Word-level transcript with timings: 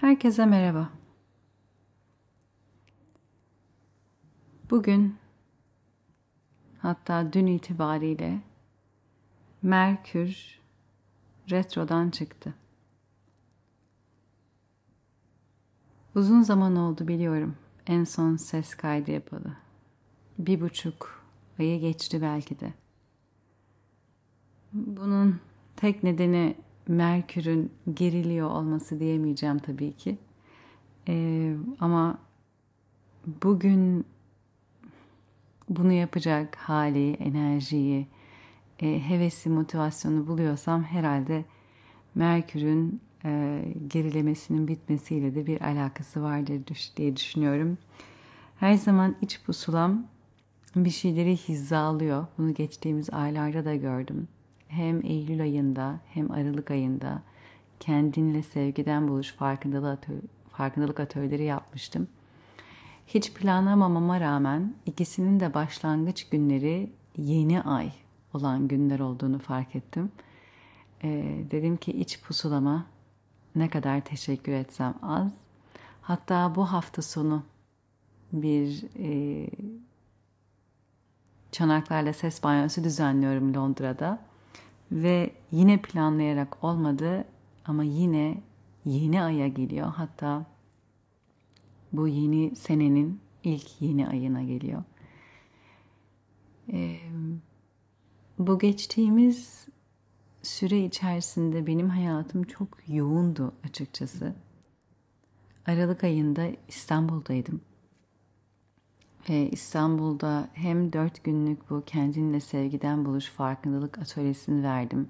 Herkese 0.00 0.46
merhaba. 0.46 0.90
Bugün 4.70 5.16
hatta 6.78 7.32
dün 7.32 7.46
itibariyle 7.46 8.40
Merkür 9.62 10.60
retrodan 11.50 12.10
çıktı. 12.10 12.54
Uzun 16.14 16.42
zaman 16.42 16.76
oldu 16.76 17.08
biliyorum 17.08 17.56
en 17.86 18.04
son 18.04 18.36
ses 18.36 18.74
kaydı 18.74 19.10
yapalı. 19.10 19.56
Bir 20.38 20.60
buçuk 20.60 21.24
ayı 21.58 21.80
geçti 21.80 22.22
belki 22.22 22.60
de. 22.60 22.72
Bunun 24.72 25.40
tek 25.76 26.02
nedeni 26.02 26.56
Merkür'ün 26.88 27.72
geriliyor 27.94 28.50
olması 28.50 29.00
diyemeyeceğim 29.00 29.58
tabii 29.58 29.92
ki. 29.92 30.18
Ee, 31.08 31.54
ama 31.80 32.18
bugün 33.42 34.04
bunu 35.68 35.92
yapacak 35.92 36.56
hali, 36.56 37.12
enerjiyi, 37.12 38.06
e, 38.80 39.08
hevesi, 39.08 39.50
motivasyonu 39.50 40.26
buluyorsam 40.26 40.82
herhalde 40.82 41.44
Merkür'ün 42.14 43.00
e, 43.24 43.62
gerilemesinin 43.88 44.68
bitmesiyle 44.68 45.34
de 45.34 45.46
bir 45.46 45.60
alakası 45.60 46.22
vardır 46.22 46.92
diye 46.96 47.16
düşünüyorum. 47.16 47.78
Her 48.56 48.74
zaman 48.74 49.16
iç 49.22 49.40
pusulam 49.42 50.06
bir 50.76 50.90
şeyleri 50.90 51.36
hizalıyor. 51.36 52.26
Bunu 52.38 52.54
geçtiğimiz 52.54 53.10
aylarda 53.10 53.64
da 53.64 53.74
gördüm 53.74 54.28
hem 54.68 55.04
Eylül 55.04 55.42
ayında 55.42 56.00
hem 56.14 56.30
Aralık 56.30 56.70
ayında 56.70 57.22
kendinle 57.80 58.42
sevgiden 58.42 59.08
buluş 59.08 59.32
farkındalık, 59.32 59.98
atölye, 59.98 60.20
farkındalık 60.52 61.00
atölyeleri 61.00 61.44
yapmıştım. 61.44 62.08
Hiç 63.06 63.32
planlamamama 63.32 64.20
rağmen 64.20 64.74
ikisinin 64.86 65.40
de 65.40 65.54
başlangıç 65.54 66.28
günleri 66.28 66.90
yeni 67.16 67.62
ay 67.62 67.92
olan 68.34 68.68
günler 68.68 69.00
olduğunu 69.00 69.38
fark 69.38 69.76
ettim. 69.76 70.12
Ee, 71.02 71.44
dedim 71.50 71.76
ki 71.76 71.92
iç 71.92 72.20
pusulama 72.20 72.86
ne 73.56 73.70
kadar 73.70 74.00
teşekkür 74.00 74.52
etsem 74.52 74.94
az. 75.02 75.32
Hatta 76.02 76.54
bu 76.54 76.64
hafta 76.64 77.02
sonu 77.02 77.42
bir 78.32 78.84
e, 78.98 79.48
çanaklarla 81.52 82.12
ses 82.12 82.42
banyosu 82.42 82.84
düzenliyorum 82.84 83.54
Londra'da. 83.54 84.25
Ve 84.92 85.30
yine 85.52 85.82
planlayarak 85.82 86.64
olmadı 86.64 87.24
ama 87.64 87.84
yine 87.84 88.42
yeni 88.84 89.22
aya 89.22 89.48
geliyor. 89.48 89.86
Hatta 89.86 90.46
bu 91.92 92.08
yeni 92.08 92.56
senenin 92.56 93.20
ilk 93.44 93.82
yeni 93.82 94.08
ayına 94.08 94.42
geliyor. 94.42 94.82
Ee, 96.72 96.96
bu 98.38 98.58
geçtiğimiz 98.58 99.66
süre 100.42 100.84
içerisinde 100.84 101.66
benim 101.66 101.88
hayatım 101.88 102.42
çok 102.42 102.68
yoğundu 102.88 103.52
açıkçası. 103.64 104.34
Aralık 105.66 106.04
ayında 106.04 106.46
İstanbul'daydım. 106.68 107.60
Ve 109.28 109.50
İstanbul'da 109.50 110.48
hem 110.52 110.92
dört 110.92 111.24
günlük 111.24 111.70
bu 111.70 111.82
kendinle 111.86 112.40
sevgiden 112.40 113.04
buluş 113.04 113.28
farkındalık 113.28 113.98
atölyesini 113.98 114.62
verdim. 114.62 115.08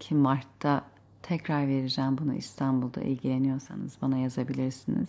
Ki 0.00 0.14
Mart'ta 0.14 0.84
tekrar 1.22 1.68
vereceğim 1.68 2.18
bunu 2.18 2.34
İstanbul'da 2.34 3.00
ilgileniyorsanız 3.00 3.96
bana 4.02 4.18
yazabilirsiniz. 4.18 5.08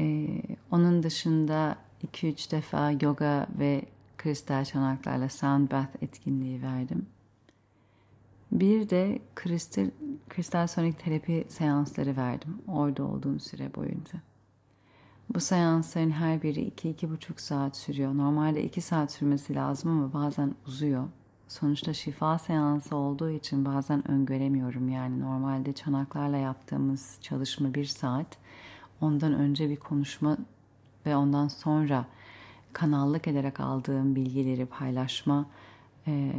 Ee, 0.00 0.42
onun 0.70 1.02
dışında 1.02 1.76
2-3 2.12 2.50
defa 2.50 2.90
yoga 2.90 3.46
ve 3.58 3.82
kristal 4.18 4.64
çanaklarla 4.64 5.28
sound 5.28 5.70
bath 5.70 6.02
etkinliği 6.02 6.62
verdim. 6.62 7.06
Bir 8.52 8.90
de 8.90 9.18
kristal, 9.34 9.90
kristal 10.28 10.66
sonik 10.66 10.98
terapi 10.98 11.46
seansları 11.48 12.16
verdim 12.16 12.58
orada 12.68 13.04
olduğum 13.04 13.40
süre 13.40 13.74
boyunca. 13.74 14.20
Bu 15.34 15.40
seansların 15.40 16.10
her 16.10 16.42
biri 16.42 16.68
2-2,5 16.68 17.40
saat 17.40 17.76
sürüyor. 17.76 18.16
Normalde 18.16 18.64
2 18.64 18.80
saat 18.80 19.12
sürmesi 19.12 19.54
lazım 19.54 19.90
ama 19.90 20.12
bazen 20.12 20.54
uzuyor. 20.66 21.08
Sonuçta 21.48 21.94
şifa 21.94 22.38
seansı 22.38 22.96
olduğu 22.96 23.30
için 23.30 23.64
bazen 23.64 24.10
öngöremiyorum. 24.10 24.88
Yani 24.88 25.20
normalde 25.20 25.72
çanaklarla 25.72 26.36
yaptığımız 26.36 27.18
çalışma 27.20 27.74
1 27.74 27.84
saat. 27.84 28.38
Ondan 29.00 29.32
önce 29.32 29.70
bir 29.70 29.76
konuşma 29.76 30.36
ve 31.06 31.16
ondan 31.16 31.48
sonra 31.48 32.06
kanallık 32.72 33.28
ederek 33.28 33.60
aldığım 33.60 34.14
bilgileri 34.14 34.66
paylaşma 34.66 35.46
e, 36.06 36.32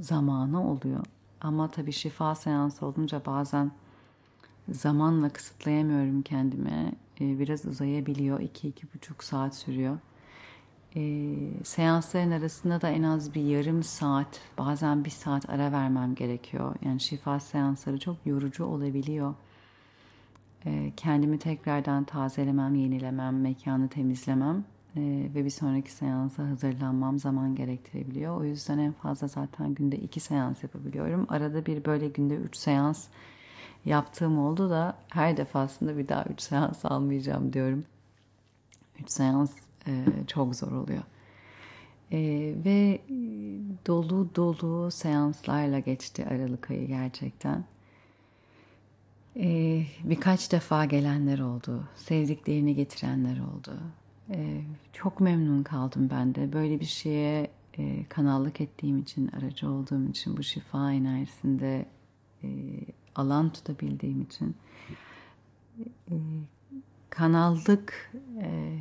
zamanı 0.00 0.70
oluyor. 0.70 1.06
Ama 1.40 1.70
tabii 1.70 1.92
şifa 1.92 2.34
seansı 2.34 2.86
olunca 2.86 3.22
bazen 3.26 3.72
zamanla 4.68 5.28
kısıtlayamıyorum 5.28 6.22
kendime. 6.22 6.92
Ee, 7.20 7.38
biraz 7.38 7.66
uzayabiliyor. 7.66 8.40
2-2,5 8.40 9.24
saat 9.24 9.56
sürüyor. 9.56 9.98
E, 10.96 11.34
seansların 11.64 12.30
arasında 12.30 12.80
da 12.80 12.90
en 12.90 13.02
az 13.02 13.34
bir 13.34 13.42
yarım 13.42 13.82
saat, 13.82 14.40
bazen 14.58 15.04
bir 15.04 15.10
saat 15.10 15.50
ara 15.50 15.72
vermem 15.72 16.14
gerekiyor. 16.14 16.74
Yani 16.84 17.00
şifa 17.00 17.40
seansları 17.40 17.98
çok 17.98 18.16
yorucu 18.26 18.64
olabiliyor. 18.64 19.34
E, 20.66 20.92
kendimi 20.96 21.38
tekrardan 21.38 22.04
tazelemem, 22.04 22.74
yenilemem, 22.74 23.40
mekanı 23.40 23.88
temizlemem 23.88 24.64
e, 24.96 25.00
ve 25.34 25.44
bir 25.44 25.50
sonraki 25.50 25.92
seansa 25.92 26.48
hazırlanmam 26.48 27.18
zaman 27.18 27.54
gerektirebiliyor. 27.54 28.36
O 28.40 28.44
yüzden 28.44 28.78
en 28.78 28.92
fazla 28.92 29.26
zaten 29.26 29.74
günde 29.74 29.96
iki 29.96 30.20
seans 30.20 30.62
yapabiliyorum. 30.62 31.26
Arada 31.28 31.66
bir 31.66 31.84
böyle 31.84 32.08
günde 32.08 32.34
üç 32.34 32.56
seans 32.56 33.08
yaptığım 33.84 34.38
oldu 34.38 34.70
da 34.70 34.96
her 35.08 35.36
defasında 35.36 35.98
bir 35.98 36.08
daha 36.08 36.24
3 36.24 36.40
seans 36.40 36.84
almayacağım 36.84 37.52
diyorum. 37.52 37.84
3 39.00 39.10
seans 39.10 39.52
e, 39.86 40.04
çok 40.26 40.54
zor 40.54 40.72
oluyor. 40.72 41.02
E, 42.12 42.18
ve 42.64 43.00
dolu 43.86 44.28
dolu 44.34 44.90
seanslarla 44.90 45.78
geçti 45.78 46.26
Aralık 46.30 46.70
ayı 46.70 46.86
gerçekten. 46.86 47.64
E, 49.36 49.82
birkaç 50.04 50.52
defa 50.52 50.84
gelenler 50.84 51.38
oldu. 51.38 51.84
Sevdiklerini 51.96 52.74
getirenler 52.74 53.40
oldu. 53.40 53.78
E, 54.30 54.60
çok 54.92 55.20
memnun 55.20 55.62
kaldım 55.62 56.08
ben 56.12 56.34
de. 56.34 56.52
Böyle 56.52 56.80
bir 56.80 56.84
şeye 56.84 57.50
e, 57.78 58.04
kanallık 58.08 58.60
ettiğim 58.60 58.98
için, 58.98 59.28
aracı 59.28 59.70
olduğum 59.70 60.08
için 60.08 60.36
bu 60.36 60.42
şifa 60.42 60.92
enerjisinde 60.92 61.86
e, 62.44 62.48
alan 63.14 63.50
tutabildiğim 63.50 64.22
için 64.22 64.56
e, 66.10 66.14
kanallık 67.10 68.12
e, 68.40 68.78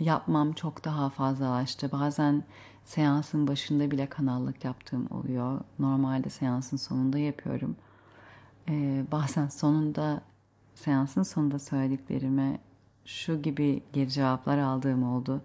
yapmam 0.00 0.52
çok 0.52 0.84
daha 0.84 1.10
fazlalaştı. 1.10 1.92
Bazen 1.92 2.44
seansın 2.84 3.46
başında 3.46 3.90
bile 3.90 4.06
kanallık 4.06 4.64
yaptığım 4.64 5.06
oluyor. 5.10 5.60
Normalde 5.78 6.30
seansın 6.30 6.76
sonunda 6.76 7.18
yapıyorum. 7.18 7.76
E, 8.68 9.04
bazen 9.12 9.48
sonunda 9.48 10.22
seansın 10.74 11.22
sonunda 11.22 11.58
söylediklerime 11.58 12.58
şu 13.04 13.42
gibi 13.42 13.82
geri 13.92 14.10
cevaplar 14.10 14.58
aldığım 14.58 15.02
oldu. 15.02 15.42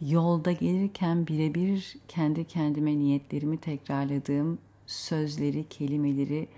Yolda 0.00 0.52
gelirken 0.52 1.26
birebir 1.26 1.96
kendi 2.08 2.44
kendime 2.44 2.98
niyetlerimi 2.98 3.58
tekrarladığım 3.58 4.58
sözleri, 4.92 5.68
kelimeleri 5.68 6.48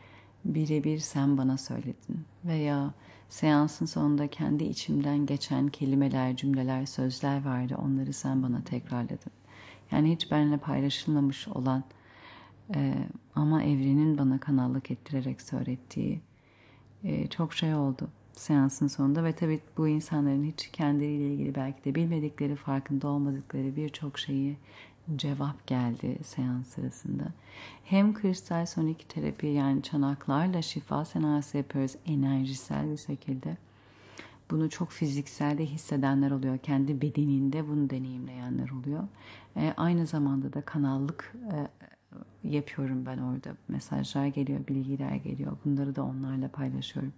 birebir 0.45 0.99
sen 0.99 1.39
bana 1.39 1.59
söyledin 1.59 2.25
veya 2.45 2.95
seansın 3.29 3.87
sonunda 3.87 4.27
kendi 4.27 4.65
içimden 4.65 5.27
geçen 5.27 5.69
kelimeler, 5.69 6.37
cümleler, 6.37 6.87
sözler 6.87 7.45
vardı. 7.45 7.77
Onları 7.85 8.13
sen 8.13 8.43
bana 8.43 8.65
tekrarladın. 8.65 9.33
Yani 9.91 10.13
hiç 10.13 10.31
benimle 10.31 10.57
paylaşılmamış 10.57 11.49
olan 11.49 11.85
e, 12.75 12.95
ama 13.35 13.63
evrenin 13.63 14.19
bana 14.19 14.41
kanallık 14.41 14.91
ettirerek 14.91 15.43
söylettiği 15.43 16.21
e, 17.05 17.27
çok 17.27 17.55
şey 17.55 17.75
oldu 17.75 18.09
seansın 18.37 18.87
sonunda 18.87 19.25
ve 19.25 19.33
tabii 19.33 19.61
bu 19.77 19.89
insanların 19.89 20.45
hiç 20.45 20.71
kendileriyle 20.73 21.35
ilgili 21.35 21.55
belki 21.55 21.85
de 21.85 21.95
bilmedikleri, 21.95 22.57
farkında 22.57 23.09
olmadıkları 23.09 23.77
birçok 23.77 24.19
şeyi 24.19 24.57
cevap 25.17 25.67
geldi 25.67 26.19
seans 26.25 26.67
sırasında. 26.67 27.25
Hem 27.85 28.15
kristal 28.15 28.67
sonik 28.67 29.09
terapi 29.09 29.47
yani 29.47 29.83
çanaklarla 29.83 30.63
şifa 30.63 31.05
seansı 31.05 31.57
yapıyoruz 31.57 31.97
enerjisel 32.07 32.91
bir 32.91 32.97
şekilde. 32.97 33.57
Bunu 34.51 34.71
çok 34.71 34.91
fiziksel 34.91 35.59
de 35.59 35.67
hissedenler 35.67 36.31
oluyor. 36.31 36.59
Kendi 36.59 37.01
bedeninde 37.03 37.69
bunu 37.69 37.91
deneyimleyenler 37.91 38.71
oluyor. 38.71 39.05
E, 39.57 39.75
aynı 39.77 40.07
zamanda 40.07 40.53
da 40.53 40.61
kanallık 40.61 41.35
e, 41.53 41.57
yapıyorum 42.49 43.07
ben 43.07 43.19
orada. 43.19 43.57
Mesajlar 43.69 44.27
geliyor, 44.27 44.67
bilgiler 44.69 45.15
geliyor. 45.15 45.57
Bunları 45.65 45.97
da 45.97 46.03
onlarla 46.03 46.49
paylaşıyorum. 46.49 47.13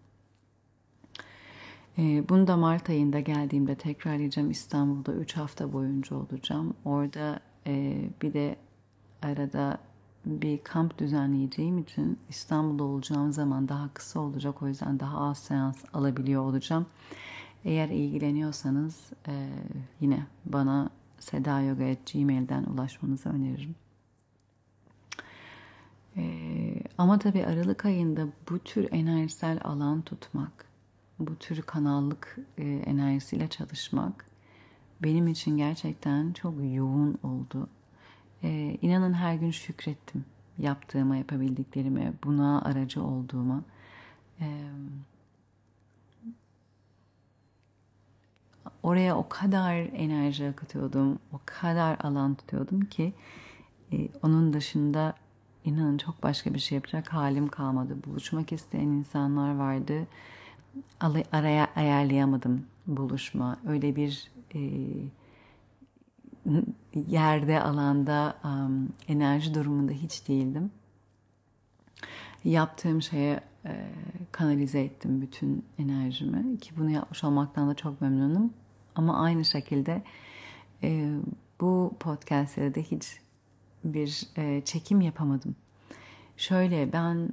E, 1.98 2.28
bunu 2.28 2.46
da 2.46 2.56
Mart 2.56 2.90
ayında 2.90 3.20
geldiğimde 3.20 3.74
tekrarlayacağım. 3.74 4.50
İstanbul'da 4.50 5.12
3 5.12 5.36
hafta 5.36 5.72
boyunca 5.72 6.16
olacağım. 6.16 6.74
Orada 6.84 7.40
e, 7.66 7.98
bir 8.22 8.32
de 8.32 8.56
arada 9.22 9.78
bir 10.26 10.58
kamp 10.58 10.98
düzenleyeceğim 10.98 11.78
için 11.78 12.18
İstanbul'da 12.28 12.84
olacağım 12.84 13.32
zaman 13.32 13.68
daha 13.68 13.88
kısa 13.94 14.20
olacak. 14.20 14.62
O 14.62 14.68
yüzden 14.68 15.00
daha 15.00 15.18
az 15.18 15.38
seans 15.38 15.84
alabiliyor 15.92 16.42
olacağım. 16.42 16.86
Eğer 17.64 17.88
ilgileniyorsanız 17.88 19.12
e, 19.28 19.48
yine 20.00 20.26
bana 20.44 20.90
sedayoga.gmail'den 21.18 22.64
ulaşmanızı 22.64 23.28
öneririm. 23.28 23.74
E, 26.16 26.24
ama 26.98 27.18
tabii 27.18 27.46
Aralık 27.46 27.84
ayında 27.84 28.26
bu 28.50 28.58
tür 28.58 28.88
enerjisel 28.92 29.60
alan 29.64 30.02
tutmak, 30.02 30.64
bu 31.18 31.36
tür 31.36 31.62
kanallık 31.62 32.38
e, 32.58 32.64
enerjisiyle 32.64 33.48
çalışmak 33.48 34.24
benim 35.02 35.28
için 35.28 35.56
gerçekten 35.56 36.32
çok 36.32 36.54
yoğun 36.74 37.18
oldu. 37.22 37.68
E, 38.42 38.78
inanın 38.82 39.12
her 39.12 39.34
gün 39.34 39.50
şükrettim 39.50 40.24
yaptığıma, 40.58 41.16
yapabildiklerime, 41.16 42.12
buna 42.24 42.62
aracı 42.62 43.02
olduğuma. 43.02 43.62
E, 44.40 44.46
oraya 48.82 49.16
o 49.16 49.28
kadar 49.28 49.74
enerji 49.76 50.48
akıtıyordum, 50.48 51.18
o 51.32 51.40
kadar 51.44 51.98
alan 52.00 52.34
tutuyordum 52.34 52.80
ki 52.80 53.12
e, 53.92 54.08
onun 54.22 54.52
dışında 54.52 55.14
inanın 55.64 55.98
çok 55.98 56.22
başka 56.22 56.54
bir 56.54 56.58
şey 56.58 56.76
yapacak 56.76 57.12
halim 57.12 57.48
kalmadı. 57.48 57.96
Buluşmak 58.06 58.52
isteyen 58.52 58.86
insanlar 58.86 59.56
vardı. 59.56 60.06
Araya 61.32 61.68
ayarlayamadım 61.76 62.66
buluşma. 62.86 63.58
Öyle 63.68 63.96
bir 63.96 64.30
e, 64.54 64.60
yerde, 67.06 67.60
alanda, 67.60 68.36
um, 68.44 68.88
enerji 69.08 69.54
durumunda 69.54 69.92
hiç 69.92 70.28
değildim. 70.28 70.70
Yaptığım 72.44 73.02
şeye 73.02 73.40
e, 73.64 73.90
kanalize 74.32 74.80
ettim 74.80 75.20
bütün 75.20 75.64
enerjimi 75.78 76.58
ki 76.58 76.70
bunu 76.76 76.90
yapmış 76.90 77.24
olmaktan 77.24 77.68
da 77.68 77.74
çok 77.74 78.00
memnunum. 78.00 78.52
Ama 78.94 79.22
aynı 79.22 79.44
şekilde 79.44 80.02
e, 80.82 81.10
bu 81.60 81.94
podcastlerde 82.00 82.74
de 82.74 82.82
hiç 82.82 83.20
bir 83.84 84.26
e, 84.36 84.62
çekim 84.64 85.00
yapamadım. 85.00 85.56
Şöyle 86.36 86.92
ben 86.92 87.30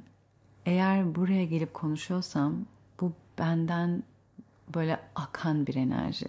eğer 0.66 1.14
buraya 1.14 1.44
gelip 1.44 1.74
konuşuyorsam 1.74 2.66
bu 3.00 3.12
benden 3.38 4.02
böyle 4.74 5.00
akan 5.14 5.66
bir 5.66 5.74
enerji. 5.74 6.26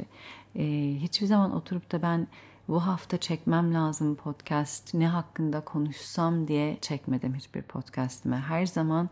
E, 0.55 0.95
hiçbir 0.99 1.27
zaman 1.27 1.55
oturup 1.55 1.91
da 1.91 2.01
ben 2.01 2.27
bu 2.67 2.87
hafta 2.87 3.17
çekmem 3.17 3.73
lazım 3.73 4.15
podcast 4.15 4.93
ne 4.93 5.07
hakkında 5.07 5.61
konuşsam 5.61 6.47
diye 6.47 6.77
çekmedim 6.81 7.35
hiçbir 7.35 7.61
podcastime. 7.61 8.37
Her 8.37 8.65
zaman 8.65 9.09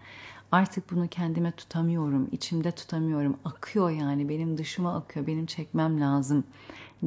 artık 0.51 0.91
bunu 0.91 1.07
kendime 1.07 1.51
tutamıyorum, 1.51 2.29
içimde 2.31 2.71
tutamıyorum. 2.71 3.37
Akıyor 3.45 3.89
yani 3.89 4.29
benim 4.29 4.57
dışıma 4.57 4.95
akıyor, 4.95 5.27
benim 5.27 5.45
çekmem 5.45 6.01
lazım 6.01 6.43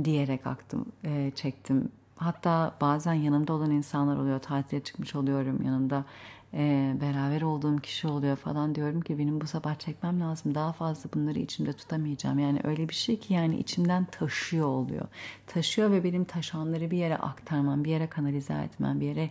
diyerek 0.04 0.46
aktım, 0.46 0.86
e, 1.04 1.32
çektim. 1.34 1.88
Hatta 2.16 2.74
bazen 2.80 3.14
yanımda 3.14 3.52
olan 3.52 3.70
insanlar 3.70 4.16
oluyor, 4.16 4.38
tatile 4.40 4.80
çıkmış 4.80 5.14
oluyorum 5.14 5.62
yanımda 5.62 6.04
e, 6.54 6.94
beraber 7.00 7.42
olduğum 7.42 7.76
kişi 7.76 8.08
oluyor 8.08 8.36
falan 8.36 8.74
diyorum 8.74 9.00
ki 9.00 9.18
benim 9.18 9.40
bu 9.40 9.46
sabah 9.46 9.78
çekmem 9.78 10.20
lazım. 10.20 10.54
Daha 10.54 10.72
fazla 10.72 11.10
bunları 11.14 11.38
içimde 11.38 11.72
tutamayacağım. 11.72 12.38
Yani 12.38 12.60
öyle 12.64 12.88
bir 12.88 12.94
şey 12.94 13.18
ki 13.18 13.34
yani 13.34 13.58
içimden 13.58 14.04
taşıyor 14.04 14.66
oluyor. 14.66 15.06
Taşıyor 15.46 15.90
ve 15.90 16.04
benim 16.04 16.24
taşanları 16.24 16.90
bir 16.90 16.98
yere 16.98 17.16
aktarmam 17.16 17.84
bir 17.84 17.90
yere 17.90 18.06
kanalize 18.06 18.54
etmem 18.54 19.00
bir 19.00 19.06
yere 19.06 19.30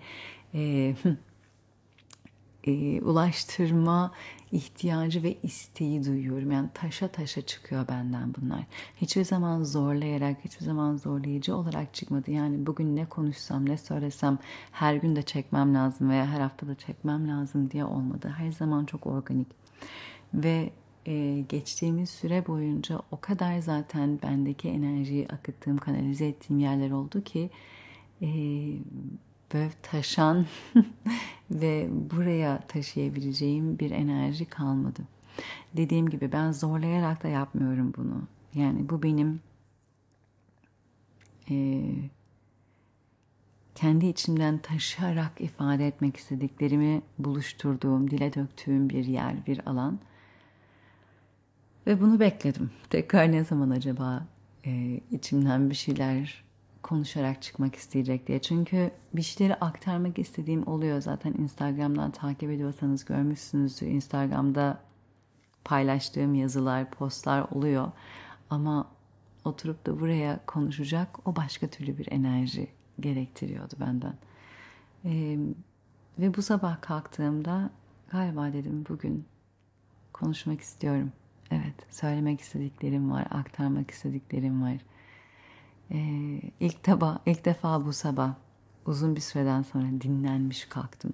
e, 0.53 0.95
e, 2.67 3.01
ulaştırma 3.01 4.12
ihtiyacı 4.56 5.24
ve 5.24 5.38
isteği 5.44 6.06
duyuyorum. 6.06 6.52
Yani 6.52 6.69
taşa 6.74 7.07
taşa 7.07 7.42
çıkıyor 7.42 7.88
benden 7.88 8.34
bunlar. 8.42 8.63
Hiçbir 8.96 9.24
zaman 9.24 9.63
zorlayarak, 9.63 10.38
hiçbir 10.46 10.66
zaman 10.66 10.98
zorlayıcı 10.98 11.56
olarak 11.56 11.94
çıkmadı. 11.94 12.31
Yani 12.31 12.66
bugün 12.66 12.96
ne 12.96 13.06
konuşsam, 13.06 13.69
ne 13.69 13.78
söylesem 13.78 14.38
her 14.72 14.96
gün 14.96 15.16
de 15.16 15.24
çekmem 15.24 15.75
lazım 15.75 16.10
veya 16.10 16.25
her 16.25 16.40
hafta 16.42 16.68
da 16.68 16.75
çekmem 16.75 17.28
lazım 17.30 17.72
diye 17.72 17.86
olmadı. 17.86 18.34
Her 18.38 18.52
zaman 18.52 18.86
çok 18.86 19.07
organik. 19.07 19.48
Ve 20.34 20.69
e, 21.06 21.44
geçtiğimiz 21.50 22.10
süre 22.10 22.48
boyunca 22.48 23.01
o 23.12 23.19
kadar 23.22 23.60
zaten 23.60 24.19
bendeki 24.24 24.69
enerjiyi 24.69 25.28
akıttığım, 25.28 25.78
kanalize 25.78 26.28
ettiğim 26.28 26.60
yerler 26.60 26.92
oldu 26.92 27.24
ki 27.24 27.50
e, 28.22 28.28
böyle 29.53 29.69
taşan 29.81 30.45
ve 31.51 31.88
buraya 31.92 32.62
taşıyabileceğim 32.68 33.80
bir 33.80 33.92
enerji 33.92 34.45
kalmadı. 34.45 35.01
Dediğim 35.77 36.09
gibi 36.09 36.31
ben 36.31 36.51
zorlayarak 36.51 37.24
da 37.24 37.27
yapmıyorum 37.27 37.94
bunu. 37.97 38.21
Yani 38.53 38.89
bu 38.89 39.03
benim 39.03 39.39
e, 41.50 41.81
kendi 43.75 44.06
içimden 44.06 44.57
taşıyarak 44.57 45.42
ifade 45.42 45.88
etmek 45.88 46.18
istediklerimi 46.18 47.01
buluşturduğum, 47.19 48.12
dile 48.12 48.33
döktüğüm 48.33 48.89
bir 48.89 49.06
yer, 49.06 49.45
bir 49.45 49.68
alan. 49.68 50.00
Ve 51.88 52.01
bunu 52.01 52.19
bekledim. 52.19 52.71
Tekrar 52.89 53.31
ne 53.31 53.44
zaman 53.44 53.69
acaba 53.69 54.27
e, 54.65 55.01
içimden 55.12 55.69
bir 55.69 55.75
şeyler 55.75 56.44
konuşarak 56.86 57.42
çıkmak 57.42 57.76
isteyecek 57.76 58.28
diye. 58.28 58.42
Çünkü 58.42 58.92
bir 59.14 59.22
şeyleri 59.22 59.56
aktarmak 59.56 60.20
istediğim 60.20 60.68
oluyor 60.68 61.02
zaten 61.02 61.34
Instagram'dan 61.34 62.12
takip 62.12 62.52
ediyorsanız 62.52 63.06
görmüşsünüzdür. 63.06 63.88
Instagram'da 63.88 64.80
paylaştığım 65.64 66.36
yazılar, 66.36 66.92
postlar 66.92 67.46
oluyor. 67.52 67.92
Ama 68.50 68.88
oturup 69.46 69.86
da 69.86 70.00
buraya 70.00 70.40
konuşacak 70.46 71.28
o 71.28 71.36
başka 71.36 71.68
türlü 71.68 71.98
bir 71.98 72.12
enerji 72.12 72.68
gerektiriyordu 73.00 73.74
benden. 73.80 74.14
Ee, 75.06 75.38
ve 76.20 76.34
bu 76.34 76.42
sabah 76.42 76.82
kalktığımda 76.82 77.70
galiba 78.10 78.54
dedim 78.54 78.86
bugün 78.90 79.26
konuşmak 80.14 80.62
istiyorum. 80.62 81.12
Evet, 81.51 81.75
söylemek 81.89 82.42
istediklerim 82.42 83.12
var, 83.12 83.27
aktarmak 83.32 83.92
istediklerim 83.92 84.63
var. 84.63 84.77
Ee, 85.92 86.42
ilk, 86.60 86.84
taba, 86.84 87.20
ilk 87.25 87.46
defa 87.46 87.86
bu 87.86 87.94
sabah 87.94 88.34
uzun 88.86 89.15
bir 89.15 89.22
süreden 89.22 89.62
sonra 89.62 89.86
dinlenmiş 90.01 90.65
kalktım. 90.65 91.13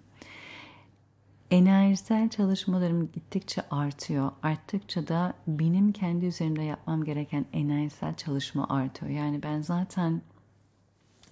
Enerjisel 1.51 2.29
çalışmalarım 2.29 3.11
gittikçe 3.11 3.61
artıyor. 3.71 4.31
Arttıkça 4.43 5.07
da 5.07 5.33
benim 5.47 5.91
kendi 5.91 6.25
üzerimde 6.25 6.61
yapmam 6.61 7.03
gereken 7.03 7.45
enerjisel 7.53 8.15
çalışma 8.15 8.69
artıyor. 8.69 9.11
Yani 9.11 9.43
ben 9.43 9.61
zaten 9.61 10.21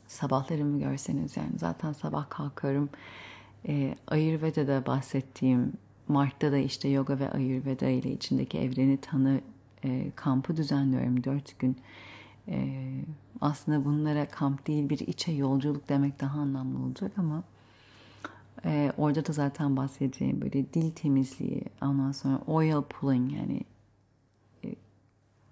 sabahlarımı 0.07 0.79
görseniz 0.79 1.37
yani 1.37 1.57
zaten 1.57 1.93
sabah 1.93 2.29
kalkıyorum. 2.29 2.89
E, 3.67 3.95
Ayurveda'da 4.07 4.85
bahsettiğim 4.85 5.73
Mart'ta 6.07 6.51
da 6.51 6.57
işte 6.57 6.89
yoga 6.89 7.19
ve 7.19 7.31
Ayurveda 7.31 7.87
ile 7.87 8.11
içindeki 8.11 8.59
evreni 8.59 8.97
tanı 8.97 9.41
e, 9.83 10.11
kampı 10.15 10.57
düzenliyorum 10.57 11.23
dört 11.23 11.59
gün. 11.59 11.77
Ee, 12.49 13.05
aslında 13.41 13.85
bunlara 13.85 14.25
kamp 14.29 14.67
değil 14.67 14.89
bir 14.89 14.99
içe 14.99 15.31
yolculuk 15.31 15.89
demek 15.89 16.21
daha 16.21 16.39
anlamlı 16.39 16.85
olacak 16.85 17.11
ama 17.17 17.43
e, 18.65 18.91
orada 18.97 19.25
da 19.25 19.33
zaten 19.33 19.77
bahsedeceğim 19.77 20.41
böyle 20.41 20.73
dil 20.73 20.91
temizliği 20.91 21.63
ondan 21.81 22.11
sonra 22.11 22.39
oil 22.47 22.81
pulling 22.81 23.33
yani 23.33 23.61
e, 24.65 24.75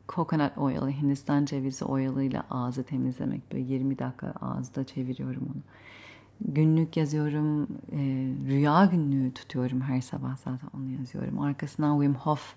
coconut 0.09 0.57
oil 0.57 0.91
Hindistan 0.91 1.45
cevizi 1.45 1.85
oil'ıyla 1.85 2.45
ağzı 2.49 2.83
temizlemek 2.83 3.51
böyle 3.51 3.73
20 3.73 3.99
dakika 3.99 4.33
ağızda 4.41 4.83
çeviriyorum 4.83 5.43
onu. 5.43 5.61
Günlük 6.41 6.97
yazıyorum 6.97 7.63
e, 7.91 7.97
rüya 8.47 8.85
günlüğü 8.85 9.33
tutuyorum 9.33 9.81
her 9.81 10.01
sabah 10.01 10.37
zaten 10.37 10.69
onu 10.77 10.89
yazıyorum. 10.99 11.39
Arkasından 11.39 11.99
Wim 11.99 12.15
Hof 12.15 12.55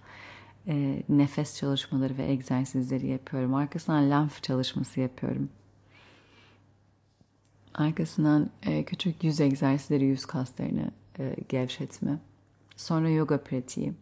e, 0.68 1.02
nefes 1.08 1.56
çalışmaları 1.56 2.18
ve 2.18 2.30
egzersizleri 2.30 3.06
yapıyorum. 3.06 3.54
Arkasından 3.54 4.10
lenf 4.10 4.42
çalışması 4.42 5.00
yapıyorum. 5.00 5.48
Arkasından 7.74 8.50
e, 8.62 8.84
küçük 8.84 9.24
yüz 9.24 9.40
egzersizleri, 9.40 10.04
yüz 10.04 10.26
kaslarını 10.26 10.90
e, 11.18 11.36
gevşetme. 11.48 12.18
Sonra 12.76 13.10
yoga 13.10 13.42
pratiği. 13.44 13.92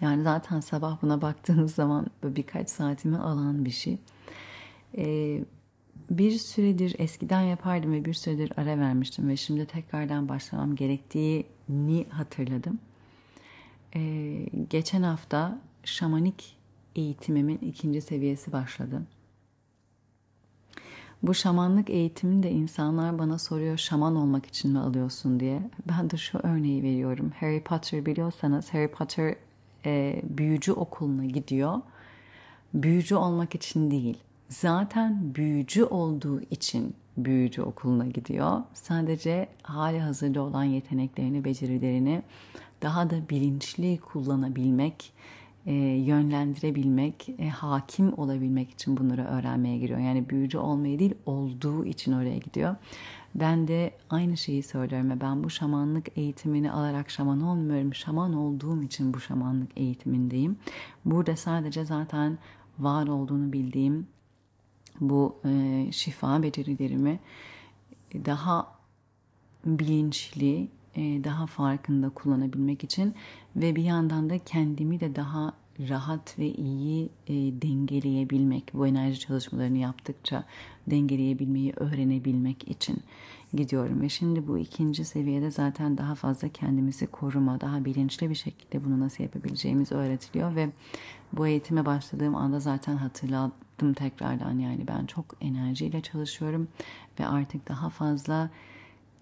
Yani 0.00 0.22
zaten 0.22 0.60
sabah 0.60 1.02
buna 1.02 1.22
baktığınız 1.22 1.74
zaman 1.74 2.06
birkaç 2.22 2.70
saatimi 2.70 3.18
alan 3.18 3.64
bir 3.64 3.70
şey. 3.70 3.98
E, 4.96 5.38
bir 6.10 6.30
süredir 6.30 6.94
eskiden 6.98 7.40
yapardım 7.40 7.92
ve 7.92 8.04
bir 8.04 8.14
süredir 8.14 8.52
ara 8.56 8.78
vermiştim 8.78 9.28
ve 9.28 9.36
şimdi 9.36 9.66
tekrardan 9.66 10.28
başlamam 10.28 10.76
gerektiğini 10.76 12.06
hatırladım. 12.10 12.78
Ee, 13.96 14.46
geçen 14.70 15.02
hafta 15.02 15.58
şamanik 15.84 16.56
eğitimimin 16.96 17.58
ikinci 17.58 18.00
seviyesi 18.00 18.52
başladı. 18.52 19.02
Bu 21.22 21.34
şamanlık 21.34 21.90
eğitimini 21.90 22.42
de 22.42 22.50
insanlar 22.50 23.18
bana 23.18 23.38
soruyor 23.38 23.76
şaman 23.76 24.16
olmak 24.16 24.46
için 24.46 24.72
mi 24.72 24.78
alıyorsun 24.78 25.40
diye. 25.40 25.62
Ben 25.88 26.10
de 26.10 26.16
şu 26.16 26.38
örneği 26.38 26.82
veriyorum. 26.82 27.32
Harry 27.40 27.62
Potter 27.62 28.06
biliyorsanız 28.06 28.74
Harry 28.74 28.90
Potter 28.90 29.34
e, 29.86 30.22
büyücü 30.24 30.72
okuluna 30.72 31.24
gidiyor. 31.24 31.80
Büyücü 32.74 33.14
olmak 33.14 33.54
için 33.54 33.90
değil. 33.90 34.18
Zaten 34.48 35.34
büyücü 35.34 35.84
olduğu 35.84 36.40
için 36.40 36.94
büyücü 37.16 37.62
okuluna 37.62 38.06
gidiyor. 38.06 38.60
Sadece 38.74 39.48
hali 39.62 40.00
hazırda 40.00 40.42
olan 40.42 40.64
yeteneklerini, 40.64 41.44
becerilerini 41.44 42.22
daha 42.82 43.10
da 43.10 43.28
bilinçli 43.28 43.98
kullanabilmek, 43.98 45.12
e, 45.66 45.72
yönlendirebilmek, 45.74 47.28
e, 47.38 47.48
hakim 47.48 48.18
olabilmek 48.18 48.70
için 48.70 48.96
bunları 48.96 49.24
öğrenmeye 49.24 49.78
giriyor. 49.78 49.98
Yani 49.98 50.28
büyücü 50.28 50.58
olmayı 50.58 50.98
değil, 50.98 51.14
olduğu 51.26 51.84
için 51.84 52.12
oraya 52.12 52.38
gidiyor. 52.38 52.76
Ben 53.34 53.68
de 53.68 53.90
aynı 54.10 54.36
şeyi 54.36 54.62
söylüyorum. 54.62 55.18
Ben 55.20 55.44
bu 55.44 55.50
şamanlık 55.50 56.18
eğitimini 56.18 56.72
alarak 56.72 57.10
şaman 57.10 57.40
olmuyorum. 57.40 57.94
Şaman 57.94 58.32
olduğum 58.32 58.82
için 58.82 59.14
bu 59.14 59.20
şamanlık 59.20 59.70
eğitimindeyim. 59.76 60.56
Burada 61.04 61.36
sadece 61.36 61.84
zaten 61.84 62.38
var 62.78 63.06
olduğunu 63.06 63.52
bildiğim 63.52 64.06
bu 65.00 65.36
e, 65.44 65.86
şifa 65.92 66.42
becerilerimi 66.42 67.20
daha 68.14 68.72
bilinçli, 69.66 70.68
daha 70.96 71.46
farkında 71.46 72.08
kullanabilmek 72.08 72.84
için 72.84 73.14
ve 73.56 73.76
bir 73.76 73.82
yandan 73.82 74.30
da 74.30 74.38
kendimi 74.38 75.00
de 75.00 75.16
daha 75.16 75.52
rahat 75.88 76.38
ve 76.38 76.46
iyi 76.46 77.10
e, 77.26 77.32
dengeleyebilmek, 77.34 78.70
bu 78.74 78.86
enerji 78.86 79.20
çalışmalarını 79.20 79.78
yaptıkça 79.78 80.44
dengeleyebilmeyi 80.86 81.72
öğrenebilmek 81.76 82.68
için 82.68 82.98
gidiyorum. 83.54 84.00
Ve 84.00 84.08
şimdi 84.08 84.48
bu 84.48 84.58
ikinci 84.58 85.04
seviyede 85.04 85.50
zaten 85.50 85.98
daha 85.98 86.14
fazla 86.14 86.48
kendimizi 86.48 87.06
koruma, 87.06 87.60
daha 87.60 87.84
bilinçli 87.84 88.30
bir 88.30 88.34
şekilde 88.34 88.84
bunu 88.84 89.00
nasıl 89.00 89.24
yapabileceğimiz 89.24 89.92
öğretiliyor 89.92 90.56
ve 90.56 90.70
bu 91.32 91.46
eğitime 91.46 91.86
başladığım 91.86 92.34
anda 92.34 92.60
zaten 92.60 92.96
hatırladım 92.96 93.94
tekrardan 93.94 94.58
yani 94.58 94.88
ben 94.88 95.06
çok 95.06 95.24
enerjiyle 95.40 96.00
çalışıyorum 96.00 96.68
ve 97.20 97.26
artık 97.26 97.68
daha 97.68 97.90
fazla 97.90 98.50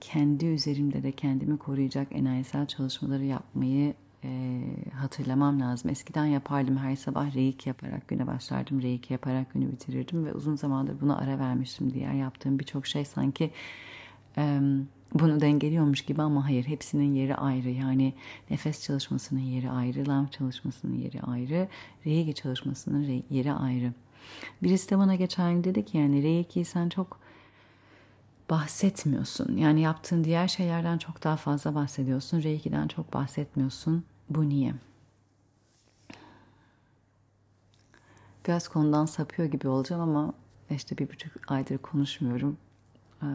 kendi 0.00 0.46
üzerimde 0.46 1.02
de 1.02 1.12
kendimi 1.12 1.58
koruyacak 1.58 2.08
enerjisel 2.10 2.66
çalışmaları 2.66 3.24
yapmayı 3.24 3.94
e, 4.24 4.60
hatırlamam 4.94 5.60
lazım. 5.60 5.90
Eskiden 5.90 6.24
yapardım 6.24 6.76
her 6.76 6.96
sabah 6.96 7.34
reiki 7.34 7.68
yaparak 7.68 8.08
güne 8.08 8.26
başlardım. 8.26 8.82
Reiki 8.82 9.12
yaparak 9.12 9.54
günü 9.54 9.72
bitirirdim 9.72 10.26
ve 10.26 10.32
uzun 10.32 10.56
zamandır 10.56 11.00
buna 11.00 11.18
ara 11.18 11.38
vermiştim. 11.38 11.94
Diğer 11.94 12.12
yaptığım 12.12 12.58
birçok 12.58 12.86
şey 12.86 13.04
sanki 13.04 13.50
e, 14.38 14.60
bunu 15.14 15.40
dengeliyormuş 15.40 16.02
gibi 16.02 16.22
ama 16.22 16.44
hayır 16.44 16.64
hepsinin 16.64 17.14
yeri 17.14 17.34
ayrı. 17.36 17.70
Yani 17.70 18.14
nefes 18.50 18.82
çalışmasının 18.82 19.40
yeri 19.40 19.70
ayrı, 19.70 20.08
lamp 20.08 20.32
çalışmasının 20.32 20.94
yeri 20.94 21.20
ayrı, 21.20 21.68
reiki 22.06 22.34
çalışmasının 22.34 23.24
yeri 23.30 23.52
ayrı. 23.52 23.92
Birisi 24.62 24.90
de 24.90 24.98
bana 24.98 25.14
geçen 25.14 25.64
dedi 25.64 25.84
ki 25.84 25.98
yani 25.98 26.22
reiki 26.22 26.64
sen 26.64 26.88
çok 26.88 27.20
bahsetmiyorsun. 28.50 29.56
Yani 29.56 29.80
yaptığın 29.80 30.24
diğer 30.24 30.48
şeylerden 30.48 30.98
çok 30.98 31.24
daha 31.24 31.36
fazla 31.36 31.74
bahsediyorsun. 31.74 32.42
Reiki'den 32.42 32.88
çok 32.88 33.12
bahsetmiyorsun. 33.12 34.04
Bu 34.30 34.48
niye? 34.48 34.74
Biraz 38.46 38.68
konudan 38.68 39.06
sapıyor 39.06 39.48
gibi 39.48 39.68
olacağım 39.68 40.02
ama 40.02 40.32
işte 40.70 40.98
bir 40.98 41.08
buçuk 41.08 41.52
aydır 41.52 41.78
konuşmuyorum. 41.78 42.56
Ee, 43.22 43.26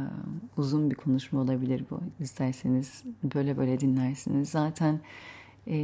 uzun 0.58 0.92
bir 0.92 0.96
konuşma 0.96 1.42
olabilir 1.42 1.86
bu. 1.92 2.00
İsterseniz 2.20 3.04
böyle 3.36 3.58
böyle 3.58 3.80
dinlersiniz. 3.80 4.50
Zaten 4.50 5.00
e, 5.68 5.76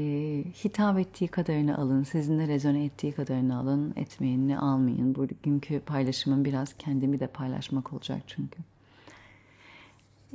hitap 0.63 1.00
ettiği 1.00 1.27
kadarını 1.27 1.77
alın. 1.77 2.03
Sizinle 2.03 2.48
rezone 2.48 2.86
ettiği 2.86 3.12
kadarını 3.12 3.57
alın. 3.57 3.93
Etmeyenini 3.95 4.59
almayın. 4.59 5.15
Bugünkü 5.15 5.79
paylaşımım 5.79 6.45
biraz 6.45 6.74
kendimi 6.74 7.19
de 7.19 7.27
paylaşmak 7.27 7.93
olacak 7.93 8.21
çünkü. 8.27 8.59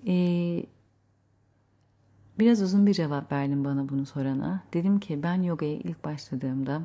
Ee, 0.06 0.66
biraz 2.38 2.62
uzun 2.62 2.86
bir 2.86 2.94
cevap 2.94 3.32
verdim 3.32 3.64
bana 3.64 3.88
bunu 3.88 4.06
sorana. 4.06 4.62
Dedim 4.72 5.00
ki 5.00 5.22
ben 5.22 5.42
yogaya 5.42 5.74
ilk 5.74 6.04
başladığımda 6.04 6.82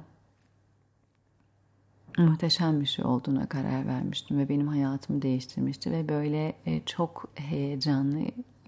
muhteşem 2.17 2.81
bir 2.81 2.85
şey 2.85 3.05
olduğuna 3.05 3.45
karar 3.45 3.87
vermiştim 3.87 4.37
ve 4.37 4.49
benim 4.49 4.67
hayatımı 4.67 5.21
değiştirmişti 5.21 5.91
ve 5.91 6.09
böyle 6.09 6.53
e, 6.65 6.81
çok 6.85 7.27
heyecanlı 7.35 8.19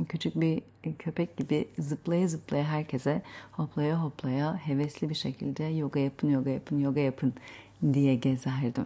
küçük 0.09 0.41
bir 0.41 0.61
köpek 0.99 1.37
gibi 1.37 1.67
zıplaya 1.79 2.27
zıplaya 2.27 2.63
herkese 2.63 3.21
hoplaya 3.51 4.03
hoplaya 4.03 4.55
hevesli 4.55 5.09
bir 5.09 5.15
şekilde 5.15 5.63
yoga 5.63 5.99
yapın 5.99 6.29
yoga 6.29 6.49
yapın 6.49 6.79
yoga 6.79 6.99
yapın 6.99 7.33
diye 7.93 8.15
gezerdim. 8.15 8.85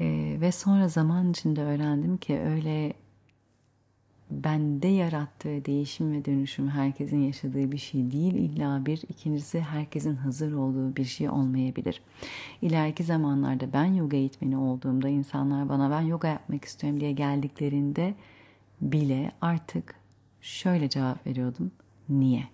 Ee, 0.00 0.36
ve 0.40 0.52
sonra 0.52 0.88
zaman 0.88 1.30
içinde 1.30 1.62
öğrendim 1.62 2.16
ki 2.16 2.38
öyle 2.38 2.92
bende 4.30 4.88
yarattığı 4.88 5.64
değişim 5.64 6.12
ve 6.12 6.24
dönüşüm 6.24 6.68
herkesin 6.68 7.18
yaşadığı 7.18 7.72
bir 7.72 7.78
şey 7.78 8.10
değil. 8.10 8.34
İlla 8.34 8.86
bir, 8.86 9.02
ikincisi 9.08 9.60
herkesin 9.60 10.16
hazır 10.16 10.52
olduğu 10.52 10.96
bir 10.96 11.04
şey 11.04 11.30
olmayabilir. 11.30 12.02
İleriki 12.62 13.04
zamanlarda 13.04 13.72
ben 13.72 13.84
yoga 13.84 14.16
eğitmeni 14.16 14.56
olduğumda 14.56 15.08
insanlar 15.08 15.68
bana 15.68 15.90
ben 15.90 16.00
yoga 16.00 16.28
yapmak 16.28 16.64
istiyorum 16.64 17.00
diye 17.00 17.12
geldiklerinde 17.12 18.14
bile 18.80 19.32
artık 19.40 19.94
şöyle 20.40 20.88
cevap 20.88 21.26
veriyordum. 21.26 21.72
Niye? 22.08 22.44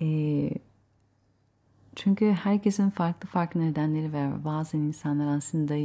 Ee, 0.00 0.50
çünkü 1.96 2.32
herkesin 2.32 2.90
farklı 2.90 3.28
farklı 3.28 3.60
nedenleri 3.60 4.12
var. 4.12 4.44
Bazı 4.44 4.76
insanlar 4.76 5.36
aslında 5.36 5.76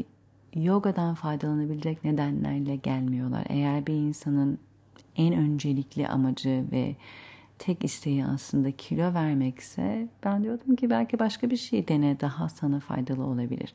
yogadan 0.55 1.15
faydalanabilecek 1.15 2.03
nedenlerle 2.03 2.75
gelmiyorlar. 2.75 3.45
Eğer 3.49 3.87
bir 3.87 3.93
insanın 3.93 4.59
en 5.15 5.33
öncelikli 5.33 6.07
amacı 6.07 6.65
ve 6.71 6.95
tek 7.59 7.83
isteği 7.83 8.25
aslında 8.25 8.71
kilo 8.71 9.13
vermekse 9.13 10.07
ben 10.23 10.43
diyordum 10.43 10.75
ki 10.75 10.89
belki 10.89 11.19
başka 11.19 11.49
bir 11.49 11.57
şey 11.57 11.87
dene 11.87 12.19
daha 12.19 12.49
sana 12.49 12.79
faydalı 12.79 13.25
olabilir. 13.25 13.73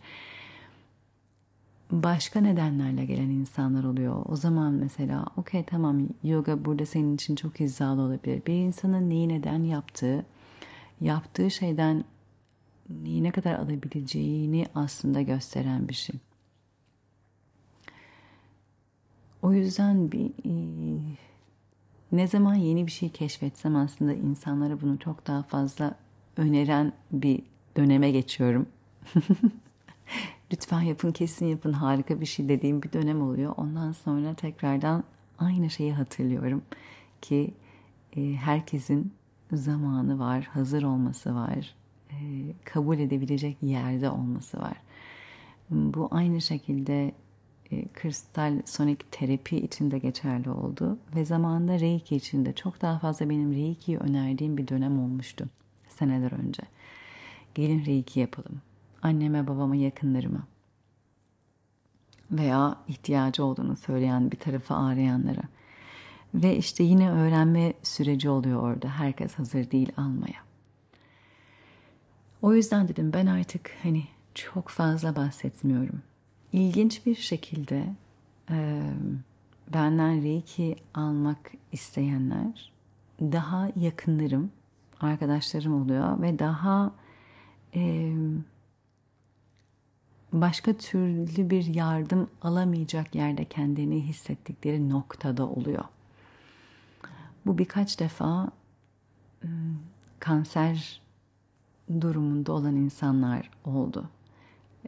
Başka 1.90 2.40
nedenlerle 2.40 3.04
gelen 3.04 3.30
insanlar 3.30 3.84
oluyor. 3.84 4.22
O 4.28 4.36
zaman 4.36 4.72
mesela 4.72 5.26
okey 5.36 5.64
tamam 5.64 6.08
yoga 6.24 6.64
burada 6.64 6.86
senin 6.86 7.14
için 7.14 7.36
çok 7.36 7.60
hizalı 7.60 8.02
olabilir. 8.02 8.42
Bir 8.46 8.54
insanın 8.54 9.10
neyi 9.10 9.28
neden 9.28 9.62
yaptığı, 9.62 10.26
yaptığı 11.00 11.50
şeyden 11.50 12.04
neyi 13.02 13.22
ne 13.22 13.30
kadar 13.30 13.54
alabileceğini 13.54 14.66
aslında 14.74 15.22
gösteren 15.22 15.88
bir 15.88 15.94
şey. 15.94 16.16
O 19.46 19.52
yüzden 19.52 20.12
bir 20.12 20.26
e, 20.26 20.52
ne 22.12 22.26
zaman 22.26 22.54
yeni 22.54 22.86
bir 22.86 22.92
şey 22.92 23.08
keşfetsem 23.08 23.76
aslında 23.76 24.12
insanlara 24.12 24.80
bunu 24.80 24.98
çok 24.98 25.26
daha 25.26 25.42
fazla 25.42 25.94
öneren 26.36 26.92
bir 27.12 27.42
döneme 27.76 28.10
geçiyorum. 28.10 28.66
Lütfen 30.52 30.80
yapın, 30.80 31.12
kesin 31.12 31.46
yapın, 31.46 31.72
harika 31.72 32.20
bir 32.20 32.26
şey 32.26 32.48
dediğim 32.48 32.82
bir 32.82 32.92
dönem 32.92 33.22
oluyor. 33.22 33.54
Ondan 33.56 33.92
sonra 33.92 34.34
tekrardan 34.34 35.04
aynı 35.38 35.70
şeyi 35.70 35.92
hatırlıyorum 35.92 36.62
ki 37.22 37.54
e, 38.16 38.32
herkesin 38.32 39.12
zamanı 39.52 40.18
var, 40.18 40.42
hazır 40.42 40.82
olması 40.82 41.34
var, 41.34 41.74
e, 42.10 42.16
kabul 42.64 42.98
edebilecek 42.98 43.56
yerde 43.62 44.10
olması 44.10 44.60
var. 44.60 44.76
Bu 45.70 46.08
aynı 46.10 46.40
şekilde 46.40 47.12
kristal 47.94 48.62
sonik 48.64 49.12
terapi 49.12 49.56
için 49.56 49.90
de 49.90 49.98
geçerli 49.98 50.50
oldu. 50.50 50.98
Ve 51.16 51.24
zamanında 51.24 51.80
Reiki 51.80 52.16
için 52.16 52.46
de 52.46 52.52
çok 52.52 52.82
daha 52.82 52.98
fazla 52.98 53.30
benim 53.30 53.52
Reiki'yi 53.52 53.98
önerdiğim 53.98 54.56
bir 54.56 54.68
dönem 54.68 55.00
olmuştu 55.00 55.48
seneler 55.88 56.32
önce. 56.32 56.62
Gelin 57.54 57.84
Reiki 57.86 58.20
yapalım. 58.20 58.62
Anneme, 59.02 59.46
babama, 59.46 59.76
yakınlarıma 59.76 60.46
veya 62.30 62.76
ihtiyacı 62.88 63.44
olduğunu 63.44 63.76
söyleyen 63.76 64.30
bir 64.30 64.36
tarafı 64.36 64.74
ağrıyanlara. 64.74 65.42
Ve 66.34 66.56
işte 66.56 66.84
yine 66.84 67.10
öğrenme 67.10 67.72
süreci 67.82 68.28
oluyor 68.28 68.62
orada. 68.62 68.88
Herkes 68.88 69.34
hazır 69.34 69.70
değil 69.70 69.92
almaya. 69.96 70.46
O 72.42 72.54
yüzden 72.54 72.88
dedim 72.88 73.12
ben 73.12 73.26
artık 73.26 73.70
hani 73.82 74.04
çok 74.34 74.68
fazla 74.68 75.16
bahsetmiyorum 75.16 76.02
ilginç 76.56 77.06
bir 77.06 77.14
şekilde 77.14 77.86
e, 78.50 78.82
benden 79.74 80.22
Reiki 80.22 80.76
almak 80.94 81.52
isteyenler 81.72 82.72
daha 83.20 83.70
yakınlarım, 83.76 84.50
arkadaşlarım 85.00 85.82
oluyor 85.82 86.22
ve 86.22 86.38
daha 86.38 86.92
e, 87.74 88.12
başka 90.32 90.72
türlü 90.72 91.50
bir 91.50 91.74
yardım 91.74 92.30
alamayacak 92.42 93.14
yerde 93.14 93.44
kendini 93.44 94.02
hissettikleri 94.02 94.90
noktada 94.90 95.48
oluyor. 95.48 95.84
Bu 97.46 97.58
birkaç 97.58 98.00
defa 98.00 98.50
kanser 100.20 101.00
durumunda 102.00 102.52
olan 102.52 102.76
insanlar 102.76 103.50
oldu. 103.64 104.08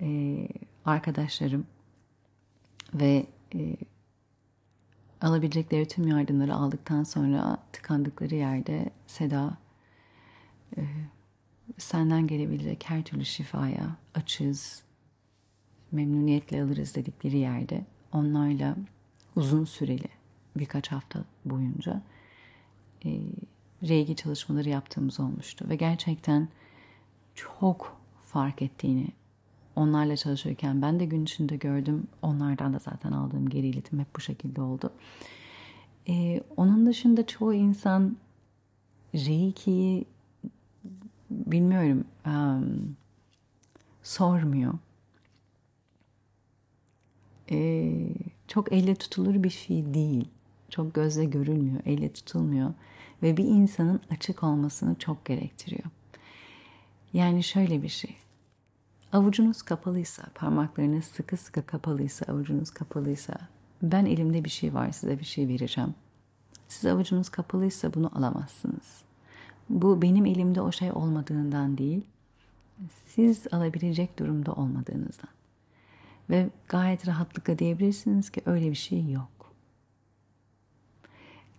Ee, 0.00 0.48
arkadaşlarım 0.84 1.66
ve 2.94 3.26
e, 3.54 3.76
alabilecekleri 5.20 5.88
tüm 5.88 6.06
yardımları 6.06 6.54
aldıktan 6.54 7.02
sonra 7.02 7.58
tıkandıkları 7.72 8.34
yerde 8.34 8.90
Seda 9.06 9.58
e, 10.76 10.82
senden 11.78 12.26
gelebilecek 12.26 12.90
her 12.90 13.02
türlü 13.02 13.24
şifaya 13.24 13.96
açız, 14.14 14.82
memnuniyetle 15.92 16.62
alırız 16.62 16.94
dedikleri 16.94 17.38
yerde 17.38 17.84
onlarla 18.12 18.76
uzun 19.36 19.64
süreli 19.64 20.08
birkaç 20.56 20.92
hafta 20.92 21.24
boyunca 21.44 22.02
e, 23.04 23.20
reiki 23.82 24.16
çalışmaları 24.16 24.68
yaptığımız 24.68 25.20
olmuştu 25.20 25.66
ve 25.68 25.76
gerçekten 25.76 26.48
çok 27.34 28.00
fark 28.24 28.62
ettiğini 28.62 29.08
onlarla 29.78 30.16
çalışırken 30.16 30.82
ben 30.82 31.00
de 31.00 31.04
gün 31.04 31.22
içinde 31.22 31.56
gördüm. 31.56 32.06
Onlardan 32.22 32.74
da 32.74 32.78
zaten 32.78 33.12
aldığım 33.12 33.48
geri 33.48 33.66
iletim 33.66 33.98
hep 33.98 34.16
bu 34.16 34.20
şekilde 34.20 34.60
oldu. 34.60 34.92
Ee, 36.08 36.40
onun 36.56 36.86
dışında 36.86 37.26
çoğu 37.26 37.54
insan 37.54 38.16
Reiki'yi 39.14 40.04
bilmiyorum 41.30 42.04
um, 42.26 42.96
sormuyor. 44.02 44.74
Ee, 47.50 48.08
çok 48.48 48.72
elle 48.72 48.94
tutulur 48.94 49.42
bir 49.42 49.50
şey 49.50 49.94
değil. 49.94 50.28
Çok 50.68 50.94
gözle 50.94 51.24
görülmüyor, 51.24 51.80
elle 51.86 52.12
tutulmuyor. 52.12 52.74
Ve 53.22 53.36
bir 53.36 53.44
insanın 53.44 54.00
açık 54.10 54.42
olmasını 54.42 54.94
çok 54.98 55.24
gerektiriyor. 55.24 55.84
Yani 57.12 57.42
şöyle 57.42 57.82
bir 57.82 57.88
şey. 57.88 58.16
Avucunuz 59.12 59.62
kapalıysa, 59.62 60.22
parmaklarınız 60.34 61.04
sıkı 61.04 61.36
sıkı 61.36 61.66
kapalıysa, 61.66 62.32
avucunuz 62.32 62.70
kapalıysa, 62.70 63.34
ben 63.82 64.04
elimde 64.06 64.44
bir 64.44 64.50
şey 64.50 64.74
var 64.74 64.92
size 64.92 65.18
bir 65.18 65.24
şey 65.24 65.48
vereceğim. 65.48 65.94
Siz 66.68 66.86
avucunuz 66.86 67.28
kapalıysa 67.28 67.94
bunu 67.94 68.10
alamazsınız. 68.18 69.02
Bu 69.68 70.02
benim 70.02 70.26
elimde 70.26 70.60
o 70.60 70.72
şey 70.72 70.92
olmadığından 70.92 71.78
değil, 71.78 72.06
siz 73.06 73.46
alabilecek 73.52 74.18
durumda 74.18 74.52
olmadığınızdan. 74.52 75.30
Ve 76.30 76.50
gayet 76.68 77.08
rahatlıkla 77.08 77.58
diyebilirsiniz 77.58 78.30
ki 78.30 78.42
öyle 78.46 78.70
bir 78.70 78.76
şey 78.76 79.10
yok. 79.10 79.54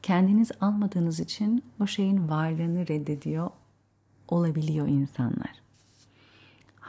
Kendiniz 0.01 0.51
almadığınız 0.61 1.19
için 1.19 1.63
o 1.81 1.87
şeyin 1.87 2.29
varlığını 2.29 2.87
reddediyor 2.87 3.49
olabiliyor 4.27 4.87
insanlar. 4.87 5.58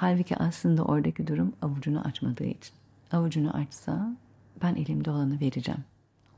Halbuki 0.00 0.36
aslında 0.36 0.84
oradaki 0.84 1.26
durum 1.26 1.52
avucunu 1.62 2.00
açmadığı 2.00 2.44
için. 2.44 2.74
Avucunu 3.12 3.50
açsa 3.50 4.16
ben 4.62 4.74
elimde 4.74 5.10
olanı 5.10 5.40
vereceğim. 5.40 5.84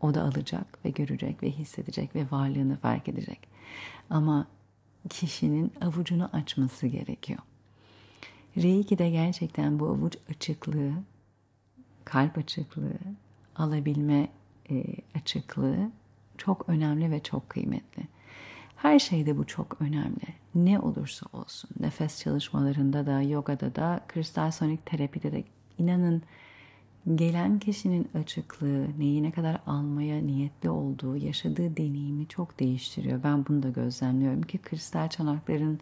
O 0.00 0.14
da 0.14 0.22
alacak 0.22 0.84
ve 0.84 0.90
görecek 0.90 1.42
ve 1.42 1.50
hissedecek 1.50 2.14
ve 2.14 2.26
varlığını 2.30 2.76
fark 2.76 3.08
edecek. 3.08 3.48
Ama 4.10 4.46
kişinin 5.08 5.72
avucunu 5.80 6.30
açması 6.32 6.86
gerekiyor. 6.86 7.38
Reiki 8.56 8.98
de 8.98 9.10
gerçekten 9.10 9.80
bu 9.80 9.86
avuç 9.86 10.16
açıklığı, 10.30 10.92
kalp 12.04 12.38
açıklığı, 12.38 12.98
alabilme 13.56 14.28
e, 14.70 14.84
açıklığı 15.14 15.90
çok 16.38 16.68
önemli 16.68 17.10
ve 17.10 17.22
çok 17.22 17.48
kıymetli. 17.50 18.02
Her 18.82 18.98
şeyde 18.98 19.38
bu 19.38 19.46
çok 19.46 19.76
önemli. 19.80 20.26
Ne 20.54 20.78
olursa 20.78 21.26
olsun. 21.32 21.70
Nefes 21.80 22.20
çalışmalarında 22.20 23.06
da, 23.06 23.22
yogada 23.22 23.74
da, 23.74 24.00
kristal 24.08 24.50
sonik 24.50 24.86
terapide 24.86 25.32
de 25.32 25.44
inanın 25.78 26.22
gelen 27.14 27.58
kişinin 27.58 28.08
açıklığı, 28.14 28.86
neyi 28.98 29.22
ne 29.22 29.30
kadar 29.30 29.60
almaya 29.66 30.22
niyetli 30.22 30.70
olduğu, 30.70 31.16
yaşadığı 31.16 31.76
deneyimi 31.76 32.28
çok 32.28 32.60
değiştiriyor. 32.60 33.22
Ben 33.22 33.46
bunu 33.46 33.62
da 33.62 33.68
gözlemliyorum 33.68 34.42
ki 34.42 34.58
kristal 34.58 35.08
çanakların 35.08 35.80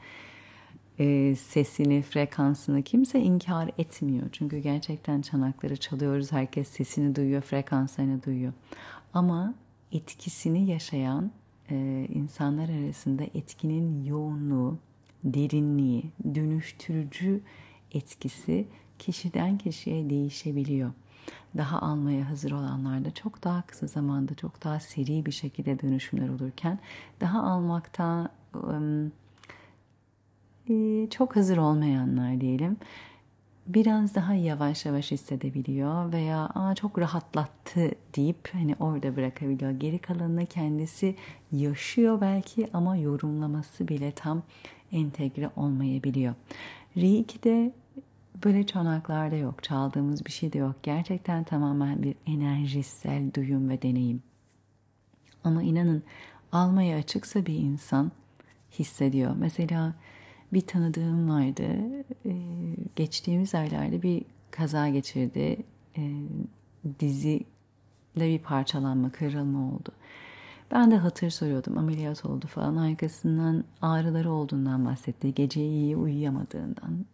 e, 0.98 1.34
sesini, 1.36 2.02
frekansını 2.02 2.82
kimse 2.82 3.20
inkar 3.20 3.70
etmiyor. 3.78 4.26
Çünkü 4.32 4.58
gerçekten 4.58 5.22
çanakları 5.22 5.76
çalıyoruz. 5.76 6.32
Herkes 6.32 6.68
sesini 6.68 7.16
duyuyor, 7.16 7.42
frekanslarını 7.42 8.22
duyuyor. 8.22 8.52
Ama 9.14 9.54
etkisini 9.92 10.70
yaşayan 10.70 11.30
e, 11.70 12.06
insanlar 12.14 12.68
arasında 12.68 13.22
etkinin 13.35 14.04
yoğunluğu, 14.04 14.78
derinliği, 15.24 16.04
dönüştürücü 16.35 17.40
etkisi 17.92 18.66
kişiden 18.98 19.59
kişiye 19.59 20.11
değişebiliyor. 20.11 20.92
Daha 21.56 21.80
almaya 21.83 22.30
hazır 22.30 22.50
olanlarda 22.50 23.11
çok 23.11 23.44
daha 23.44 23.62
kısa 23.62 23.87
zamanda 23.87 24.35
çok 24.35 24.64
daha 24.64 24.80
seri 24.80 25.26
bir 25.26 25.33
şekilde 25.33 25.80
dönüşümler 25.80 26.28
olurken 26.28 26.78
daha 27.20 27.42
almakta 27.42 28.28
e, 30.68 31.06
çok 31.11 31.37
hazır 31.37 31.56
olmayanlar 31.56 32.40
diyelim 32.40 32.76
biraz 33.74 34.14
daha 34.14 34.35
yavaş 34.35 34.87
yavaş 34.87 35.11
hissedebiliyor 35.11 36.12
veya 36.12 36.48
Aa, 36.54 36.74
çok 36.74 36.98
rahatlattı 36.98 37.90
deyip 38.16 38.48
hani 38.52 38.76
orada 38.80 39.16
bırakabiliyor. 39.16 39.70
Geri 39.70 39.98
kalanını 39.98 40.46
kendisi 40.46 41.16
yaşıyor 41.52 42.20
belki 42.20 42.68
ama 42.72 42.96
yorumlaması 42.96 43.88
bile 43.88 44.12
tam 44.12 44.42
entegre 44.92 45.50
olmayabiliyor. 45.56 46.35
Reiki'de 46.96 47.72
böyle 48.44 48.66
çanaklarda 48.66 49.37
yok, 49.37 49.62
çaldığımız 49.62 50.26
bir 50.26 50.30
şey 50.30 50.52
de 50.52 50.59
yok. 50.59 50.74
Gerçekten 50.83 51.44
tamamen 51.44 52.02
bir 52.02 52.14
enerjisel 52.26 53.35
duyum 53.35 53.68
ve 53.68 53.83
deneyim. 53.83 54.22
Ama 55.44 55.62
inanın 55.62 56.02
almaya 56.52 56.98
açıksa 56.98 57.46
bir 57.46 57.54
insan 57.54 58.12
hissediyor. 58.78 59.35
Mesela 59.38 59.94
bir 60.52 60.60
tanıdığım 60.60 61.30
vardı. 61.30 61.68
Ee, 62.26 62.32
geçtiğimiz 62.96 63.54
aylarda 63.54 64.02
bir 64.02 64.22
kaza 64.50 64.88
geçirdi. 64.88 65.56
Ee, 65.98 66.12
dizi 67.00 67.40
de 68.16 68.28
bir 68.28 68.38
parçalanma, 68.38 69.10
kırılma 69.10 69.74
oldu. 69.74 69.92
Ben 70.70 70.90
de 70.90 70.96
hatır 70.96 71.30
soruyordum. 71.30 71.78
Ameliyat 71.78 72.24
oldu 72.24 72.46
falan. 72.46 72.76
Arkasından 72.76 73.64
ağrıları 73.82 74.30
olduğundan 74.30 74.84
bahsetti. 74.84 75.34
Gece 75.34 75.60
iyi 75.60 75.96
uyuyamadığından. 75.96 77.06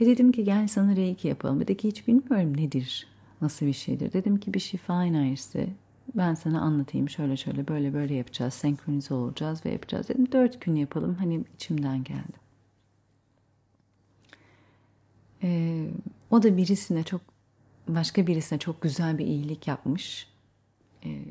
Ve 0.00 0.06
dedim 0.06 0.32
ki 0.32 0.44
gel 0.44 0.68
sana 0.68 0.96
reiki 0.96 1.28
yapalım. 1.28 1.60
Dedi 1.60 1.76
ki 1.76 1.88
hiç 1.88 2.08
bilmiyorum 2.08 2.56
nedir, 2.56 3.06
nasıl 3.40 3.66
bir 3.66 3.72
şeydir. 3.72 4.12
Dedim 4.12 4.36
ki 4.36 4.54
bir 4.54 4.60
şifa 4.60 5.04
enerjisi 5.04 5.68
ben 6.14 6.34
sana 6.34 6.60
anlatayım 6.60 7.08
şöyle 7.08 7.36
şöyle 7.36 7.68
böyle 7.68 7.94
böyle 7.94 8.14
yapacağız. 8.14 8.54
Senkronize 8.54 9.14
olacağız 9.14 9.66
ve 9.66 9.70
yapacağız 9.70 10.08
dedim. 10.08 10.32
Dört 10.32 10.60
gün 10.60 10.76
yapalım. 10.76 11.14
Hani 11.14 11.44
içimden 11.54 12.04
geldi. 12.04 12.42
Ee, 15.42 15.88
o 16.30 16.42
da 16.42 16.56
birisine 16.56 17.04
çok 17.04 17.20
başka 17.88 18.26
birisine 18.26 18.58
çok 18.58 18.82
güzel 18.82 19.18
bir 19.18 19.26
iyilik 19.26 19.68
yapmış. 19.68 20.28
Ee, 21.04 21.24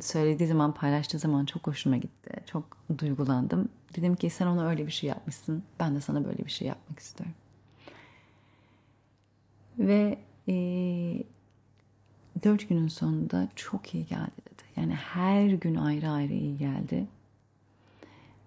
söylediği 0.00 0.48
zaman 0.48 0.74
paylaştığı 0.74 1.18
zaman 1.18 1.44
çok 1.44 1.66
hoşuma 1.66 1.96
gitti. 1.96 2.30
Çok 2.46 2.76
duygulandım. 2.98 3.68
Dedim 3.96 4.16
ki 4.16 4.30
sen 4.30 4.46
ona 4.46 4.68
öyle 4.68 4.86
bir 4.86 4.92
şey 4.92 5.08
yapmışsın. 5.08 5.62
Ben 5.80 5.96
de 5.96 6.00
sana 6.00 6.24
böyle 6.24 6.44
bir 6.44 6.50
şey 6.50 6.68
yapmak 6.68 6.98
istiyorum. 6.98 7.34
Ve 9.78 10.18
e, 10.48 10.54
dört 12.42 12.68
günün 12.68 12.88
sonunda 12.88 13.48
çok 13.56 13.94
iyi 13.94 14.06
geldi 14.06 14.30
dedi. 14.46 14.62
Yani 14.76 14.94
her 14.94 15.48
gün 15.48 15.74
ayrı 15.74 16.10
ayrı 16.10 16.32
iyi 16.32 16.58
geldi. 16.58 17.06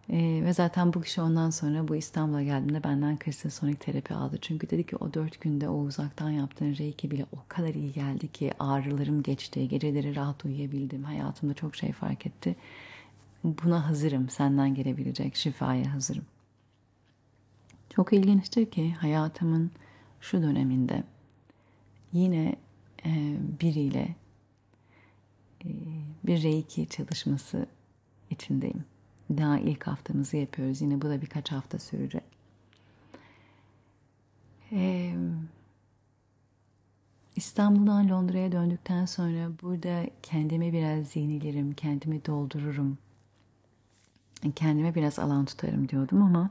Ee, 0.09 0.41
ve 0.45 0.53
zaten 0.53 0.93
bu 0.93 1.01
kişi 1.01 1.21
ondan 1.21 1.49
sonra 1.49 1.87
bu 1.87 1.95
İstanbul'a 1.95 2.43
geldiğinde 2.43 2.83
benden 2.83 3.17
kristal 3.17 3.49
sonik 3.49 3.79
terapi 3.79 4.13
aldı. 4.13 4.37
Çünkü 4.41 4.69
dedi 4.69 4.85
ki 4.85 4.95
o 4.95 5.13
dört 5.13 5.41
günde 5.41 5.69
o 5.69 5.77
uzaktan 5.77 6.29
yaptığın 6.29 6.75
reiki 6.77 7.11
bile 7.11 7.25
o 7.35 7.37
kadar 7.47 7.73
iyi 7.73 7.93
geldi 7.93 8.27
ki 8.31 8.51
ağrılarım 8.59 9.23
geçti. 9.23 9.67
Geceleri 9.67 10.15
rahat 10.15 10.45
uyuyabildim. 10.45 11.03
Hayatımda 11.03 11.53
çok 11.53 11.75
şey 11.75 11.91
fark 11.91 12.25
etti. 12.25 12.55
Buna 13.43 13.89
hazırım. 13.89 14.29
Senden 14.29 14.75
gelebilecek 14.75 15.35
şifaya 15.35 15.93
hazırım. 15.93 16.25
Çok 17.89 18.13
ilginçtir 18.13 18.71
ki 18.71 18.93
hayatımın 18.93 19.71
şu 20.21 20.41
döneminde 20.41 21.03
yine 22.13 22.55
biriyle 23.61 24.15
e, 25.65 25.69
bir 26.23 26.43
reiki 26.43 26.87
çalışması 26.89 27.67
içindeyim. 28.29 28.85
Daha 29.29 29.59
ilk 29.59 29.87
haftamızı 29.87 30.37
yapıyoruz. 30.37 30.81
Yine 30.81 31.01
bu 31.01 31.09
da 31.09 31.21
birkaç 31.21 31.51
hafta 31.51 31.79
sürecek. 31.79 32.23
Ee, 34.71 35.13
İstanbul'dan 37.35 38.09
Londra'ya 38.09 38.51
döndükten 38.51 39.05
sonra 39.05 39.51
burada 39.61 40.05
kendime 40.23 40.73
biraz 40.73 41.07
zihnilerim, 41.07 41.73
kendimi 41.73 42.25
doldururum, 42.25 42.97
kendime 44.55 44.95
biraz 44.95 45.19
alan 45.19 45.45
tutarım 45.45 45.89
diyordum 45.89 46.21
ama 46.21 46.49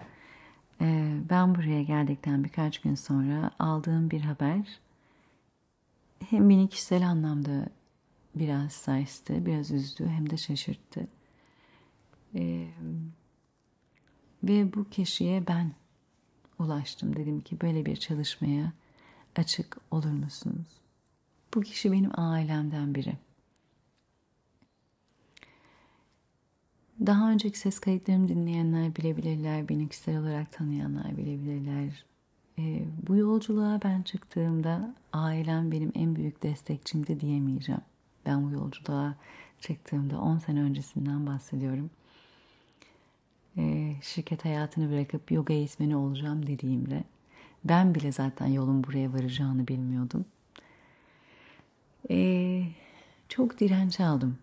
e, 0.81 1.17
ben 1.31 1.55
buraya 1.55 1.83
geldikten 1.83 2.45
birkaç 2.45 2.79
gün 2.79 2.95
sonra 2.95 3.51
aldığım 3.59 4.11
bir 4.11 4.21
haber 4.21 4.79
hem 6.31 6.51
beni 6.51 6.69
kişisel 6.69 7.09
anlamda 7.09 7.67
biraz 8.35 8.73
sarstı, 8.73 9.47
biraz 9.47 9.71
üzdü 9.71 10.07
hem 10.07 10.31
de 10.31 10.37
şaşırttı. 10.37 11.09
E, 12.35 12.69
ve 14.45 14.75
bu 14.75 14.91
kişiye 14.91 15.47
ben 15.47 15.73
ulaştım. 16.59 17.17
Dedim 17.17 17.41
ki 17.41 17.61
böyle 17.61 17.87
bir 17.87 17.97
çalışmaya 17.97 18.73
açık 19.37 19.77
olur 19.91 20.11
musunuz? 20.11 20.67
Bu 21.55 21.61
kişi 21.61 21.93
benim 21.93 22.11
ailemden 22.21 22.95
biri. 22.95 23.17
Daha 27.07 27.31
önceki 27.31 27.59
ses 27.59 27.79
kayıtlarımı 27.79 28.29
dinleyenler 28.29 28.97
bilebilirler, 28.97 29.69
beni 29.69 29.89
kişisel 29.89 30.19
olarak 30.19 30.53
tanıyanlar 30.53 31.17
bilebilirler. 31.17 32.05
E, 32.59 32.85
bu 33.09 33.17
yolculuğa 33.17 33.81
ben 33.85 34.03
çıktığımda 34.03 34.95
ailem 35.13 35.73
benim 35.73 35.93
en 35.95 36.17
büyük 36.17 36.43
destekçimdi 36.43 37.21
diyemeyeceğim. 37.21 37.81
Ben 38.27 38.45
bu 38.47 38.51
yolculuğa 38.51 39.15
çıktığımda 39.61 40.21
10 40.21 40.39
sene 40.39 40.63
öncesinden 40.63 41.27
bahsediyorum. 41.27 41.91
E, 43.57 43.95
şirket 44.03 44.45
hayatını 44.45 44.91
bırakıp 44.91 45.33
yoga 45.33 45.55
eğitmeni 45.55 45.97
olacağım 45.97 46.47
dediğimde 46.47 47.05
ben 47.65 47.95
bile 47.95 48.13
zaten 48.13 48.47
yolun 48.47 48.85
buraya 48.85 49.13
varacağını 49.13 49.69
bilmiyordum. 49.69 50.25
E, 52.11 52.63
çok 53.29 53.61
direnç 53.61 54.01
aldım. 54.01 54.39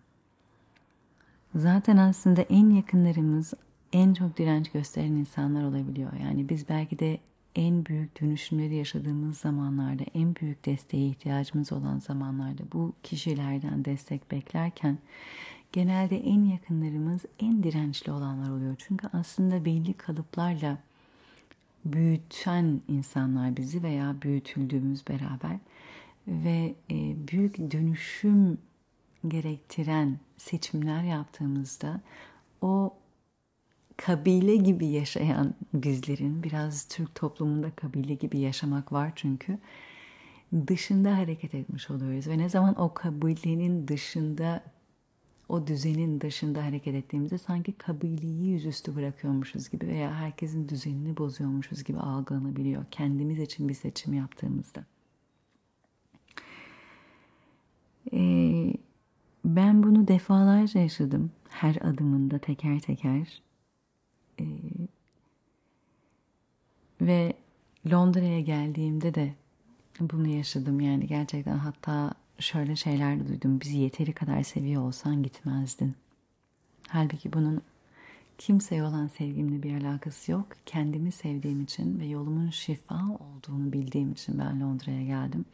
Zaten 1.54 1.96
aslında 1.96 2.42
en 2.42 2.70
yakınlarımız 2.70 3.54
en 3.92 4.14
çok 4.14 4.36
direnç 4.38 4.70
gösteren 4.70 5.12
insanlar 5.12 5.64
olabiliyor. 5.64 6.12
Yani 6.12 6.48
biz 6.48 6.68
belki 6.68 6.98
de 6.98 7.18
en 7.54 7.86
büyük 7.86 8.20
dönüşümleri 8.20 8.74
yaşadığımız 8.74 9.38
zamanlarda, 9.38 10.02
en 10.14 10.36
büyük 10.36 10.66
desteğe 10.66 11.08
ihtiyacımız 11.08 11.72
olan 11.72 11.98
zamanlarda 11.98 12.62
bu 12.72 12.92
kişilerden 13.02 13.84
destek 13.84 14.30
beklerken 14.30 14.98
genelde 15.72 16.16
en 16.16 16.44
yakınlarımız 16.44 17.20
en 17.40 17.62
dirençli 17.62 18.12
olanlar 18.12 18.50
oluyor. 18.50 18.74
Çünkü 18.78 19.08
aslında 19.12 19.64
belli 19.64 19.92
kalıplarla 19.92 20.78
büyüten 21.84 22.80
insanlar 22.88 23.56
bizi 23.56 23.82
veya 23.82 24.16
büyütüldüğümüz 24.22 25.08
beraber 25.08 25.58
ve 26.28 26.74
e, 26.90 27.28
büyük 27.28 27.58
dönüşüm 27.72 28.58
gerektiren 29.28 30.18
seçimler 30.36 31.02
yaptığımızda 31.02 32.00
o 32.62 32.94
kabile 33.96 34.56
gibi 34.56 34.86
yaşayan 34.86 35.54
bizlerin 35.74 36.42
biraz 36.42 36.88
Türk 36.88 37.14
toplumunda 37.14 37.70
kabile 37.70 38.14
gibi 38.14 38.38
yaşamak 38.38 38.92
var 38.92 39.12
çünkü 39.16 39.58
dışında 40.66 41.16
hareket 41.18 41.54
etmiş 41.54 41.90
oluyoruz 41.90 42.28
ve 42.28 42.38
ne 42.38 42.48
zaman 42.48 42.80
o 42.80 42.94
kabilenin 42.94 43.88
dışında 43.88 44.62
o 45.48 45.66
düzenin 45.66 46.20
dışında 46.20 46.64
hareket 46.64 46.94
ettiğimizde 46.94 47.38
sanki 47.38 47.72
kabileyi 47.72 48.46
yüzüstü 48.46 48.96
bırakıyormuşuz 48.96 49.70
gibi 49.70 49.86
veya 49.86 50.14
herkesin 50.14 50.68
düzenini 50.68 51.16
bozuyormuşuz 51.16 51.84
gibi 51.84 51.98
algılanabiliyor 51.98 52.84
kendimiz 52.90 53.38
için 53.38 53.68
bir 53.68 53.74
seçim 53.74 54.14
yaptığımızda. 54.14 54.84
Ee, 58.12 58.74
ben 59.44 59.82
bunu 59.82 60.08
defalarca 60.08 60.80
yaşadım 60.80 61.30
her 61.48 61.76
adımında 61.76 62.38
teker 62.38 62.80
teker. 62.80 63.42
Ee, 64.40 64.44
ve 67.00 67.32
Londra'ya 67.92 68.40
geldiğimde 68.40 69.14
de 69.14 69.34
bunu 70.00 70.28
yaşadım 70.28 70.80
yani 70.80 71.06
gerçekten 71.06 71.58
hatta 71.58 72.14
şöyle 72.38 72.76
şeyler 72.76 73.20
de 73.20 73.28
duydum. 73.28 73.60
Bizi 73.60 73.78
yeteri 73.78 74.12
kadar 74.12 74.42
seviyor 74.42 74.82
olsan 74.82 75.22
gitmezdin. 75.22 75.94
Halbuki 76.88 77.32
bunun 77.32 77.62
kimseye 78.38 78.82
olan 78.82 79.06
sevgimle 79.06 79.62
bir 79.62 79.74
alakası 79.74 80.32
yok. 80.32 80.46
Kendimi 80.66 81.12
sevdiğim 81.12 81.62
için 81.62 82.00
ve 82.00 82.06
yolumun 82.06 82.50
şifa 82.50 83.00
olduğunu 83.20 83.72
bildiğim 83.72 84.12
için 84.12 84.38
ben 84.38 84.60
Londra'ya 84.60 85.04
geldim. 85.04 85.44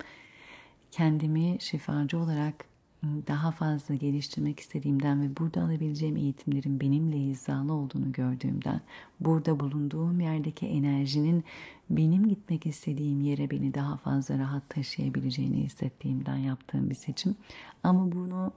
Kendimi 0.91 1.57
şifacı 1.61 2.19
olarak 2.19 2.70
daha 3.03 3.51
fazla 3.51 3.95
geliştirmek 3.95 4.61
istediğimden 4.61 5.23
ve 5.23 5.37
burada 5.37 5.63
alabileceğim 5.63 6.17
eğitimlerin 6.17 6.81
benimle 6.81 7.17
hizalı 7.17 7.73
olduğunu 7.73 8.13
gördüğümden, 8.13 8.81
burada 9.21 9.61
bulunduğum 9.61 10.21
yerdeki 10.21 10.67
enerjinin 10.67 11.45
benim 11.91 12.29
gitmek 12.29 12.67
istediğim 12.67 13.21
yere 13.21 13.51
beni 13.51 13.75
daha 13.75 13.97
fazla 13.97 14.39
rahat 14.39 14.69
taşıyabileceğini 14.69 15.65
hissettiğimden 15.65 16.37
yaptığım 16.37 16.91
bir 16.91 16.95
seçim. 16.95 17.37
Ama 17.83 18.13
bunu 18.13 18.53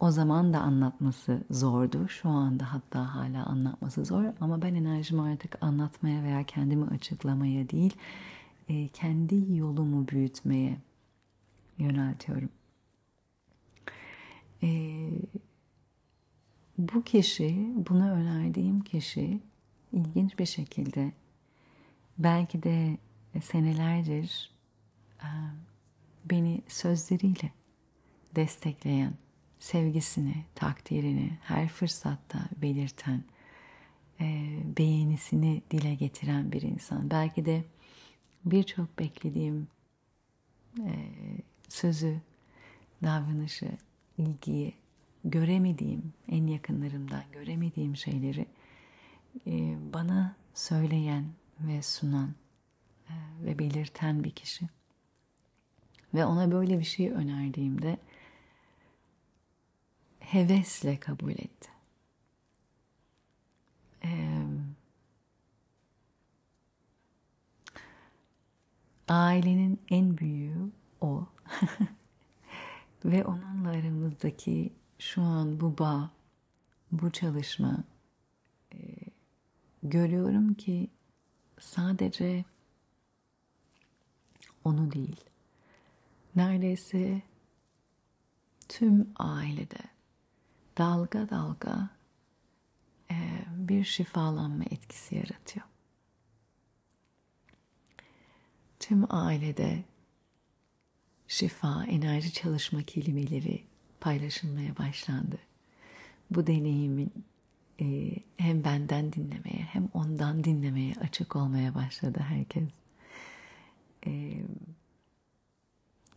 o 0.00 0.10
zaman 0.10 0.52
da 0.52 0.60
anlatması 0.60 1.44
zordu. 1.50 2.08
Şu 2.08 2.28
anda 2.28 2.72
hatta 2.72 3.14
hala 3.14 3.46
anlatması 3.46 4.04
zor. 4.04 4.24
Ama 4.40 4.62
ben 4.62 4.74
enerjimi 4.74 5.22
artık 5.22 5.58
anlatmaya 5.60 6.22
veya 6.22 6.44
kendimi 6.44 6.84
açıklamaya 6.84 7.70
değil, 7.70 7.96
e, 8.68 8.88
kendi 8.88 9.56
yolumu 9.56 10.08
büyütmeye 10.08 10.78
yöneltiyorum. 11.78 12.48
Ee, 14.62 15.10
bu 16.78 17.04
kişi, 17.04 17.72
buna 17.88 18.12
önerdiğim 18.12 18.80
kişi 18.80 19.40
ilginç 19.92 20.38
bir 20.38 20.46
şekilde 20.46 21.12
belki 22.18 22.62
de 22.62 22.98
senelerdir 23.42 24.50
e, 25.22 25.28
beni 26.24 26.62
sözleriyle 26.68 27.52
destekleyen, 28.36 29.14
sevgisini, 29.58 30.44
takdirini 30.54 31.38
her 31.42 31.68
fırsatta 31.68 32.48
belirten, 32.62 33.24
e, 34.20 34.58
beğenisini 34.78 35.62
dile 35.70 35.94
getiren 35.94 36.52
bir 36.52 36.62
insan. 36.62 37.10
Belki 37.10 37.44
de 37.44 37.64
birçok 38.44 38.98
beklediğim 38.98 39.68
e, 40.78 40.92
sözü, 41.68 42.20
davranışı 43.02 43.70
ilgiyi 44.18 44.74
göremediğim, 45.24 46.12
en 46.28 46.46
yakınlarımdan 46.46 47.24
göremediğim 47.32 47.96
şeyleri 47.96 48.46
e, 49.46 49.76
bana 49.92 50.36
söyleyen 50.54 51.24
ve 51.60 51.82
sunan 51.82 52.34
e, 53.08 53.14
ve 53.44 53.58
belirten 53.58 54.24
bir 54.24 54.30
kişi. 54.30 54.68
Ve 56.14 56.24
ona 56.24 56.52
böyle 56.52 56.78
bir 56.78 56.84
şey 56.84 57.10
önerdiğimde 57.10 57.98
hevesle 60.20 61.00
kabul 61.00 61.32
etti. 61.32 61.68
Ee, 64.04 64.38
ailenin 69.08 69.80
en 69.90 70.18
büyüğü 70.18 70.72
o. 71.00 71.26
Ve 73.04 73.24
onunla 73.24 73.68
aramızdaki 73.68 74.72
şu 74.98 75.22
an 75.22 75.60
bu 75.60 75.78
bağ, 75.78 76.10
bu 76.92 77.10
çalışma 77.10 77.84
e, 78.74 78.78
görüyorum 79.82 80.54
ki 80.54 80.90
sadece 81.60 82.44
onu 84.64 84.92
değil, 84.92 85.24
neredeyse 86.36 87.22
tüm 88.68 89.12
ailede 89.16 89.80
dalga 90.78 91.30
dalga 91.30 91.90
e, 93.10 93.44
bir 93.56 93.84
şifalanma 93.84 94.64
etkisi 94.64 95.14
yaratıyor. 95.14 95.66
Tüm 98.80 99.14
ailede 99.14 99.84
şifa, 101.28 101.84
enerji 101.84 102.32
çalışma 102.32 102.82
kelimeleri 102.82 103.64
paylaşılmaya 104.00 104.78
başlandı. 104.78 105.38
Bu 106.30 106.46
deneyimin 106.46 107.12
e, 107.80 108.12
hem 108.36 108.64
benden 108.64 109.12
dinlemeye 109.12 109.68
hem 109.72 109.88
ondan 109.94 110.44
dinlemeye 110.44 110.94
açık 111.00 111.36
olmaya 111.36 111.74
başladı 111.74 112.18
herkes. 112.28 112.68
e, 114.06 114.42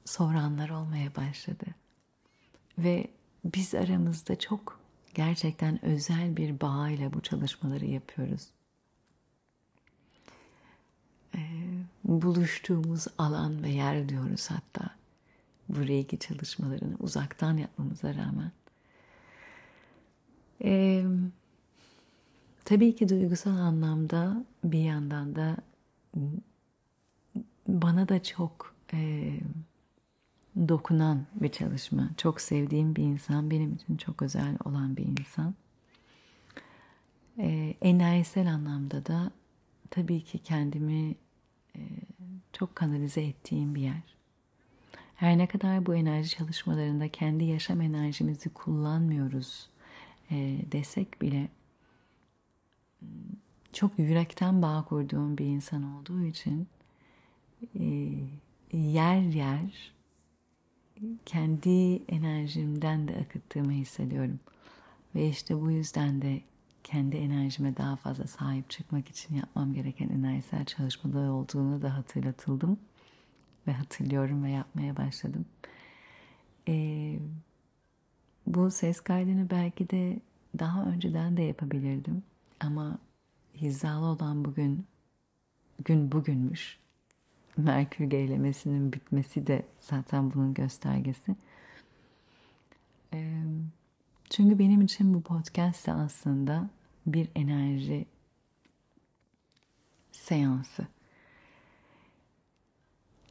soranlar 0.05 0.69
olmaya 0.69 1.15
başladı. 1.15 1.65
Ve 2.77 3.07
biz 3.45 3.75
aramızda 3.75 4.39
çok 4.39 4.79
gerçekten 5.13 5.85
özel 5.85 6.37
bir 6.37 6.61
bağıyla 6.61 7.13
bu 7.13 7.21
çalışmaları 7.21 7.85
yapıyoruz. 7.85 8.47
E, 11.35 11.39
buluştuğumuz 12.03 13.07
alan 13.17 13.63
ve 13.63 13.69
yer 13.69 14.09
diyoruz 14.09 14.51
hatta 14.51 15.00
bu 15.75 15.87
reiki 15.87 16.19
çalışmalarını 16.19 16.95
uzaktan 16.99 17.57
yapmamıza 17.57 18.15
rağmen. 18.15 18.51
Ee, 20.63 21.05
tabii 22.65 22.95
ki 22.95 23.09
duygusal 23.09 23.57
anlamda 23.57 24.45
bir 24.63 24.83
yandan 24.83 25.35
da 25.35 25.57
bana 27.67 28.09
da 28.09 28.23
çok 28.23 28.75
e, 28.93 29.33
dokunan 30.55 31.25
bir 31.35 31.49
çalışma. 31.51 32.09
Çok 32.17 32.41
sevdiğim 32.41 32.95
bir 32.95 33.03
insan, 33.03 33.51
benim 33.51 33.73
için 33.73 33.97
çok 33.97 34.21
özel 34.21 34.57
olan 34.65 34.97
bir 34.97 35.05
insan. 35.05 35.55
E, 37.39 37.73
enerjisel 37.81 38.53
anlamda 38.53 39.05
da 39.05 39.31
tabii 39.89 40.23
ki 40.23 40.39
kendimi 40.39 41.15
e, 41.75 41.79
çok 42.53 42.75
kanalize 42.75 43.21
ettiğim 43.21 43.75
bir 43.75 43.81
yer. 43.81 44.20
Her 45.21 45.37
ne 45.37 45.47
kadar 45.47 45.85
bu 45.85 45.95
enerji 45.95 46.29
çalışmalarında 46.29 47.07
kendi 47.07 47.43
yaşam 47.43 47.81
enerjimizi 47.81 48.49
kullanmıyoruz 48.49 49.69
e, 50.31 50.57
desek 50.71 51.21
bile 51.21 51.49
çok 53.73 53.99
yürekten 53.99 54.61
bağ 54.61 54.85
kurduğum 54.89 55.37
bir 55.37 55.45
insan 55.45 55.83
olduğu 55.83 56.23
için 56.23 56.67
e, 57.79 57.83
yer 58.73 59.21
yer 59.21 59.93
kendi 61.25 61.95
enerjimden 61.95 63.07
de 63.07 63.17
akıttığımı 63.17 63.71
hissediyorum. 63.71 64.39
Ve 65.15 65.27
işte 65.27 65.61
bu 65.61 65.71
yüzden 65.71 66.21
de 66.21 66.41
kendi 66.83 67.17
enerjime 67.17 67.77
daha 67.77 67.95
fazla 67.95 68.27
sahip 68.27 68.69
çıkmak 68.69 69.09
için 69.09 69.35
yapmam 69.35 69.73
gereken 69.73 70.09
enerjisel 70.09 70.65
çalışmalar 70.65 71.29
olduğunu 71.29 71.81
da 71.81 71.97
hatırlatıldım. 71.97 72.77
Ve 73.67 73.73
hatırlıyorum 73.73 74.43
ve 74.43 74.49
yapmaya 74.49 74.97
başladım. 74.97 75.45
Ee, 76.67 77.19
bu 78.47 78.71
ses 78.71 79.01
kaydını 79.01 79.49
belki 79.49 79.89
de 79.89 80.19
daha 80.59 80.85
önceden 80.85 81.37
de 81.37 81.41
yapabilirdim. 81.41 82.23
Ama 82.59 82.97
hizalı 83.55 84.05
olan 84.05 84.45
bugün, 84.45 84.85
gün 85.85 86.11
bugünmüş. 86.11 86.79
Merkür 87.57 88.05
gerilemesinin 88.05 88.93
bitmesi 88.93 89.47
de 89.47 89.65
zaten 89.79 90.33
bunun 90.33 90.53
göstergesi. 90.53 91.35
Ee, 93.13 93.43
çünkü 94.29 94.59
benim 94.59 94.81
için 94.81 95.13
bu 95.13 95.21
podcast 95.21 95.87
de 95.87 95.93
aslında 95.93 96.69
bir 97.05 97.29
enerji 97.35 98.05
seansı. 100.11 100.87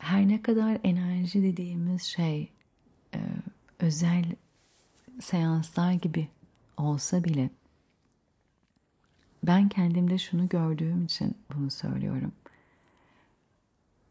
Her 0.00 0.28
ne 0.28 0.42
kadar 0.42 0.78
enerji 0.84 1.42
dediğimiz 1.42 2.02
şey 2.02 2.52
e, 3.14 3.18
özel 3.78 4.24
seanslar 5.20 5.92
gibi 5.92 6.28
olsa 6.76 7.24
bile 7.24 7.50
ben 9.42 9.68
kendimde 9.68 10.18
şunu 10.18 10.48
gördüğüm 10.48 11.04
için 11.04 11.34
bunu 11.54 11.70
söylüyorum. 11.70 12.32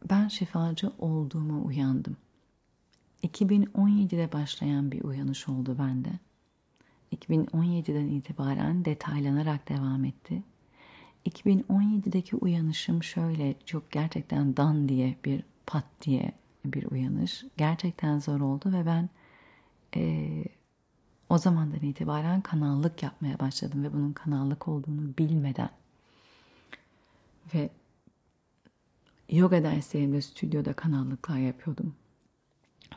Ben 0.09 0.27
şifacı 0.27 0.91
olduğuma 0.99 1.59
uyandım. 1.59 2.17
2017'de 3.23 4.31
başlayan 4.31 4.91
bir 4.91 5.03
uyanış 5.03 5.49
oldu 5.49 5.75
bende. 5.79 6.09
2017'den 7.15 8.07
itibaren 8.07 8.85
detaylanarak 8.85 9.69
devam 9.69 10.05
etti. 10.05 10.43
2017'deki 11.25 12.35
uyanışım 12.35 13.03
şöyle 13.03 13.55
çok 13.65 13.91
gerçekten 13.91 14.57
dan 14.57 14.89
diye 14.89 15.15
bir 15.25 15.43
pat 15.69 15.85
diye 16.01 16.31
bir 16.65 16.91
uyanış. 16.91 17.45
Gerçekten 17.57 18.19
zor 18.19 18.41
oldu 18.41 18.73
ve 18.73 18.85
ben 18.85 19.09
e, 19.95 20.43
o 21.29 21.37
zamandan 21.37 21.79
itibaren 21.81 22.41
kanallık 22.41 23.03
yapmaya 23.03 23.39
başladım 23.39 23.83
ve 23.83 23.93
bunun 23.93 24.13
kanallık 24.13 24.67
olduğunu 24.67 25.17
bilmeden 25.17 25.69
ve 27.53 27.69
yoga 29.29 29.63
derslerimde 29.63 30.21
stüdyoda 30.21 30.73
kanallıklar 30.73 31.37
yapıyordum. 31.37 31.95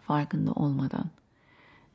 Farkında 0.01 0.53
olmadan. 0.53 1.11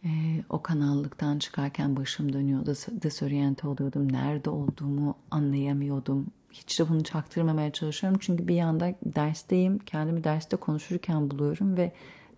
Ee, 0.05 0.43
o 0.49 0.61
kanallıktan 0.61 1.39
çıkarken 1.39 1.95
başım 1.95 2.33
dönüyordu. 2.33 2.73
Desoriente 3.03 3.67
oluyordum. 3.67 4.11
Nerede 4.13 4.49
olduğumu 4.49 5.17
anlayamıyordum. 5.31 6.27
Hiç 6.57 6.79
de 6.79 6.89
bunu 6.89 7.03
çaktırmamaya 7.03 7.71
çalışıyorum. 7.71 8.19
Çünkü 8.21 8.47
bir 8.47 8.55
yanda 8.55 8.95
dersteyim. 9.05 9.79
Kendimi 9.79 10.23
derste 10.23 10.57
konuşurken 10.57 11.31
buluyorum 11.31 11.77
ve 11.77 11.91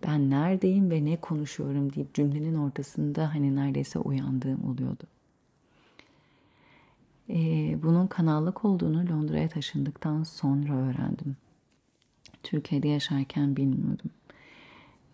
ben 0.06 0.30
neredeyim 0.30 0.90
ve 0.90 1.04
ne 1.04 1.16
konuşuyorum 1.16 1.94
deyip 1.94 2.14
cümlenin 2.14 2.54
ortasında 2.54 3.34
hani 3.34 3.56
neredeyse 3.56 3.98
uyandığım 3.98 4.64
oluyordu. 4.64 5.04
Ee, 7.30 7.78
bunun 7.82 8.06
kanallık 8.06 8.64
olduğunu 8.64 9.08
Londra'ya 9.10 9.48
taşındıktan 9.48 10.22
sonra 10.22 10.72
öğrendim. 10.72 11.36
Türkiye'de 12.42 12.88
yaşarken 12.88 13.56
bilmiyordum. 13.56 14.10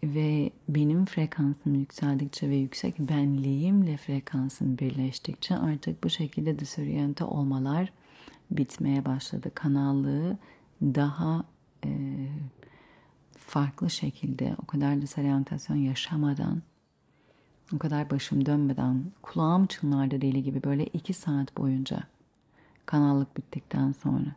Ve 0.05 0.51
benim 0.69 1.05
frekansım 1.05 1.75
yükseldikçe 1.75 2.51
ve 2.51 2.57
yüksek 2.57 2.99
benliğimle 2.99 3.97
frekansım 3.97 4.79
birleştikçe 4.79 5.57
artık 5.57 6.05
bu 6.05 6.11
şekilde 6.11 6.59
disoriente 6.59 7.25
olmalar 7.25 7.93
bitmeye 8.51 9.05
başladı. 9.05 9.51
Kanallığı 9.55 10.39
daha 10.83 11.45
e, 11.85 11.91
farklı 13.39 13.91
şekilde 13.91 14.57
o 14.63 14.67
kadar 14.67 15.03
disorientasyon 15.03 15.77
yaşamadan 15.77 16.63
o 17.75 17.79
kadar 17.79 18.11
başım 18.11 18.47
dönmeden 18.47 19.05
kulağım 19.23 19.67
çınlardı 19.67 20.21
deli 20.21 20.43
gibi 20.43 20.63
böyle 20.63 20.87
iki 20.87 21.15
saat 21.15 21.57
boyunca 21.57 22.03
kanallık 22.87 23.37
bittikten 23.37 23.93
sonra 23.93 24.35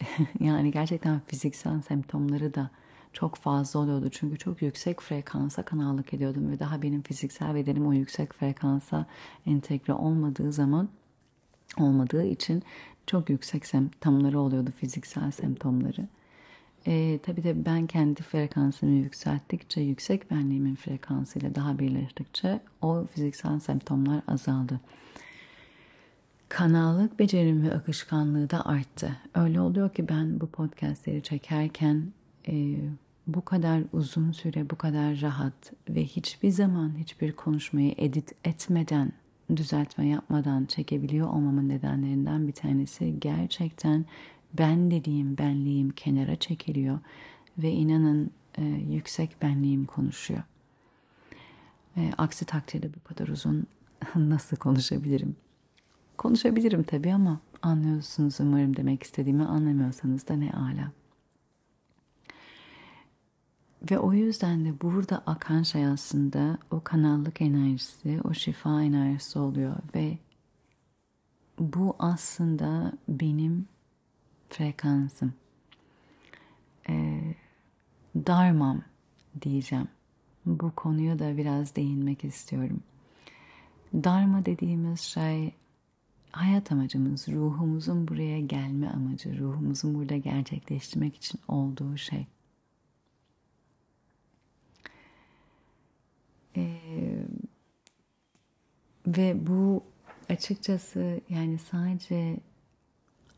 yani 0.40 0.70
gerçekten 0.70 1.20
fiziksel 1.26 1.82
semptomları 1.82 2.54
da 2.54 2.70
çok 3.12 3.36
fazla 3.36 3.80
oluyordu. 3.80 4.08
Çünkü 4.10 4.38
çok 4.38 4.62
yüksek 4.62 5.00
frekansa 5.00 5.62
kanallık 5.62 6.14
ediyordum 6.14 6.50
ve 6.50 6.58
daha 6.58 6.82
benim 6.82 7.02
fiziksel 7.02 7.54
bedenim 7.54 7.86
o 7.86 7.92
yüksek 7.92 8.32
frekansa 8.32 9.06
entegre 9.46 9.92
olmadığı 9.92 10.52
zaman 10.52 10.88
olmadığı 11.78 12.24
için 12.24 12.62
çok 13.06 13.30
yüksek 13.30 13.66
semptomları 13.66 14.40
oluyordu 14.40 14.70
fiziksel 14.76 15.30
semptomları. 15.30 16.08
E, 16.86 17.18
tabii 17.22 17.44
de 17.44 17.64
ben 17.64 17.86
kendi 17.86 18.22
frekansımı 18.22 18.92
yükselttikçe, 18.92 19.80
yüksek 19.80 20.30
benliğimin 20.30 20.74
frekansıyla 20.74 21.54
daha 21.54 21.78
birleştikçe 21.78 22.60
o 22.82 23.06
fiziksel 23.14 23.60
semptomlar 23.60 24.22
azaldı. 24.28 24.80
Kanallık 26.48 27.18
becerim 27.18 27.62
ve 27.62 27.74
akışkanlığı 27.74 28.50
da 28.50 28.66
arttı. 28.66 29.16
Öyle 29.34 29.60
oluyor 29.60 29.94
ki 29.94 30.08
ben 30.08 30.40
bu 30.40 30.46
podcastleri 30.46 31.22
çekerken 31.22 32.12
e, 32.48 32.76
bu 33.26 33.44
kadar 33.44 33.82
uzun 33.92 34.32
süre, 34.32 34.70
bu 34.70 34.76
kadar 34.76 35.20
rahat 35.20 35.72
ve 35.88 36.04
hiçbir 36.04 36.50
zaman 36.50 36.92
hiçbir 36.98 37.32
konuşmayı 37.32 37.94
edit 37.98 38.32
etmeden, 38.44 39.12
düzeltme 39.56 40.06
yapmadan 40.06 40.64
çekebiliyor 40.64 41.28
olmamın 41.28 41.68
nedenlerinden 41.68 42.48
bir 42.48 42.52
tanesi 42.52 43.20
gerçekten 43.20 44.04
ben 44.58 44.90
dediğim 44.90 45.38
benliğim 45.38 45.90
kenara 45.90 46.36
çekiliyor 46.36 46.98
ve 47.58 47.70
inanın 47.70 48.30
e, 48.58 48.64
yüksek 48.64 49.42
benliğim 49.42 49.86
konuşuyor. 49.86 50.42
E, 51.96 52.12
aksi 52.18 52.44
takdirde 52.44 52.90
bu 52.94 53.08
kadar 53.08 53.28
uzun 53.28 53.66
nasıl 54.16 54.56
konuşabilirim? 54.56 55.36
Konuşabilirim 56.18 56.82
tabii 56.82 57.12
ama 57.12 57.40
anlıyorsunuz 57.62 58.40
umarım 58.40 58.76
demek 58.76 59.02
istediğimi 59.02 59.44
anlamıyorsanız 59.44 60.28
da 60.28 60.34
ne 60.34 60.52
ala. 60.52 60.92
Ve 63.90 63.98
o 63.98 64.12
yüzden 64.12 64.64
de 64.64 64.80
burada 64.80 65.22
akan 65.26 65.62
şey 65.62 65.86
aslında 65.86 66.58
o 66.70 66.80
kanallık 66.84 67.40
enerjisi, 67.40 68.20
o 68.24 68.34
şifa 68.34 68.82
enerjisi 68.82 69.38
oluyor 69.38 69.76
ve 69.94 70.18
bu 71.58 71.96
aslında 71.98 72.92
benim 73.08 73.68
frekansım. 74.50 75.34
Ee, 76.88 77.34
darmam 78.16 78.82
diyeceğim. 79.42 79.88
Bu 80.46 80.72
konuya 80.76 81.18
da 81.18 81.36
biraz 81.36 81.76
değinmek 81.76 82.24
istiyorum. 82.24 82.80
Dharma 83.94 84.46
dediğimiz 84.46 85.00
şey 85.00 85.54
hayat 86.32 86.72
amacımız, 86.72 87.28
ruhumuzun 87.28 88.08
buraya 88.08 88.40
gelme 88.40 88.88
amacı, 88.88 89.38
ruhumuzun 89.38 89.94
burada 89.94 90.16
gerçekleştirmek 90.16 91.16
için 91.16 91.40
olduğu 91.48 91.96
şey. 91.96 92.26
Ve 99.06 99.46
bu 99.46 99.82
açıkçası 100.30 101.20
yani 101.28 101.58
sadece 101.58 102.36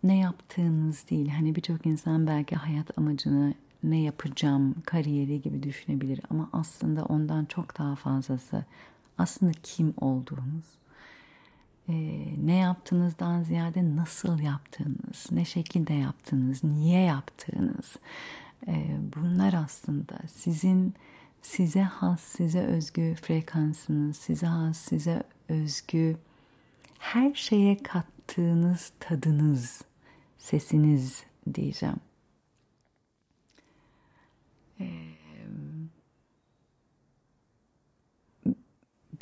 ne 0.03 0.19
yaptığınız 0.19 1.11
değil. 1.11 1.29
Hani 1.29 1.55
birçok 1.55 1.87
insan 1.87 2.27
belki 2.27 2.57
hayat 2.57 2.99
amacını 2.99 3.55
ne 3.83 4.01
yapacağım, 4.01 4.75
kariyeri 4.87 5.43
gibi 5.43 5.63
düşünebilir 5.63 6.21
ama 6.31 6.49
aslında 6.53 7.05
ondan 7.05 7.45
çok 7.45 7.79
daha 7.79 7.97
fazlası 7.97 8.65
aslında 9.19 9.53
kim 9.63 9.95
olduğunuz, 10.01 10.65
e, 11.89 11.95
ne 12.47 12.57
yaptığınızdan 12.57 13.43
ziyade 13.43 13.97
nasıl 13.97 14.39
yaptığınız, 14.39 15.27
ne 15.31 15.45
şekilde 15.45 15.95
yaptığınız, 15.95 16.65
niye 16.65 17.01
yaptığınız 17.01 17.97
e, 18.67 18.97
bunlar 19.17 19.53
aslında 19.65 20.19
sizin 20.35 20.95
size 21.45 21.83
has, 21.83 22.21
size 22.21 22.61
özgü 22.61 23.15
frekansınız, 23.15 24.17
size 24.17 24.47
has, 24.47 24.77
size 24.77 25.23
özgü 25.49 26.17
her 26.99 27.35
şeye 27.35 27.83
kattığınız 27.83 28.93
tadınız, 29.01 29.83
sesiniz 30.39 31.25
diyeceğim. 31.55 32.01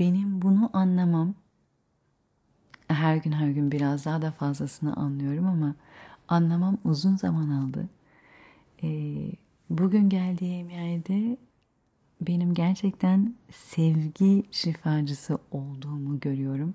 benim 0.00 0.42
bunu 0.42 0.70
anlamam 0.72 1.34
her 2.88 3.16
gün 3.16 3.32
her 3.32 3.50
gün 3.50 3.72
biraz 3.72 4.04
daha 4.04 4.22
da 4.22 4.30
fazlasını 4.30 4.96
anlıyorum 4.96 5.46
ama 5.46 5.74
anlamam 6.28 6.78
uzun 6.84 7.16
zaman 7.16 7.50
aldı. 7.50 7.88
bugün 9.70 10.08
geldiğim 10.08 10.70
yerde 10.70 11.36
benim 12.26 12.54
gerçekten 12.54 13.34
sevgi 13.50 14.42
şifacısı 14.50 15.38
olduğumu 15.50 16.20
görüyorum. 16.20 16.74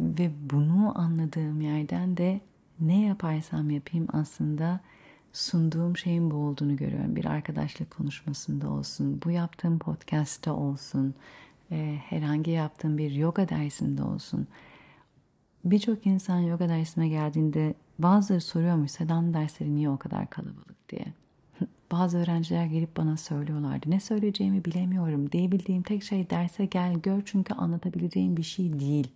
ve 0.00 0.30
bunu 0.50 0.98
anladığım 0.98 1.60
yerden 1.60 2.16
de 2.16 2.40
ne 2.80 3.02
yaparsam 3.06 3.70
yapayım 3.70 4.06
aslında 4.12 4.80
sunduğum 5.32 5.96
şeyin 5.96 6.30
bu 6.30 6.36
olduğunu 6.36 6.76
görüyorum. 6.76 7.16
Bir 7.16 7.24
arkadaşlık 7.24 7.90
konuşmasında 7.90 8.70
olsun, 8.70 9.20
bu 9.24 9.30
yaptığım 9.30 9.78
podcast'ta 9.78 10.54
olsun, 10.54 11.14
e, 11.70 11.98
herhangi 12.08 12.50
yaptığım 12.50 12.98
bir 12.98 13.10
yoga 13.10 13.48
dersinde 13.48 14.02
olsun. 14.02 14.46
Birçok 15.64 16.06
insan 16.06 16.38
yoga 16.38 16.68
dersime 16.68 17.08
geldiğinde 17.08 17.74
bazıları 17.98 18.40
soruyormuş 18.40 18.90
Sedan 18.90 19.34
dersleri 19.34 19.74
niye 19.74 19.90
o 19.90 19.96
kadar 19.96 20.30
kalabalık 20.30 20.88
diye. 20.88 21.04
Bazı 21.92 22.18
öğrenciler 22.18 22.66
gelip 22.66 22.96
bana 22.96 23.16
söylüyorlardı. 23.16 23.90
Ne 23.90 24.00
söyleyeceğimi 24.00 24.64
bilemiyorum. 24.64 25.32
Diyebildiğim 25.32 25.82
tek 25.82 26.02
şey 26.02 26.30
derse 26.30 26.64
gel 26.64 26.94
gör 26.94 27.22
çünkü 27.24 27.54
anlatabileceğim 27.54 28.36
bir 28.36 28.42
şey 28.42 28.80
değil 28.80 29.08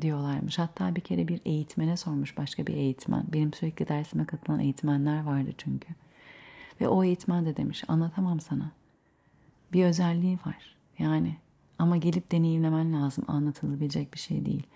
diyorlarmış. 0.00 0.58
Hatta 0.58 0.94
bir 0.94 1.00
kere 1.00 1.28
bir 1.28 1.40
eğitmene 1.44 1.96
sormuş 1.96 2.36
başka 2.36 2.66
bir 2.66 2.74
eğitmen. 2.74 3.24
Benim 3.32 3.52
sürekli 3.52 3.88
dersime 3.88 4.24
katılan 4.24 4.60
eğitmenler 4.60 5.24
vardı 5.24 5.50
çünkü. 5.58 5.88
Ve 6.80 6.88
o 6.88 7.04
eğitmen 7.04 7.46
de 7.46 7.56
demiş 7.56 7.84
anlatamam 7.88 8.40
sana. 8.40 8.72
Bir 9.72 9.84
özelliği 9.84 10.38
var. 10.46 10.76
Yani 10.98 11.36
ama 11.78 11.96
gelip 11.96 12.32
deneyimlemen 12.32 12.92
lazım. 12.92 13.24
Anlatılabilecek 13.28 14.14
bir 14.14 14.18
şey 14.18 14.46
değil. 14.46 14.66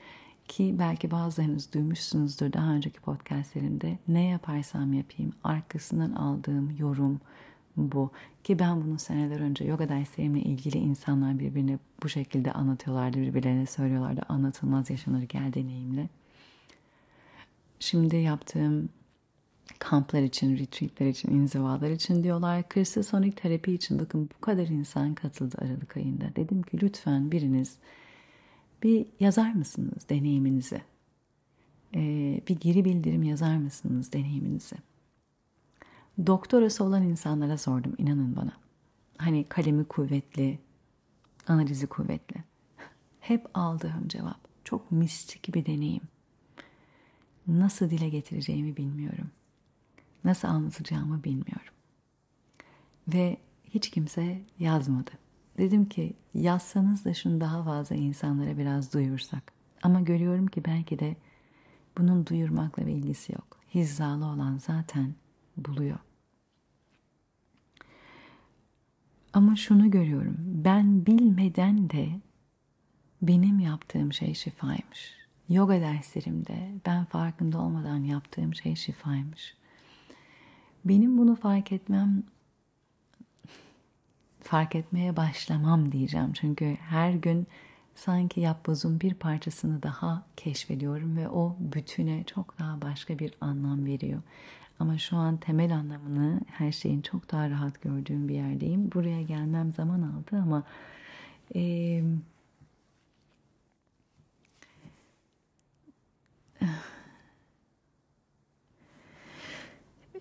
Ki 0.48 0.74
belki 0.78 1.10
bazılarınız 1.10 1.72
duymuşsunuzdur 1.72 2.52
daha 2.52 2.72
önceki 2.72 3.00
podcastlerimde. 3.00 3.98
Ne 4.08 4.24
yaparsam 4.24 4.92
yapayım 4.92 5.32
arkasından 5.44 6.12
aldığım 6.12 6.76
yorum, 6.78 7.20
bu. 7.76 8.10
Ki 8.44 8.58
ben 8.58 8.84
bunu 8.84 8.98
seneler 8.98 9.40
önce 9.40 9.64
yoga 9.64 9.88
derslerimle 9.88 10.40
ilgili 10.40 10.78
insanlar 10.78 11.38
birbirine 11.38 11.78
bu 12.02 12.08
şekilde 12.08 12.52
anlatıyorlardı, 12.52 13.20
birbirlerine 13.20 13.66
söylüyorlardı. 13.66 14.22
Anlatılmaz 14.28 14.90
yaşanır 14.90 15.22
gel 15.22 15.52
deneyimle. 15.52 16.08
Şimdi 17.80 18.16
yaptığım 18.16 18.88
kamplar 19.78 20.22
için, 20.22 20.58
retreatler 20.58 21.06
için, 21.06 21.30
inzivalar 21.30 21.90
için 21.90 22.24
diyorlar. 22.24 22.68
Kristal 22.68 23.02
sonik 23.02 23.36
terapi 23.36 23.72
için 23.72 23.98
bakın 23.98 24.30
bu 24.36 24.40
kadar 24.40 24.66
insan 24.66 25.14
katıldı 25.14 25.56
Aralık 25.60 25.96
ayında. 25.96 26.24
Dedim 26.36 26.62
ki 26.62 26.78
lütfen 26.82 27.30
biriniz 27.32 27.76
bir 28.82 29.06
yazar 29.20 29.52
mısınız 29.52 30.08
deneyiminizi? 30.08 30.82
Ee, 31.94 32.40
bir 32.48 32.60
geri 32.60 32.84
bildirim 32.84 33.22
yazar 33.22 33.56
mısınız 33.56 34.12
deneyiminizi? 34.12 34.76
doktorası 36.26 36.84
olan 36.84 37.02
insanlara 37.02 37.58
sordum 37.58 37.94
inanın 37.98 38.36
bana. 38.36 38.52
Hani 39.18 39.44
kalemi 39.48 39.84
kuvvetli, 39.84 40.58
analizi 41.46 41.86
kuvvetli. 41.86 42.44
Hep 43.20 43.46
aldığım 43.54 44.08
cevap 44.08 44.38
çok 44.64 44.92
mistik 44.92 45.54
bir 45.54 45.66
deneyim. 45.66 46.02
Nasıl 47.46 47.90
dile 47.90 48.08
getireceğimi 48.08 48.76
bilmiyorum. 48.76 49.30
Nasıl 50.24 50.48
anlatacağımı 50.48 51.24
bilmiyorum. 51.24 51.74
Ve 53.08 53.36
hiç 53.64 53.90
kimse 53.90 54.42
yazmadı. 54.58 55.10
Dedim 55.62 55.88
ki 55.88 56.12
yazsanız 56.34 57.04
da 57.04 57.14
şunu 57.14 57.40
daha 57.40 57.64
fazla 57.64 57.96
insanlara 57.96 58.58
biraz 58.58 58.94
duyursak. 58.94 59.52
Ama 59.82 60.00
görüyorum 60.00 60.46
ki 60.46 60.64
belki 60.64 60.98
de 60.98 61.16
bunun 61.98 62.26
duyurmakla 62.26 62.86
bir 62.86 62.92
ilgisi 62.92 63.32
yok. 63.32 63.58
Hizalı 63.74 64.24
olan 64.24 64.56
zaten 64.56 65.14
buluyor. 65.56 65.98
Ama 69.32 69.56
şunu 69.56 69.90
görüyorum. 69.90 70.36
Ben 70.38 71.06
bilmeden 71.06 71.90
de 71.90 72.08
benim 73.22 73.60
yaptığım 73.60 74.12
şey 74.12 74.34
şifaymış. 74.34 75.14
Yoga 75.48 75.80
derslerimde 75.80 76.72
ben 76.86 77.04
farkında 77.04 77.60
olmadan 77.60 78.04
yaptığım 78.04 78.54
şey 78.54 78.76
şifaymış. 78.76 79.54
Benim 80.84 81.18
bunu 81.18 81.36
fark 81.36 81.72
etmem 81.72 82.22
fark 84.42 84.74
etmeye 84.74 85.16
başlamam 85.16 85.92
diyeceğim. 85.92 86.32
Çünkü 86.32 86.76
her 86.80 87.12
gün 87.12 87.46
sanki 87.94 88.40
yapbozun 88.40 89.00
bir 89.00 89.14
parçasını 89.14 89.82
daha 89.82 90.22
keşfediyorum 90.36 91.16
ve 91.16 91.28
o 91.28 91.56
bütüne 91.60 92.24
çok 92.24 92.58
daha 92.58 92.82
başka 92.82 93.18
bir 93.18 93.34
anlam 93.40 93.86
veriyor. 93.86 94.22
Ama 94.78 94.98
şu 94.98 95.16
an 95.16 95.36
temel 95.36 95.74
anlamını 95.76 96.40
her 96.50 96.72
şeyin 96.72 97.02
çok 97.02 97.32
daha 97.32 97.50
rahat 97.50 97.82
gördüğüm 97.82 98.28
bir 98.28 98.34
yerdeyim. 98.34 98.92
Buraya 98.92 99.22
gelmem 99.22 99.72
zaman 99.72 100.02
aldı 100.02 100.36
ama 100.42 100.62
e, 101.54 102.02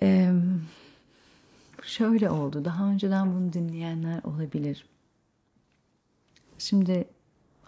e, 0.02 0.32
şöyle 1.92 2.30
oldu. 2.30 2.66
Daha 2.66 2.90
önceden 2.90 3.36
bunu 3.36 3.54
dinleyenler 3.54 4.24
olabilir. 4.24 4.86
Şimdi 6.58 7.06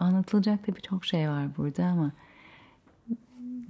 anlatılacak 0.00 0.68
da 0.68 0.76
birçok 0.76 1.04
şey 1.04 1.28
var 1.28 1.56
burada 1.56 1.84
ama 1.84 2.12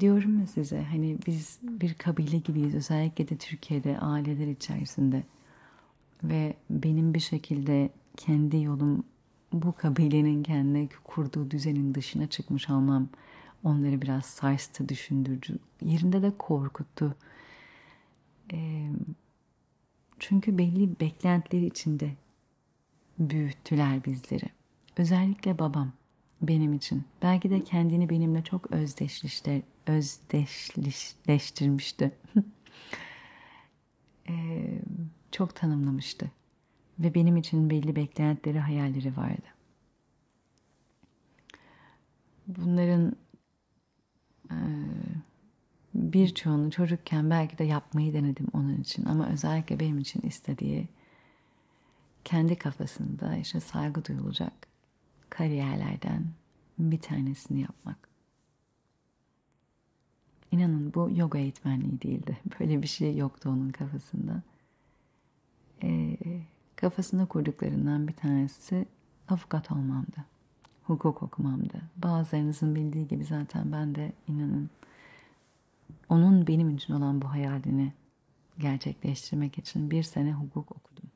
diyorum 0.00 0.40
ya 0.40 0.46
size 0.46 0.82
hani 0.82 1.18
biz 1.26 1.58
bir 1.62 1.94
kabile 1.94 2.38
gibiyiz 2.38 2.74
özellikle 2.74 3.28
de 3.28 3.36
Türkiye'de 3.36 3.98
aileler 3.98 4.46
içerisinde 4.46 5.22
ve 6.24 6.54
benim 6.70 7.14
bir 7.14 7.20
şekilde 7.20 7.90
kendi 8.16 8.62
yolum 8.62 9.04
bu 9.52 9.72
kabilenin 9.72 10.42
kendine 10.42 10.88
kurduğu 11.04 11.50
düzenin 11.50 11.94
dışına 11.94 12.26
çıkmış 12.26 12.70
olmam 12.70 13.08
onları 13.64 14.02
biraz 14.02 14.24
sarstı, 14.24 14.88
düşündürdü. 14.88 15.58
Yerinde 15.82 16.22
de 16.22 16.32
korkuttu. 16.38 17.16
E, 18.52 18.88
çünkü 20.28 20.58
belli 20.58 21.00
beklentiler 21.00 21.62
içinde 21.62 22.10
büyüttüler 23.18 24.04
bizleri. 24.04 24.44
Özellikle 24.96 25.58
babam 25.58 25.92
benim 26.42 26.72
için. 26.72 27.04
Belki 27.22 27.50
de 27.50 27.64
kendini 27.64 28.10
benimle 28.10 28.44
çok 28.44 28.70
özdeşleştir, 28.70 29.62
özdeşleştirmişti. 29.86 32.12
ee, 34.28 34.78
çok 35.32 35.56
tanımlamıştı. 35.56 36.30
Ve 36.98 37.14
benim 37.14 37.36
için 37.36 37.70
belli 37.70 37.96
beklentileri, 37.96 38.58
hayalleri 38.58 39.16
vardı. 39.16 39.46
Bunların 42.46 43.16
e, 44.50 44.56
birçoğunu 45.94 46.70
çocukken 46.70 47.30
belki 47.30 47.58
de 47.58 47.64
yapmayı 47.64 48.12
denedim 48.12 48.46
onun 48.52 48.76
için. 48.76 49.04
Ama 49.04 49.28
özellikle 49.28 49.80
benim 49.80 49.98
için 49.98 50.20
istediği 50.22 50.88
kendi 52.24 52.56
kafasında 52.56 53.36
işte 53.36 53.60
saygı 53.60 54.04
duyulacak 54.04 54.52
kariyerlerden 55.30 56.24
bir 56.78 57.00
tanesini 57.00 57.60
yapmak. 57.60 58.08
İnanın 60.52 60.94
bu 60.94 61.10
yoga 61.14 61.38
eğitmenliği 61.38 62.02
değildi. 62.02 62.38
Böyle 62.60 62.82
bir 62.82 62.86
şey 62.86 63.16
yoktu 63.16 63.48
onun 63.48 63.70
kafasında. 63.70 64.42
Ee, 65.82 66.16
kafasında 66.76 67.26
kurduklarından 67.26 68.08
bir 68.08 68.12
tanesi 68.12 68.86
avukat 69.28 69.72
olmamdı. 69.72 70.24
hukuk 70.84 71.22
okumamdı. 71.22 71.80
Bazılarınızın 71.96 72.74
bildiği 72.74 73.08
gibi 73.08 73.24
zaten 73.24 73.72
ben 73.72 73.94
de 73.94 74.12
inanın 74.28 74.70
onun 76.08 76.46
benim 76.46 76.70
için 76.70 76.94
olan 76.94 77.22
bu 77.22 77.30
hayalini 77.30 77.92
gerçekleştirmek 78.58 79.58
için 79.58 79.90
bir 79.90 80.02
sene 80.02 80.32
hukuk 80.32 80.72
okudum. 80.72 81.10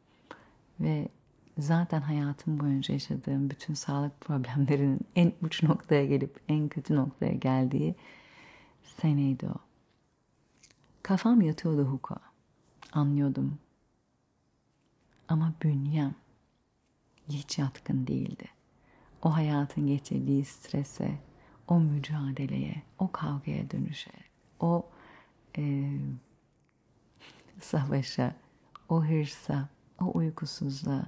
Ve 0.80 1.08
zaten 1.58 2.00
hayatım 2.00 2.60
boyunca 2.60 2.94
yaşadığım 2.94 3.50
bütün 3.50 3.74
sağlık 3.74 4.20
problemlerinin 4.20 5.00
en 5.16 5.32
uç 5.42 5.62
noktaya 5.62 6.06
gelip 6.06 6.40
en 6.48 6.68
kötü 6.68 6.96
noktaya 6.96 7.32
geldiği 7.32 7.94
seneydi 8.82 9.46
o. 9.46 9.54
Kafam 11.02 11.40
yatıyordu 11.40 11.84
hukuka. 11.84 12.16
Anlıyordum. 12.92 13.58
Ama 15.28 15.52
bünyem 15.62 16.14
hiç 17.28 17.58
yatkın 17.58 18.06
değildi. 18.06 18.44
O 19.22 19.34
hayatın 19.34 19.86
getirdiği 19.86 20.44
strese, 20.44 21.18
o 21.68 21.80
mücadeleye, 21.80 22.82
o 22.98 23.12
kavgaya 23.12 23.70
dönüşe, 23.70 24.10
o 24.60 24.86
e, 25.58 25.90
savaşa, 27.60 28.34
o 28.88 29.04
hırsa, 29.04 29.68
o 30.00 30.18
uykusuzluğa. 30.18 31.06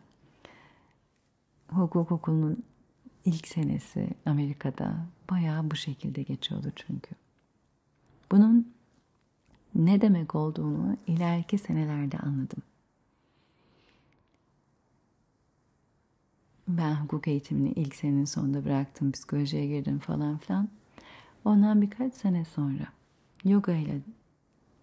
Hukuk 1.68 2.12
okulunun 2.12 2.62
ilk 3.24 3.48
senesi 3.48 4.10
Amerika'da 4.26 5.06
bayağı 5.30 5.70
bu 5.70 5.76
şekilde 5.76 6.22
geçiyordu 6.22 6.72
çünkü. 6.76 7.14
Bunun 8.30 8.72
ne 9.74 10.00
demek 10.00 10.34
olduğunu 10.34 10.96
ileriki 11.06 11.58
senelerde 11.58 12.18
anladım. 12.18 12.62
Ben 16.68 16.94
hukuk 16.94 17.28
eğitimini 17.28 17.70
ilk 17.72 17.94
senenin 17.94 18.24
sonunda 18.24 18.64
bıraktım, 18.64 19.12
psikolojiye 19.12 19.66
girdim 19.66 19.98
falan 19.98 20.38
filan. 20.38 20.68
Ondan 21.44 21.82
birkaç 21.82 22.14
sene 22.14 22.44
sonra 22.44 22.99
yoga 23.44 23.72
ile 23.72 24.00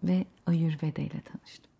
ve 0.02 0.24
Ayurveda 0.46 1.02
ile 1.02 1.20
tanıştım. 1.20 1.70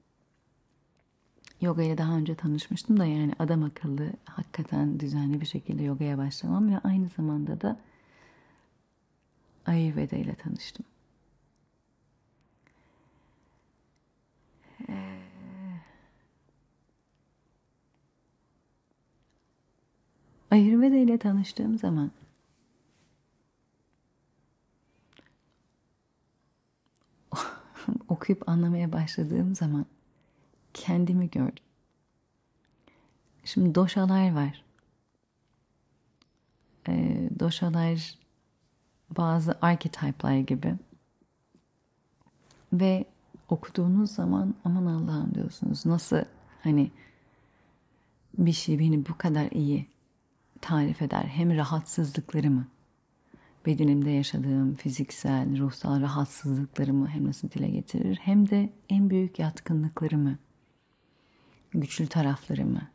Yoga 1.61 1.83
ile 1.83 1.99
daha 1.99 2.16
önce 2.16 2.35
tanışmıştım 2.35 3.01
da 3.01 3.07
yani 3.07 3.33
adam 3.39 3.62
akıllı 3.62 4.12
hakikaten 4.24 5.01
düzenli 5.01 5.41
bir 5.41 5.47
şekilde 5.47 5.83
yogaya 5.83 6.18
başlamam 6.18 6.70
ve 6.72 6.79
aynı 6.79 7.09
zamanda 7.09 7.61
da 7.61 7.81
Ayurveda 9.66 10.16
ile 10.16 10.35
tanıştım. 10.35 10.87
Ee, 14.89 15.18
Ayurveda 20.51 20.97
ile 20.97 21.18
tanıştığım 21.18 21.79
zaman 21.79 22.11
okuyup 28.09 28.49
anlamaya 28.49 28.93
başladığım 28.93 29.55
zaman 29.55 29.86
kendimi 30.74 31.30
gördüm. 31.30 31.64
Şimdi 33.45 33.74
doşalar 33.74 34.34
var. 34.34 34.64
E, 36.89 37.20
doşalar 37.41 38.14
bazı 39.11 39.59
archetype'lar 39.62 40.39
gibi. 40.39 40.74
Ve 42.72 43.05
okuduğunuz 43.49 44.11
zaman 44.11 44.55
aman 44.64 44.86
Allah'ım 44.86 45.34
diyorsunuz. 45.34 45.86
Nasıl 45.86 46.24
hani 46.62 46.91
bir 48.39 48.53
şey 48.53 48.78
beni 48.78 49.07
bu 49.09 49.18
kadar 49.18 49.51
iyi 49.51 49.86
tarif 50.61 51.03
eder. 51.03 51.24
Hem 51.24 51.57
rahatsızlıklarımı, 51.57 52.66
bedenimde 53.67 54.11
yaşadığım 54.11 54.75
fiziksel, 54.75 55.59
ruhsal 55.59 56.01
rahatsızlıklarımı 56.01 57.09
hem 57.09 57.27
nasıl 57.27 57.51
dile 57.51 57.69
getirir 57.69 58.19
hem 58.23 58.51
de 58.51 58.73
en 58.89 59.11
büyük 59.11 59.39
yatkınlıklarımı, 59.39 60.39
güçlü 61.71 62.07
taraflarımı, 62.07 62.89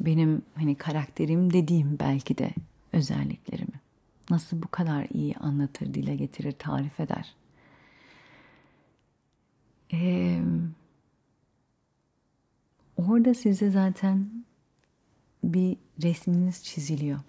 benim 0.00 0.42
hani 0.54 0.74
karakterim 0.74 1.52
dediğim 1.52 1.98
belki 2.00 2.38
de 2.38 2.50
özelliklerimi 2.92 3.80
nasıl 4.30 4.62
bu 4.62 4.68
kadar 4.68 5.06
iyi 5.14 5.36
anlatır, 5.36 5.94
dile 5.94 6.16
getirir, 6.16 6.52
tarif 6.52 7.00
eder. 7.00 7.34
Ee, 9.92 10.40
orada 12.96 13.34
size 13.34 13.70
zaten 13.70 14.44
bir 15.44 15.76
resminiz 16.02 16.64
çiziliyor. 16.64 17.20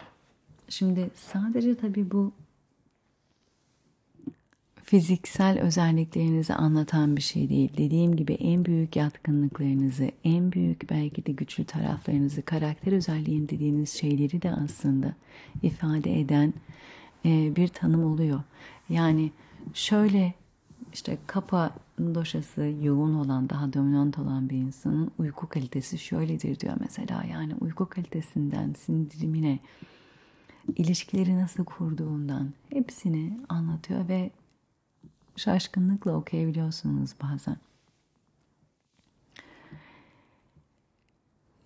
Şimdi 0.69 1.09
sadece 1.15 1.75
tabii 1.75 2.11
bu 2.11 2.31
fiziksel 4.87 5.59
özelliklerinizi 5.59 6.53
anlatan 6.53 7.17
bir 7.17 7.21
şey 7.21 7.49
değil. 7.49 7.71
Dediğim 7.77 8.15
gibi 8.15 8.33
en 8.33 8.65
büyük 8.65 8.95
yatkınlıklarınızı, 8.95 10.11
en 10.23 10.51
büyük 10.51 10.89
belki 10.89 11.25
de 11.25 11.31
güçlü 11.31 11.65
taraflarınızı, 11.65 12.41
karakter 12.41 12.91
özelliğin 12.91 13.49
dediğiniz 13.49 13.89
şeyleri 13.89 14.41
de 14.41 14.51
aslında 14.51 15.15
ifade 15.63 16.19
eden 16.19 16.53
e, 17.25 17.55
bir 17.55 17.67
tanım 17.67 18.03
oluyor. 18.03 18.41
Yani 18.89 19.31
şöyle 19.73 20.33
işte 20.93 21.17
kapa 21.27 21.75
doşası 21.99 22.73
yoğun 22.81 23.15
olan, 23.15 23.49
daha 23.49 23.73
dominant 23.73 24.19
olan 24.19 24.49
bir 24.49 24.57
insanın 24.57 25.11
uyku 25.17 25.49
kalitesi 25.49 25.97
şöyledir 25.97 26.59
diyor 26.59 26.75
mesela. 26.79 27.23
Yani 27.31 27.55
uyku 27.61 27.85
kalitesinden 27.85 28.73
sindirimine, 28.73 29.59
ilişkileri 30.75 31.37
nasıl 31.37 31.65
kurduğundan 31.65 32.53
hepsini 32.69 33.39
anlatıyor 33.49 34.07
ve 34.07 34.31
şaşkınlıkla 35.37 36.11
okuyabiliyorsunuz 36.11 37.15
bazen. 37.23 37.57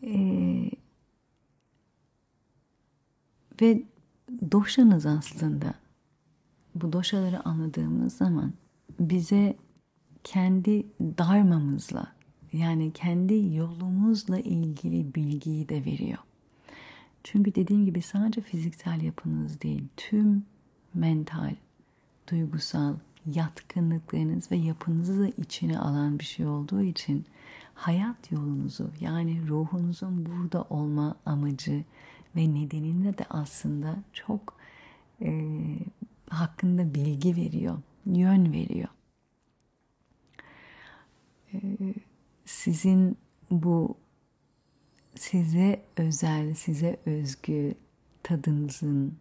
Ee, 0.03 0.72
ve 3.61 3.84
doşanız 4.51 5.05
aslında 5.05 5.74
bu 6.76 6.93
doşaları 6.93 7.47
anladığımız 7.47 8.17
zaman 8.17 8.53
bize 8.99 9.57
kendi 10.24 10.86
darmamızla 10.99 12.13
yani 12.53 12.93
kendi 12.93 13.55
yolumuzla 13.55 14.39
ilgili 14.39 15.15
bilgiyi 15.15 15.69
de 15.69 15.86
veriyor. 15.86 16.17
Çünkü 17.24 17.55
dediğim 17.55 17.86
gibi 17.86 18.01
sadece 18.01 18.41
fiziksel 18.41 19.01
yapınız 19.01 19.61
değil, 19.61 19.88
tüm 19.97 20.45
mental, 20.93 21.55
duygusal, 22.32 22.95
yatkınlıklarınız 23.26 24.51
ve 24.51 24.55
yapınızı 24.55 25.19
da 25.19 25.28
içine 25.28 25.80
alan 25.80 26.19
bir 26.19 26.26
şey 26.26 26.47
olduğu 26.47 26.82
için 26.82 27.26
hayat 27.74 28.32
yolunuzu 28.32 28.91
yani 28.99 29.47
ruhunuzun 29.47 30.26
burada 30.26 30.63
olma 30.63 31.15
amacı 31.26 31.84
ve 32.36 32.53
nedeninde 32.53 33.17
de 33.17 33.26
aslında 33.30 33.95
çok 34.13 34.53
e, 35.22 35.49
hakkında 36.30 36.93
bilgi 36.93 37.36
veriyor, 37.36 37.78
yön 38.05 38.53
veriyor. 38.53 38.88
E, 41.53 41.59
sizin 42.45 43.17
bu 43.51 43.97
size 45.15 45.86
özel, 45.97 46.53
size 46.53 46.99
özgü 47.05 47.76
tadınızın 48.24 49.17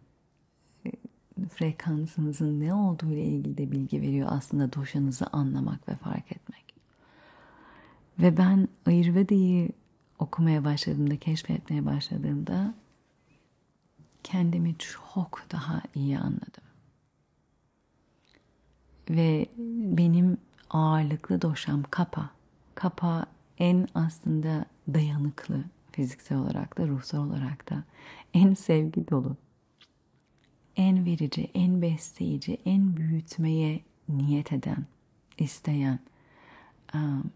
frekansınızın 1.47 2.59
ne 2.59 2.73
olduğu 2.73 3.11
ile 3.11 3.23
ilgili 3.23 3.57
de 3.57 3.71
bilgi 3.71 4.01
veriyor 4.01 4.27
aslında 4.31 4.73
doşanızı 4.73 5.27
anlamak 5.31 5.89
ve 5.89 5.95
fark 5.95 6.31
etmek. 6.31 6.73
Ve 8.19 8.37
ben 8.37 8.67
Ayurveda'yı 8.85 9.69
okumaya 10.19 10.65
başladığımda, 10.65 11.17
keşfetmeye 11.17 11.85
başladığımda 11.85 12.73
kendimi 14.23 14.75
çok 14.77 15.45
daha 15.51 15.81
iyi 15.95 16.19
anladım. 16.19 16.63
Ve 19.09 19.45
benim 19.97 20.37
ağırlıklı 20.69 21.41
doşam 21.41 21.83
kapa. 21.83 22.29
Kapa 22.75 23.25
en 23.57 23.87
aslında 23.95 24.65
dayanıklı 24.93 25.63
fiziksel 25.91 26.37
olarak 26.37 26.77
da 26.77 26.87
ruhsal 26.87 27.27
olarak 27.27 27.69
da 27.69 27.83
en 28.33 28.53
sevgi 28.53 29.09
dolu 29.09 29.35
en 30.75 31.05
verici, 31.05 31.51
en 31.53 31.81
besleyici, 31.81 32.57
en 32.65 32.97
büyütmeye 32.97 33.81
niyet 34.09 34.53
eden, 34.53 34.85
isteyen, 35.37 35.99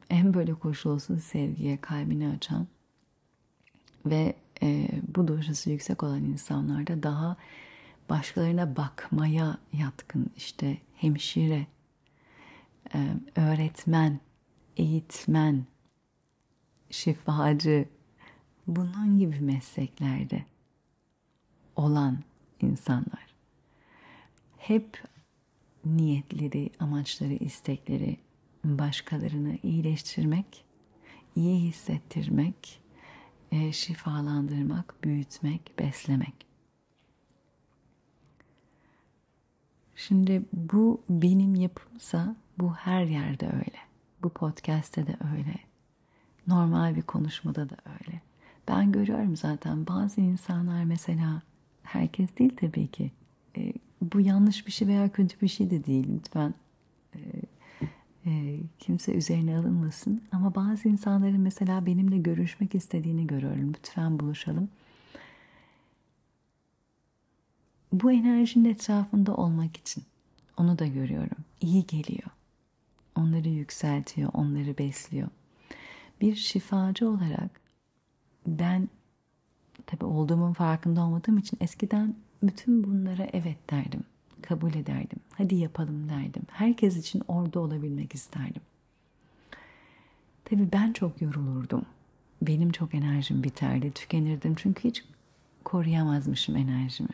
en 0.10 0.34
böyle 0.34 0.54
koşulsuz 0.54 1.24
sevgiye 1.24 1.78
kalbini 1.78 2.28
açan 2.28 2.68
ve 4.06 4.36
e, 4.64 4.90
bu 5.16 5.28
doşası 5.28 5.72
yüksek 5.72 6.04
olan 6.04 6.24
insanlarda 6.24 7.04
daha 7.04 7.38
başkalarına 8.10 8.76
bakmaya 8.76 9.58
yatkın 9.74 10.28
işte 10.38 10.78
hemşire, 10.96 11.68
e, 12.96 13.00
öğretmen, 13.36 14.20
eğitmen, 14.78 15.66
şifacı 16.90 17.86
bunun 18.68 19.20
gibi 19.20 19.40
mesleklerde 19.40 20.46
olan 21.76 22.18
insanlar. 22.62 23.36
Hep 24.58 25.04
niyetleri, 25.86 26.70
amaçları, 26.80 27.34
istekleri 27.34 28.18
başkalarını 28.64 29.58
iyileştirmek, 29.64 30.66
iyi 31.36 31.60
hissettirmek, 31.60 32.82
e, 33.52 33.72
şifalandırmak, 33.72 35.04
büyütmek, 35.04 35.80
beslemek. 35.80 36.46
Şimdi 39.96 40.46
bu 40.54 41.02
benim 41.10 41.56
yapımsa 41.56 42.36
bu 42.58 42.74
her 42.74 43.04
yerde 43.04 43.46
öyle. 43.46 43.80
Bu 44.24 44.30
podcast'te 44.30 45.08
de 45.08 45.18
öyle. 45.34 45.56
Normal 46.48 46.96
bir 46.96 47.02
konuşmada 47.02 47.70
da 47.70 47.76
öyle. 47.86 48.22
Ben 48.68 48.92
görüyorum 48.92 49.36
zaten 49.36 49.88
bazı 49.88 50.22
insanlar 50.22 50.84
mesela 50.84 51.42
herkes 51.86 52.38
değil 52.38 52.54
tabii 52.58 52.88
ki. 52.88 53.12
E, 53.58 53.74
bu 54.02 54.22
yanlış 54.22 54.68
bir 54.68 54.72
şey 54.72 54.88
veya 54.88 55.10
kötü 55.10 55.42
bir 55.42 55.48
şey 55.48 55.70
de 55.70 55.86
değil. 55.86 56.08
Lütfen 56.16 56.54
e, 57.16 57.20
e, 58.26 58.60
kimse 58.80 59.14
üzerine 59.14 59.58
alınmasın. 59.58 60.22
Ama 60.32 60.56
bazı 60.56 60.90
insanların 60.90 61.40
mesela 61.40 61.86
benimle 61.86 62.18
görüşmek 62.18 62.76
istediğini 62.76 63.28
görüyorum. 63.28 63.74
Lütfen 63.74 64.20
buluşalım. 64.20 64.70
Bu 67.94 68.12
enerjinin 68.12 68.70
etrafında 68.70 69.36
olmak 69.36 69.78
için 69.78 70.04
onu 70.58 70.80
da 70.80 70.88
görüyorum. 70.88 71.38
İyi 71.62 71.88
geliyor. 71.88 72.30
Onları 73.16 73.50
yükseltiyor, 73.50 74.30
onları 74.34 74.78
besliyor. 74.78 75.28
Bir 76.22 76.36
şifacı 76.36 77.10
olarak 77.10 77.62
ben 78.48 78.90
tabii 79.88 80.06
olduğumun 80.06 80.54
farkında 80.54 81.02
olmadığım 81.02 81.38
için 81.38 81.58
eskiden 81.62 82.16
bütün 82.44 82.84
bunlara 82.84 83.28
evet 83.34 83.72
derdim. 83.72 84.04
Kabul 84.42 84.74
ederdim. 84.74 85.20
Hadi 85.34 85.56
yapalım 85.56 86.10
derdim. 86.10 86.44
Herkes 86.52 86.98
için 86.98 87.22
orada 87.28 87.60
olabilmek 87.60 88.16
isterdim. 88.16 88.62
Tabii 90.46 90.70
ben 90.74 90.94
çok 90.94 91.22
yorulurdum. 91.22 91.86
Benim 92.42 92.72
çok 92.72 92.96
enerjim 92.96 93.44
biterdi, 93.44 93.92
tükenirdim. 93.92 94.56
Çünkü 94.56 94.84
hiç 94.84 95.04
koruyamazmışım 95.64 96.56
enerjimi. 96.56 97.10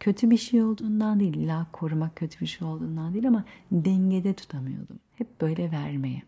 Kötü 0.00 0.30
bir 0.30 0.36
şey 0.36 0.62
olduğundan 0.62 1.20
değil, 1.20 1.34
illa 1.34 1.66
korumak 1.72 2.16
kötü 2.16 2.40
bir 2.40 2.46
şey 2.46 2.68
olduğundan 2.68 3.14
değil 3.14 3.28
ama 3.28 3.44
dengede 3.72 4.34
tutamıyordum. 4.34 4.98
Hep 5.14 5.40
böyle 5.40 5.70
vermeye. 5.70 6.22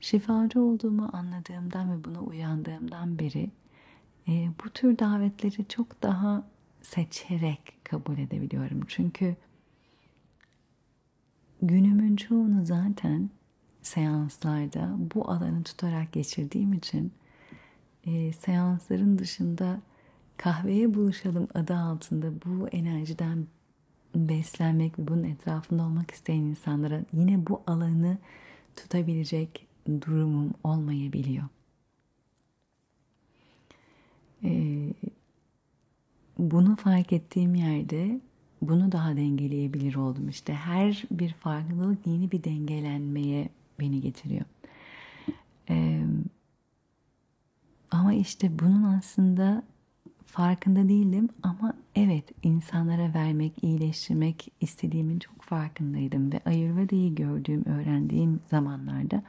Şifacı 0.00 0.60
olduğumu 0.60 1.10
anladığımdan 1.12 1.92
ve 1.92 2.04
buna 2.04 2.20
uyandığımdan 2.20 3.18
beri 3.18 3.50
e, 4.28 4.48
bu 4.64 4.70
tür 4.70 4.98
davetleri 4.98 5.68
çok 5.68 6.02
daha 6.02 6.44
seçerek 6.82 7.60
kabul 7.84 8.18
edebiliyorum. 8.18 8.80
Çünkü 8.88 9.36
günümün 11.62 12.16
çoğunu 12.16 12.66
zaten 12.66 13.30
seanslarda 13.82 14.96
bu 15.14 15.30
alanı 15.30 15.62
tutarak 15.62 16.12
geçirdiğim 16.12 16.72
için 16.72 17.12
e, 18.04 18.32
seansların 18.32 19.18
dışında 19.18 19.80
kahveye 20.36 20.94
buluşalım 20.94 21.48
adı 21.54 21.76
altında 21.76 22.26
bu 22.44 22.68
enerjiden 22.68 23.46
beslenmek 24.14 24.98
ve 24.98 25.08
bunun 25.08 25.24
etrafında 25.24 25.82
olmak 25.82 26.10
isteyen 26.10 26.40
insanlara 26.40 27.00
yine 27.12 27.46
bu 27.46 27.62
alanı 27.66 28.18
tutabilecek 28.76 29.66
durumum 29.86 30.54
olmayabiliyor. 30.64 31.44
Ee, 34.44 34.92
bunu 36.38 36.76
fark 36.76 37.12
ettiğim 37.12 37.54
yerde 37.54 38.20
bunu 38.62 38.92
daha 38.92 39.16
dengeleyebilir 39.16 39.94
oldum. 39.94 40.28
İşte 40.28 40.54
her 40.54 41.04
bir 41.10 41.32
farkındalık 41.32 42.06
yeni 42.06 42.32
bir 42.32 42.44
dengelenmeye 42.44 43.48
beni 43.80 44.00
getiriyor. 44.00 44.44
Ee, 45.70 46.02
ama 47.90 48.12
işte 48.12 48.58
bunun 48.58 48.82
aslında 48.82 49.62
farkında 50.26 50.88
değildim 50.88 51.28
ama 51.42 51.74
evet 51.94 52.24
insanlara 52.42 53.14
vermek, 53.14 53.64
iyileştirmek 53.64 54.52
istediğimin 54.60 55.18
çok 55.18 55.42
farkındaydım 55.42 56.32
ve 56.32 56.40
Ayurveda'yı 56.46 57.14
gördüğüm, 57.14 57.64
öğrendiğim 57.64 58.40
zamanlarda 58.50 59.22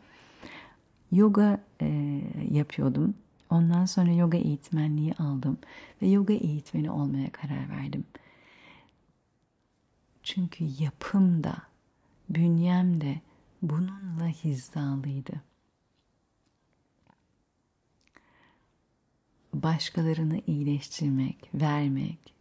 yoga 1.12 1.62
e, 1.82 2.22
yapıyordum. 2.52 3.14
Ondan 3.50 3.86
sonra 3.86 4.12
yoga 4.12 4.38
eğitmenliği 4.38 5.14
aldım 5.14 5.58
ve 6.02 6.08
yoga 6.08 6.34
eğitmeni 6.34 6.92
olmaya 6.92 7.32
karar 7.32 7.70
verdim. 7.70 8.06
Çünkü 10.24 10.64
yapım 10.80 11.44
da, 11.44 11.58
bünyem 12.30 13.02
de 13.02 13.22
bununla 13.62 14.28
hizalıydı. 14.28 15.42
Başkalarını 19.54 20.42
iyileştirmek, 20.48 21.50
vermek, 21.54 22.34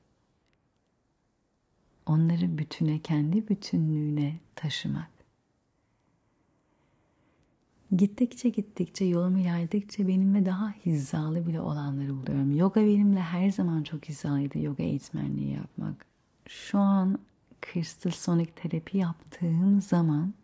onları 2.06 2.58
bütüne, 2.58 2.98
kendi 2.98 3.48
bütünlüğüne 3.48 4.38
taşımak. 4.54 5.15
Gittikçe 7.92 8.48
gittikçe 8.48 9.04
yolum 9.04 9.36
ilerledikçe 9.36 10.08
benimle 10.08 10.46
daha 10.46 10.70
hizalı 10.86 11.46
bile 11.46 11.60
olanları 11.60 12.16
buluyorum. 12.16 12.56
Yoga 12.56 12.80
benimle 12.80 13.20
her 13.20 13.50
zaman 13.50 13.82
çok 13.82 14.04
hizalıydı 14.04 14.58
yoga 14.58 14.82
eğitmenliği 14.82 15.52
yapmak. 15.52 16.06
Şu 16.48 16.78
an 16.78 17.18
Crystal 17.62 18.10
Sonic 18.10 18.52
terapi 18.52 18.98
yaptığım 18.98 19.80
zaman 19.80 20.34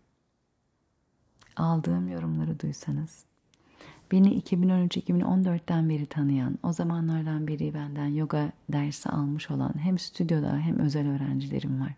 aldığım 1.56 2.08
yorumları 2.08 2.60
duysanız 2.60 3.24
beni 4.12 4.40
2013-2014'ten 4.40 5.88
beri 5.88 6.06
tanıyan, 6.06 6.58
o 6.62 6.72
zamanlardan 6.72 7.46
beri 7.46 7.74
benden 7.74 8.06
yoga 8.06 8.52
dersi 8.68 9.08
almış 9.08 9.50
olan 9.50 9.74
hem 9.78 9.98
stüdyoda 9.98 10.58
hem 10.58 10.78
özel 10.78 11.08
öğrencilerim 11.08 11.80
var. 11.80 11.94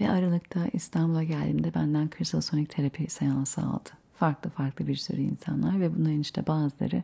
Ve 0.00 0.10
Aralık'ta 0.10 0.66
İstanbul'a 0.72 1.22
geldiğimde 1.24 1.74
benden 1.74 2.08
kırsalsonik 2.08 2.70
terapi 2.70 3.10
seansı 3.10 3.60
aldı. 3.60 3.90
Farklı 4.14 4.50
farklı 4.50 4.86
bir 4.86 4.96
sürü 4.96 5.20
insanlar 5.20 5.80
ve 5.80 5.96
bunların 5.96 6.20
işte 6.20 6.46
bazıları 6.46 7.02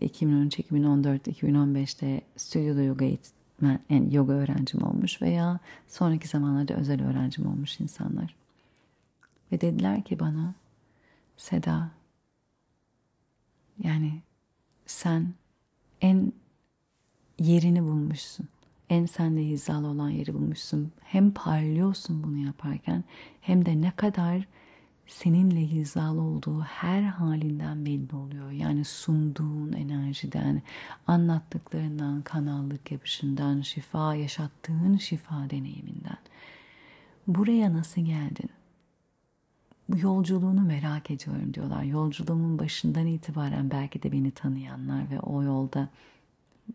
2013, 0.00 0.58
2014, 0.58 1.28
2015'te 1.28 2.20
stüdyoda 2.36 2.82
yoga 2.82 3.04
eğitmen, 3.04 3.80
yani 3.90 4.14
yoga 4.14 4.32
öğrencim 4.32 4.82
olmuş 4.82 5.22
veya 5.22 5.58
sonraki 5.88 6.28
zamanlarda 6.28 6.74
özel 6.74 7.02
öğrencim 7.02 7.46
olmuş 7.46 7.80
insanlar. 7.80 8.34
Ve 9.52 9.60
dediler 9.60 10.02
ki 10.02 10.18
bana 10.18 10.54
Seda 11.36 11.90
yani 13.78 14.22
sen 14.86 15.34
en 16.00 16.32
yerini 17.38 17.82
bulmuşsun 17.82 18.48
en 18.90 19.06
sende 19.06 19.46
hizalı 19.46 19.86
olan 19.86 20.10
yeri 20.10 20.34
bulmuşsun. 20.34 20.92
Hem 21.00 21.30
parlıyorsun 21.30 22.22
bunu 22.22 22.36
yaparken 22.36 23.04
hem 23.40 23.66
de 23.66 23.80
ne 23.80 23.90
kadar 23.90 24.46
seninle 25.06 25.60
hizalı 25.60 26.20
olduğu 26.20 26.60
her 26.60 27.02
halinden 27.02 27.86
belli 27.86 28.16
oluyor. 28.16 28.50
Yani 28.50 28.84
sunduğun 28.84 29.72
enerjiden, 29.72 30.62
anlattıklarından, 31.06 32.22
kanallık 32.22 32.92
yapışından, 32.92 33.60
şifa 33.60 34.14
yaşattığın 34.14 34.96
şifa 34.96 35.50
deneyiminden. 35.50 36.18
Buraya 37.26 37.72
nasıl 37.72 38.00
geldin? 38.00 38.50
Bu 39.88 39.98
yolculuğunu 39.98 40.62
merak 40.62 41.10
ediyorum 41.10 41.54
diyorlar. 41.54 41.82
Yolculuğumun 41.82 42.58
başından 42.58 43.06
itibaren 43.06 43.70
belki 43.70 44.02
de 44.02 44.12
beni 44.12 44.30
tanıyanlar 44.30 45.10
ve 45.10 45.20
o 45.20 45.42
yolda 45.42 45.88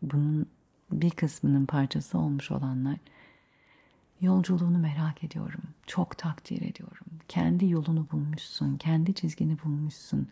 bunun 0.02 0.46
bir 0.92 1.10
kısmının 1.10 1.66
parçası 1.66 2.18
olmuş 2.18 2.52
olanlar 2.52 2.98
yolculuğunu 4.22 4.78
merak 4.78 5.24
ediyorum. 5.24 5.64
Çok 5.88 6.18
takdir 6.18 6.62
ediyorum. 6.62 7.08
Kendi 7.28 7.70
yolunu 7.70 8.08
bulmuşsun, 8.12 8.78
kendi 8.78 9.14
çizgini 9.14 9.58
bulmuşsun. 9.64 10.28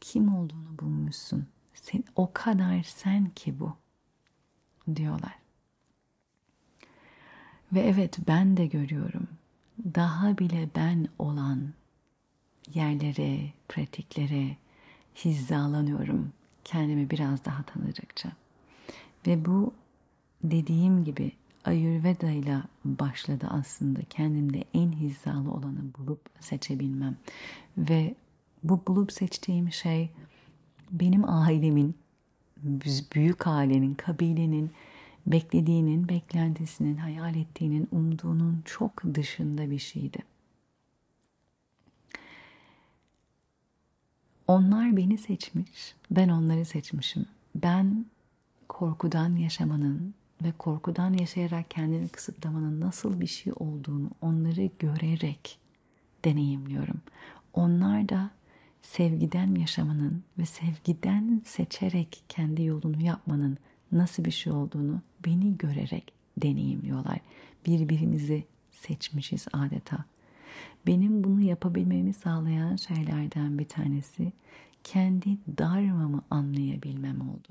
Kim 0.00 0.34
olduğunu 0.34 0.78
bulmuşsun. 0.78 1.46
Sen, 1.74 2.04
o 2.16 2.30
kadar 2.32 2.82
sen 2.82 3.26
ki 3.26 3.60
bu 3.60 3.76
diyorlar. 4.96 5.34
Ve 7.72 7.80
evet 7.80 8.18
ben 8.28 8.56
de 8.56 8.66
görüyorum. 8.66 9.28
Daha 9.94 10.38
bile 10.38 10.68
ben 10.76 11.08
olan 11.18 11.72
yerlere, 12.74 13.52
pratiklere 13.68 14.56
hizalanıyorum. 15.24 16.32
Kendimi 16.64 17.10
biraz 17.10 17.44
daha 17.44 17.62
tanıdıkça. 17.62 18.32
Ve 19.26 19.44
bu 19.44 19.74
dediğim 20.42 21.04
gibi 21.04 21.32
Ayurveda 21.64 22.30
ile 22.30 22.62
başladı 22.84 23.46
aslında 23.50 24.00
kendimde 24.10 24.64
en 24.74 24.92
hizalı 24.92 25.52
olanı 25.52 25.80
bulup 25.98 26.20
seçebilmem. 26.40 27.16
Ve 27.78 28.14
bu 28.64 28.82
bulup 28.86 29.12
seçtiğim 29.12 29.72
şey 29.72 30.10
benim 30.90 31.28
ailemin, 31.28 31.94
büyük 33.14 33.46
ailenin, 33.46 33.94
kabilenin 33.94 34.70
beklediğinin, 35.26 36.08
beklentisinin, 36.08 36.96
hayal 36.96 37.34
ettiğinin, 37.34 37.88
umduğunun 37.90 38.62
çok 38.64 39.14
dışında 39.14 39.70
bir 39.70 39.78
şeydi. 39.78 40.18
Onlar 44.48 44.96
beni 44.96 45.18
seçmiş, 45.18 45.94
ben 46.10 46.28
onları 46.28 46.64
seçmişim. 46.64 47.26
Ben 47.54 48.06
korkudan 48.74 49.36
yaşamanın 49.36 50.14
ve 50.42 50.52
korkudan 50.52 51.12
yaşayarak 51.12 51.70
kendini 51.70 52.08
kısıtlamanın 52.08 52.80
nasıl 52.80 53.20
bir 53.20 53.26
şey 53.26 53.52
olduğunu 53.56 54.10
onları 54.20 54.70
görerek 54.78 55.58
deneyimliyorum. 56.24 57.00
Onlar 57.52 58.08
da 58.08 58.30
sevgiden 58.82 59.54
yaşamanın 59.54 60.24
ve 60.38 60.46
sevgiden 60.46 61.42
seçerek 61.44 62.22
kendi 62.28 62.62
yolunu 62.62 63.02
yapmanın 63.02 63.58
nasıl 63.92 64.24
bir 64.24 64.30
şey 64.30 64.52
olduğunu 64.52 65.00
beni 65.26 65.58
görerek 65.58 66.12
deneyimliyorlar. 66.36 67.18
Birbirimizi 67.66 68.44
seçmişiz 68.72 69.46
adeta. 69.52 70.04
Benim 70.86 71.24
bunu 71.24 71.40
yapabilmemi 71.40 72.12
sağlayan 72.12 72.76
şeylerden 72.76 73.58
bir 73.58 73.68
tanesi 73.68 74.32
kendi 74.84 75.38
darmamı 75.58 76.22
anlayabilmem 76.30 77.20
oldu. 77.20 77.48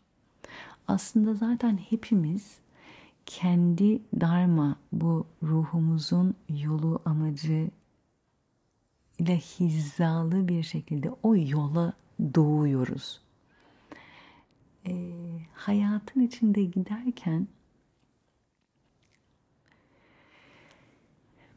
Aslında 0.87 1.33
zaten 1.33 1.77
hepimiz 1.77 2.57
kendi 3.25 4.01
darma 4.19 4.75
bu 4.91 5.27
ruhumuzun 5.43 6.35
yolu 6.49 7.01
amacı 7.05 7.69
ile 9.19 9.37
hizalı 9.37 10.47
bir 10.47 10.63
şekilde 10.63 11.11
o 11.23 11.35
yola 11.35 11.93
doğuyoruz. 12.35 13.21
E, 14.87 14.93
hayatın 15.53 16.21
içinde 16.21 16.63
giderken 16.63 17.47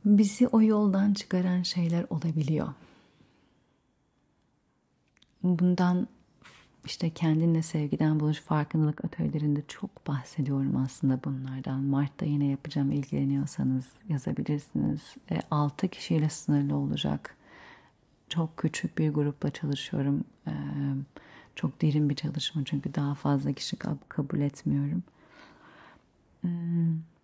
bizi 0.05 0.49
o 0.49 0.63
yoldan 0.63 1.13
çıkaran 1.13 1.63
şeyler 1.63 2.07
olabiliyor. 2.11 2.69
Bundan 5.43 6.09
işte 6.87 7.11
kendinle 7.11 7.63
sevgiden 7.63 8.21
buluş 8.21 8.41
farkındalık 8.41 9.05
atölyelerinde 9.05 9.63
çok 9.69 10.07
bahsediyorum 10.07 10.77
aslında 10.77 11.21
bunlardan. 11.25 11.81
Mart'ta 11.81 12.27
yine 12.27 12.47
yapacağım 12.47 12.93
ilgileniyorsanız 12.93 13.87
yazabilirsiniz. 14.09 15.01
E, 15.31 15.41
6 15.51 15.89
kişiyle 15.89 16.29
sınırlı 16.29 16.77
olacak. 16.77 17.37
Çok 18.29 18.57
küçük 18.57 18.99
bir 18.99 19.11
grupla 19.11 19.51
çalışıyorum. 19.51 20.25
E, 20.47 20.53
çok 21.55 21.83
derin 21.83 22.11
bir 22.11 22.15
çalışma 22.15 22.65
çünkü 22.65 22.95
daha 22.95 23.15
fazla 23.15 23.53
kişi 23.53 23.77
kabul 24.09 24.41
etmiyorum. 24.41 25.03
Hmm 26.41 27.16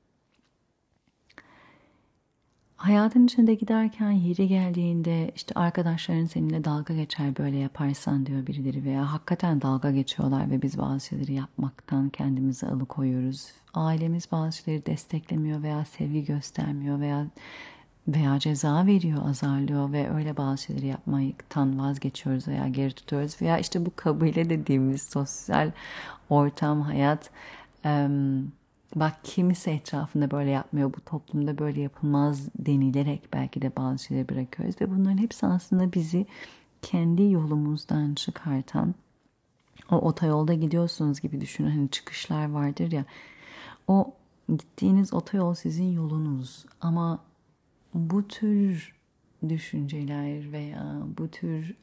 hayatın 2.83 3.25
içinde 3.25 3.55
giderken 3.55 4.11
yeri 4.11 4.49
geldiğinde 4.49 5.31
işte 5.37 5.55
arkadaşların 5.55 6.25
seninle 6.25 6.65
dalga 6.65 6.95
geçer 6.95 7.37
böyle 7.39 7.57
yaparsan 7.57 8.27
diyor 8.27 8.47
birileri 8.47 8.85
veya 8.85 9.13
hakikaten 9.13 9.63
dalga 9.63 9.91
geçiyorlar 9.91 10.51
ve 10.51 10.63
biz 10.63 10.79
bazı 10.79 11.07
şeyleri 11.07 11.33
yapmaktan 11.33 12.09
kendimizi 12.09 12.67
alıkoyuyoruz. 12.67 13.53
Ailemiz 13.75 14.33
bazı 14.33 14.57
şeyleri 14.57 14.87
desteklemiyor 14.87 15.63
veya 15.63 15.85
sevgi 15.85 16.25
göstermiyor 16.25 17.01
veya 17.01 17.27
veya 18.09 18.39
ceza 18.39 18.87
veriyor, 18.87 19.29
azarlıyor 19.29 19.93
ve 19.93 20.15
öyle 20.15 20.37
bazı 20.37 20.63
şeyleri 20.63 20.87
yapmaktan 20.87 21.79
vazgeçiyoruz 21.79 22.49
veya 22.49 22.69
geri 22.69 22.93
tutuyoruz 22.93 23.43
veya 23.43 23.59
işte 23.59 23.87
bu 23.87 23.93
kabile 23.97 24.51
dediğimiz 24.51 25.03
sosyal 25.03 25.71
ortam, 26.31 26.81
hayat 26.81 27.31
bak 28.97 29.25
kimse 29.25 29.71
etrafında 29.71 30.31
böyle 30.31 30.51
yapmıyor, 30.51 30.93
bu 30.95 31.01
toplumda 31.01 31.59
böyle 31.59 31.81
yapılmaz 31.81 32.49
denilerek 32.59 33.33
belki 33.33 33.63
de 33.63 33.77
bazı 33.77 34.05
şeyleri 34.05 34.29
bırakıyoruz 34.29 34.81
ve 34.81 34.91
bunların 34.91 35.19
hepsi 35.19 35.47
aslında 35.47 35.93
bizi 35.93 36.27
kendi 36.83 37.23
yolumuzdan 37.23 38.15
çıkartan 38.15 38.95
o 39.91 39.97
otoyolda 39.97 40.55
gidiyorsunuz 40.55 41.21
gibi 41.21 41.41
düşünün. 41.41 41.71
Hani 41.71 41.91
çıkışlar 41.91 42.51
vardır 42.51 42.93
ya 42.93 43.05
o 43.89 44.15
gittiğiniz 44.49 45.15
otoyol 45.15 45.55
sizin 45.55 45.93
yolunuz. 45.93 46.67
Ama 46.81 47.19
bu 47.95 48.29
tür 48.29 48.95
düşünceler 49.49 50.53
veya 50.53 51.03
bu 51.19 51.29
tür 51.29 51.77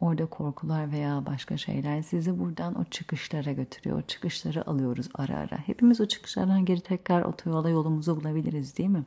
Orada 0.00 0.26
korkular 0.26 0.92
veya 0.92 1.26
başka 1.26 1.56
şeyler 1.56 2.02
sizi 2.02 2.38
buradan 2.38 2.80
o 2.80 2.84
çıkışlara 2.84 3.52
götürüyor. 3.52 3.98
O 3.98 4.02
çıkışları 4.02 4.68
alıyoruz 4.68 5.08
ara 5.14 5.36
ara. 5.36 5.58
Hepimiz 5.58 6.00
o 6.00 6.06
çıkışlardan 6.06 6.64
geri 6.64 6.80
tekrar 6.80 7.22
otoyola 7.22 7.70
yolumuzu 7.70 8.16
bulabiliriz 8.16 8.78
değil 8.78 8.88
mi? 8.88 9.04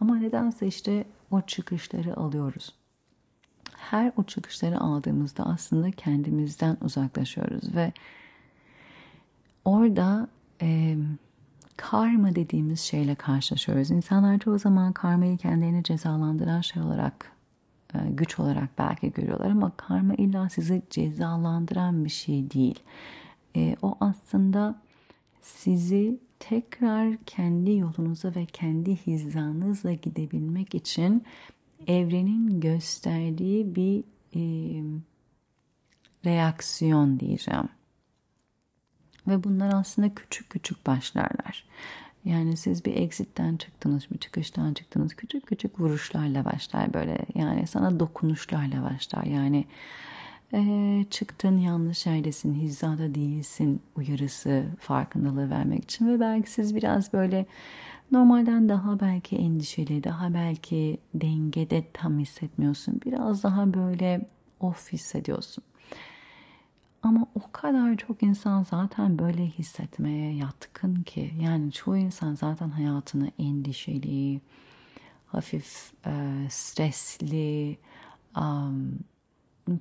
Ama 0.00 0.16
nedense 0.16 0.66
işte 0.66 1.04
o 1.30 1.40
çıkışları 1.40 2.16
alıyoruz. 2.16 2.74
Her 3.76 4.12
o 4.16 4.24
çıkışları 4.24 4.80
aldığımızda 4.80 5.44
aslında 5.44 5.90
kendimizden 5.90 6.76
uzaklaşıyoruz 6.80 7.74
ve 7.74 7.92
orada 9.64 10.28
e, 10.62 10.96
karma 11.76 12.34
dediğimiz 12.34 12.80
şeyle 12.80 13.14
karşılaşıyoruz. 13.14 13.90
İnsanlar 13.90 14.38
çoğu 14.38 14.58
zaman 14.58 14.92
karmayı 14.92 15.36
kendilerini 15.36 15.82
cezalandıran 15.82 16.60
şey 16.60 16.82
olarak 16.82 17.32
güç 17.94 18.38
olarak 18.38 18.78
belki 18.78 19.12
görüyorlar 19.12 19.50
ama 19.50 19.72
karma 19.76 20.14
illa 20.14 20.48
sizi 20.48 20.82
cezalandıran 20.90 22.04
bir 22.04 22.10
şey 22.10 22.50
değil. 22.50 22.80
E, 23.56 23.76
o 23.82 23.96
aslında 24.00 24.80
sizi 25.40 26.20
tekrar 26.38 27.16
kendi 27.26 27.76
yolunuza 27.76 28.34
ve 28.34 28.46
kendi 28.46 28.96
hizanızla 28.96 29.92
gidebilmek 29.92 30.74
için 30.74 31.24
evrenin 31.86 32.60
gösterdiği 32.60 33.74
bir 33.74 34.04
e, 34.34 34.42
reaksiyon 36.24 37.20
diyeceğim. 37.20 37.68
Ve 39.28 39.44
bunlar 39.44 39.74
aslında 39.74 40.14
küçük 40.14 40.50
küçük 40.50 40.86
başlarlar. 40.86 41.64
Yani 42.24 42.56
siz 42.56 42.84
bir 42.84 42.96
exit'ten 42.96 43.56
çıktınız, 43.56 44.10
bir 44.10 44.18
çıkıştan 44.18 44.74
çıktınız. 44.74 45.14
Küçük 45.14 45.46
küçük 45.46 45.80
vuruşlarla 45.80 46.44
başlar 46.44 46.94
böyle. 46.94 47.18
Yani 47.34 47.66
sana 47.66 48.00
dokunuşlarla 48.00 48.82
başlar. 48.82 49.24
Yani 49.24 49.64
e, 50.54 51.04
çıktın 51.10 51.58
yanlış 51.58 52.06
yerdesin, 52.06 52.54
hizada 52.54 53.14
değilsin 53.14 53.82
uyarısı, 53.96 54.64
farkındalığı 54.80 55.50
vermek 55.50 55.84
için. 55.84 56.08
Ve 56.08 56.20
belki 56.20 56.50
siz 56.50 56.74
biraz 56.74 57.12
böyle 57.12 57.46
normalden 58.12 58.68
daha 58.68 59.00
belki 59.00 59.36
endişeli, 59.36 60.04
daha 60.04 60.34
belki 60.34 60.98
dengede 61.14 61.84
tam 61.92 62.18
hissetmiyorsun. 62.18 63.00
Biraz 63.06 63.42
daha 63.42 63.74
böyle 63.74 64.28
off 64.60 64.92
hissediyorsun. 64.92 65.64
Ama 67.02 67.26
o 67.34 67.52
kadar 67.52 67.96
çok 67.96 68.22
insan 68.22 68.62
zaten 68.62 69.18
böyle 69.18 69.46
hissetmeye 69.46 70.34
yatkın 70.34 70.94
ki. 71.02 71.34
Yani 71.40 71.72
çoğu 71.72 71.96
insan 71.96 72.34
zaten 72.34 72.68
hayatını 72.68 73.30
endişeli, 73.38 74.40
hafif 75.26 75.92
e, 76.06 76.46
stresli, 76.50 77.78
um, 78.36 78.98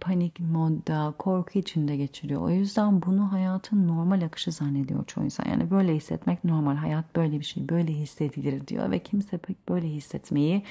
panik 0.01 0.39
modda, 0.39 1.13
korku 1.17 1.59
içinde 1.59 1.97
geçiriyor. 1.97 2.41
O 2.41 2.49
yüzden 2.49 3.01
bunu 3.01 3.31
hayatın 3.31 3.87
normal 3.87 4.21
akışı 4.21 4.51
zannediyor 4.51 5.05
çoğu 5.05 5.23
insan. 5.23 5.49
Yani 5.49 5.71
böyle 5.71 5.95
hissetmek 5.95 6.43
normal, 6.43 6.75
hayat 6.75 7.15
böyle 7.15 7.39
bir 7.39 7.45
şey, 7.45 7.69
böyle 7.69 7.93
hissedilir 7.93 8.67
diyor. 8.67 8.91
Ve 8.91 8.99
kimse 8.99 9.37
pek 9.37 9.69
böyle 9.69 9.87
hissetmeyi 9.87 10.63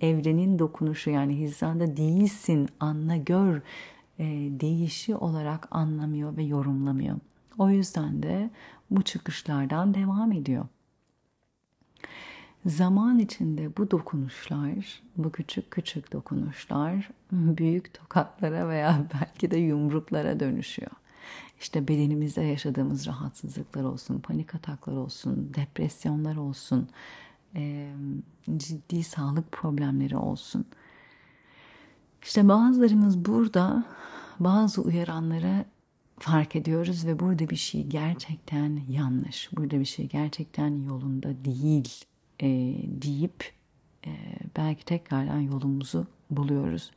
evrenin 0.00 0.58
dokunuşu 0.58 1.10
yani 1.10 1.38
hizanda 1.38 1.96
değilsin, 1.96 2.68
anla, 2.80 3.16
gör 3.16 3.62
e, 4.18 4.24
değişi 4.60 5.16
olarak 5.16 5.68
anlamıyor 5.70 6.36
ve 6.36 6.42
yorumlamıyor. 6.42 7.16
O 7.58 7.70
yüzden 7.70 8.22
de 8.22 8.50
bu 8.90 9.02
çıkışlardan 9.02 9.94
devam 9.94 10.32
ediyor. 10.32 10.66
Zaman 12.66 13.18
içinde 13.18 13.76
bu 13.76 13.90
dokunuşlar, 13.90 15.02
bu 15.16 15.32
küçük 15.32 15.70
küçük 15.70 16.12
dokunuşlar 16.12 17.10
büyük 17.32 17.94
tokatlara 17.94 18.68
veya 18.68 19.06
belki 19.14 19.50
de 19.50 19.56
yumruklara 19.56 20.40
dönüşüyor. 20.40 20.90
İşte 21.60 21.88
bedenimizde 21.88 22.42
yaşadığımız 22.42 23.06
rahatsızlıklar 23.06 23.84
olsun, 23.84 24.20
panik 24.20 24.54
ataklar 24.54 24.96
olsun, 24.96 25.52
depresyonlar 25.54 26.36
olsun, 26.36 26.88
ciddi 28.56 29.04
sağlık 29.04 29.52
problemleri 29.52 30.16
olsun. 30.16 30.64
İşte 32.24 32.48
bazılarımız 32.48 33.24
burada 33.24 33.84
bazı 34.40 34.82
uyaranları 34.82 35.64
fark 36.18 36.56
ediyoruz 36.56 37.06
ve 37.06 37.18
burada 37.18 37.50
bir 37.50 37.56
şey 37.56 37.86
gerçekten 37.86 38.80
yanlış, 38.88 39.48
burada 39.56 39.80
bir 39.80 39.84
şey 39.84 40.08
gerçekten 40.08 40.82
yolunda 40.82 41.44
değil 41.44 42.04
e, 42.40 42.48
deyip 43.02 43.52
e, 44.06 44.10
belki 44.56 44.84
tekrardan 44.84 45.40
yolumuzu 45.40 46.06
buluyoruz. 46.30 46.90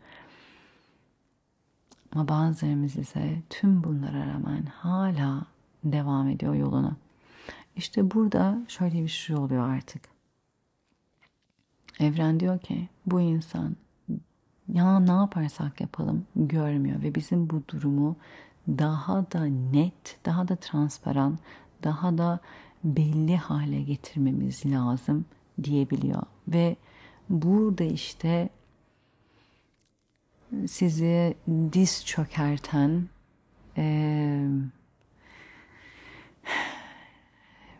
Ama 2.11 2.27
bazılarımız 2.27 2.95
ise 2.95 3.41
tüm 3.49 3.83
bunlara 3.83 4.27
rağmen 4.27 4.65
hala 4.65 5.45
devam 5.83 6.27
ediyor 6.27 6.53
yoluna. 6.53 6.95
İşte 7.75 8.11
burada 8.11 8.57
şöyle 8.67 9.03
bir 9.03 9.07
şey 9.07 9.35
oluyor 9.35 9.69
artık. 9.69 10.01
Evren 11.99 12.39
diyor 12.39 12.59
ki 12.59 12.89
bu 13.05 13.21
insan 13.21 13.75
ya 14.73 14.99
ne 14.99 15.11
yaparsak 15.11 15.81
yapalım 15.81 16.25
görmüyor 16.35 17.03
ve 17.03 17.15
bizim 17.15 17.49
bu 17.49 17.63
durumu 17.67 18.15
daha 18.67 19.31
da 19.31 19.45
net, 19.45 20.19
daha 20.25 20.47
da 20.47 20.55
transparan, 20.55 21.37
daha 21.83 22.17
da 22.17 22.39
belli 22.83 23.37
hale 23.37 23.81
getirmemiz 23.81 24.65
lazım 24.65 25.25
diyebiliyor. 25.63 26.23
Ve 26.47 26.75
burada 27.29 27.83
işte 27.83 28.49
sizi 30.67 31.35
diz 31.73 32.05
çökerten 32.05 33.07
e, 33.77 34.47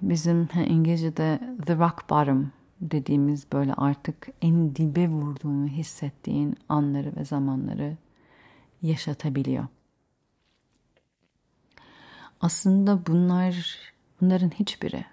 bizim 0.02 0.50
İngilizce'de 0.68 1.40
the 1.66 1.76
rock 1.76 2.10
bottom 2.10 2.52
dediğimiz 2.82 3.52
böyle 3.52 3.74
artık 3.74 4.28
en 4.42 4.76
dibe 4.76 5.10
vurduğunu 5.10 5.68
hissettiğin 5.68 6.56
anları 6.70 7.16
ve 7.16 7.26
zamanları 7.26 7.98
yaşatabiliyor. 8.82 9.68
Aslında 12.42 13.06
bunlar 13.06 13.78
bunların 14.22 14.50
hiçbiri 14.50 15.06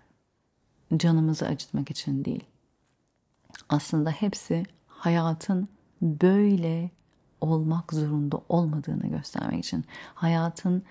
canımızı 0.97 1.47
acıtmak 1.47 1.91
için 1.91 2.25
değil. 2.25 2.45
Aslında 3.69 4.11
hepsi 4.11 4.63
hayatın 4.87 5.69
böyle 6.03 6.91
olmak 7.41 7.93
zorunda 7.93 8.41
olmadığını 8.49 9.07
göstermek 9.07 9.65
için. 9.65 9.85
Hayatın 10.15 10.83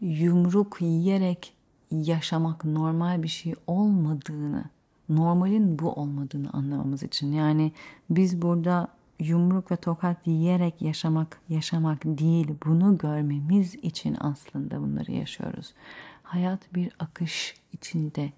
yumruk 0.00 0.76
yiyerek 0.80 1.54
yaşamak 1.90 2.64
normal 2.64 3.22
bir 3.22 3.28
şey 3.28 3.54
olmadığını, 3.66 4.64
normalin 5.08 5.78
bu 5.78 5.92
olmadığını 5.92 6.50
anlamamız 6.50 7.02
için. 7.02 7.32
Yani 7.32 7.72
biz 8.10 8.42
burada 8.42 8.88
yumruk 9.20 9.70
ve 9.70 9.76
tokat 9.76 10.26
yiyerek 10.26 10.82
yaşamak 10.82 11.40
yaşamak 11.48 12.04
değil 12.04 12.48
bunu 12.66 12.98
görmemiz 12.98 13.74
için 13.74 14.16
aslında 14.20 14.80
bunları 14.80 15.12
yaşıyoruz. 15.12 15.74
Hayat 16.22 16.74
bir 16.74 16.92
akış 16.98 17.54
içinde 17.72 18.32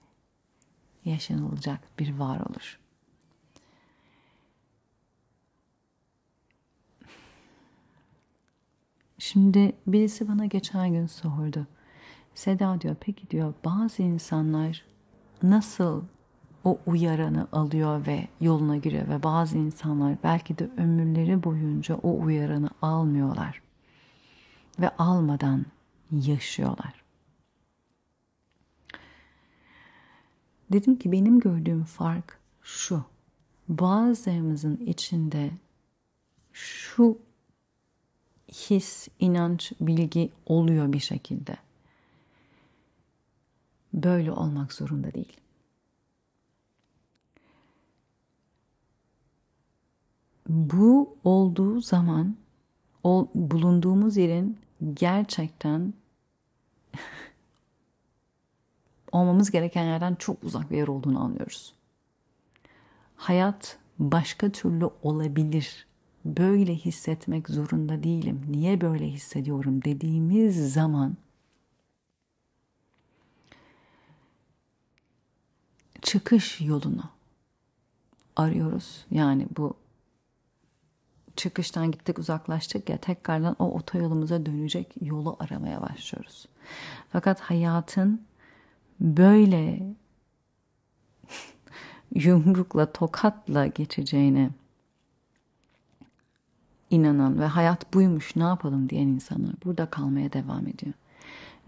yaşanılacak 1.05 1.81
bir 1.99 2.19
varoluş. 2.19 2.79
Şimdi 9.19 9.73
birisi 9.87 10.29
bana 10.29 10.47
geçen 10.47 10.93
gün 10.93 11.07
sordu. 11.07 11.67
Seda 12.35 12.81
diyor 12.81 12.97
peki 13.01 13.31
diyor 13.31 13.55
bazı 13.65 14.03
insanlar 14.03 14.85
nasıl 15.43 16.05
o 16.65 16.79
uyaranı 16.87 17.49
alıyor 17.53 18.07
ve 18.07 18.29
yoluna 18.41 18.77
giriyor 18.77 19.09
ve 19.09 19.23
bazı 19.23 19.59
insanlar 19.59 20.17
belki 20.23 20.59
de 20.59 20.71
ömürleri 20.77 21.43
boyunca 21.43 21.95
o 21.95 22.21
uyaranı 22.21 22.71
almıyorlar 22.83 23.63
ve 24.81 24.89
almadan 24.89 25.67
yaşıyorlar. 26.11 27.01
Dedim 30.73 30.97
ki 30.97 31.13
benim 31.13 31.41
gördüğüm 31.41 31.85
fark 31.85 32.39
şu. 32.63 33.05
Bazılarımızın 33.69 34.77
içinde 34.77 35.51
şu 36.53 37.19
his, 38.49 39.09
inanç, 39.19 39.73
bilgi 39.81 40.33
oluyor 40.47 40.93
bir 40.93 40.99
şekilde. 40.99 41.57
Böyle 43.95 44.33
olmak 44.33 44.73
zorunda 44.73 45.15
değil. 45.15 45.37
Bu 50.51 51.17
olduğu 51.25 51.81
zaman 51.81 52.37
o 53.05 53.29
bulunduğumuz 53.35 54.17
yerin 54.17 54.59
gerçekten 54.95 55.95
olmamız 59.13 59.51
gereken 59.51 59.85
yerden 59.85 60.15
çok 60.15 60.45
uzak 60.45 60.71
bir 60.71 60.77
yer 60.77 60.89
olduğunu 60.89 61.25
anlıyoruz. 61.25 61.75
Hayat 63.17 63.79
başka 63.99 64.53
türlü 64.53 64.91
olabilir. 65.03 65.87
Böyle 66.25 66.75
hissetmek 66.75 67.49
zorunda 67.49 68.03
değilim. 68.03 68.47
Niye 68.49 68.81
böyle 68.81 69.07
hissediyorum 69.09 69.85
dediğimiz 69.85 70.73
zaman 70.73 71.17
çıkış 76.03 76.61
yolunu 76.61 77.05
arıyoruz. 78.37 79.05
Yani 79.11 79.47
bu 79.57 79.75
çıkıştan 81.37 81.91
gittik 81.91 82.19
uzaklaştık 82.19 82.89
ya 82.89 82.97
tekrardan 82.97 83.57
o 83.59 83.65
otoyolumuza 83.75 84.47
dönecek 84.47 84.95
yolu 85.03 85.37
aramaya 85.41 85.83
başlıyoruz. 85.83 86.47
Fakat 87.09 87.41
hayatın 87.41 88.23
böyle 89.01 89.83
yumrukla 92.15 92.93
tokatla 92.93 93.67
geçeceğine 93.67 94.51
inanan 96.91 97.41
ve 97.41 97.47
hayat 97.47 97.95
buymuş 97.95 98.37
ne 98.37 98.43
yapalım 98.43 98.89
diyen 98.91 99.09
insanlar 99.09 99.55
burada 99.65 99.87
kalmaya 99.87 100.33
devam 100.33 100.67
ediyor. 100.67 100.95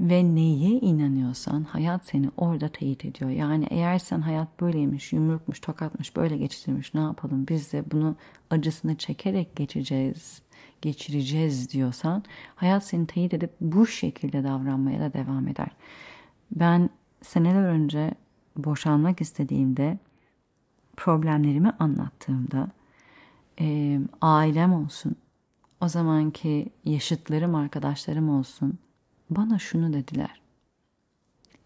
Ve 0.02 0.34
neye 0.34 0.70
inanıyorsan 0.70 1.64
hayat 1.64 2.06
seni 2.06 2.30
orada 2.36 2.68
teyit 2.68 3.04
ediyor. 3.04 3.30
Yani 3.30 3.66
eğer 3.70 3.98
sen 3.98 4.20
hayat 4.20 4.60
böyleymiş, 4.60 5.12
yumrukmuş, 5.12 5.60
tokatmış, 5.60 6.16
böyle 6.16 6.36
geçirmiş 6.36 6.94
ne 6.94 7.00
yapalım 7.00 7.46
biz 7.48 7.72
de 7.72 7.84
bunu 7.90 8.16
acısını 8.50 8.96
çekerek 8.96 9.56
geçeceğiz, 9.56 10.42
geçireceğiz 10.80 11.70
diyorsan 11.70 12.24
hayat 12.56 12.86
seni 12.86 13.06
teyit 13.06 13.34
edip 13.34 13.50
bu 13.60 13.86
şekilde 13.86 14.44
davranmaya 14.44 15.00
da 15.00 15.12
devam 15.12 15.48
eder. 15.48 15.68
Ben 16.50 16.90
seneler 17.22 17.64
önce 17.64 18.14
boşanmak 18.56 19.20
istediğimde 19.20 19.98
problemlerimi 20.96 21.70
anlattığımda 21.78 22.68
e, 23.60 23.98
ailem 24.20 24.72
olsun, 24.72 25.16
o 25.80 25.88
zamanki 25.88 26.68
yaşıtlarım, 26.84 27.54
arkadaşlarım 27.54 28.28
olsun 28.28 28.78
bana 29.36 29.58
şunu 29.58 29.92
dediler. 29.92 30.40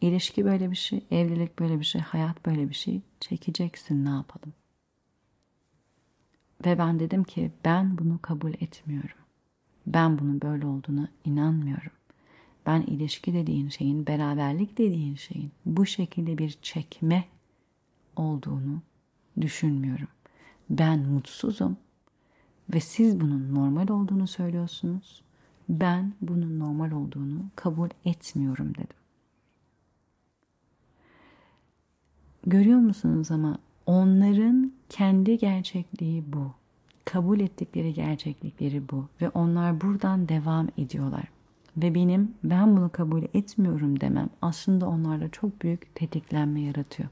İlişki 0.01 0.45
böyle 0.45 0.71
bir 0.71 0.77
şey, 0.77 1.05
evlilik 1.11 1.59
böyle 1.59 1.81
bir 1.81 1.85
şey, 1.85 2.01
hayat 2.01 2.47
böyle 2.47 2.69
bir 2.69 2.75
şey. 2.75 3.01
Çekeceksin 3.21 4.05
ne 4.05 4.09
yapalım? 4.09 4.55
Ve 6.67 6.79
ben 6.79 7.01
dedim 7.01 7.25
ki 7.25 7.53
ben 7.65 7.99
bunu 7.99 8.19
kabul 8.23 8.55
etmiyorum. 8.55 9.19
Ben 9.87 10.19
bunun 10.19 10.41
böyle 10.41 10.67
olduğuna 10.67 11.09
inanmıyorum. 11.25 11.93
Ben 12.67 12.83
ilişki 12.83 13.35
dediğin 13.35 13.69
şeyin, 13.69 14.07
beraberlik 14.07 14.79
dediğin 14.79 15.15
şeyin 15.15 15.53
bu 15.67 15.87
şekilde 15.87 16.39
bir 16.39 16.59
çekme 16.63 17.25
olduğunu 18.17 18.83
düşünmüyorum. 19.41 20.09
Ben 20.71 20.99
mutsuzum 20.99 21.77
ve 22.75 22.81
siz 22.81 23.21
bunun 23.21 23.55
normal 23.55 23.89
olduğunu 23.89 24.27
söylüyorsunuz. 24.27 25.23
Ben 25.69 26.13
bunun 26.21 26.59
normal 26.59 26.91
olduğunu 26.91 27.41
kabul 27.57 27.89
etmiyorum 28.05 28.75
dedim. 28.75 28.97
Görüyor 32.47 32.79
musunuz 32.79 33.31
ama 33.31 33.59
onların 33.87 34.73
kendi 34.89 35.39
gerçekliği 35.39 36.25
bu. 36.33 36.53
Kabul 37.05 37.41
ettikleri 37.41 37.95
gerçeklikleri 37.95 38.89
bu 38.89 39.09
ve 39.21 39.29
onlar 39.29 39.81
buradan 39.81 40.29
devam 40.29 40.69
ediyorlar. 40.79 41.25
Ve 41.77 41.95
benim 41.95 42.35
ben 42.45 42.77
bunu 42.77 42.91
kabul 42.93 43.23
etmiyorum 43.35 44.01
demem 44.01 44.31
aslında 44.43 44.89
onlarda 44.89 45.29
çok 45.29 45.63
büyük 45.63 45.95
tetiklenme 45.95 46.61
yaratıyor. 46.61 47.09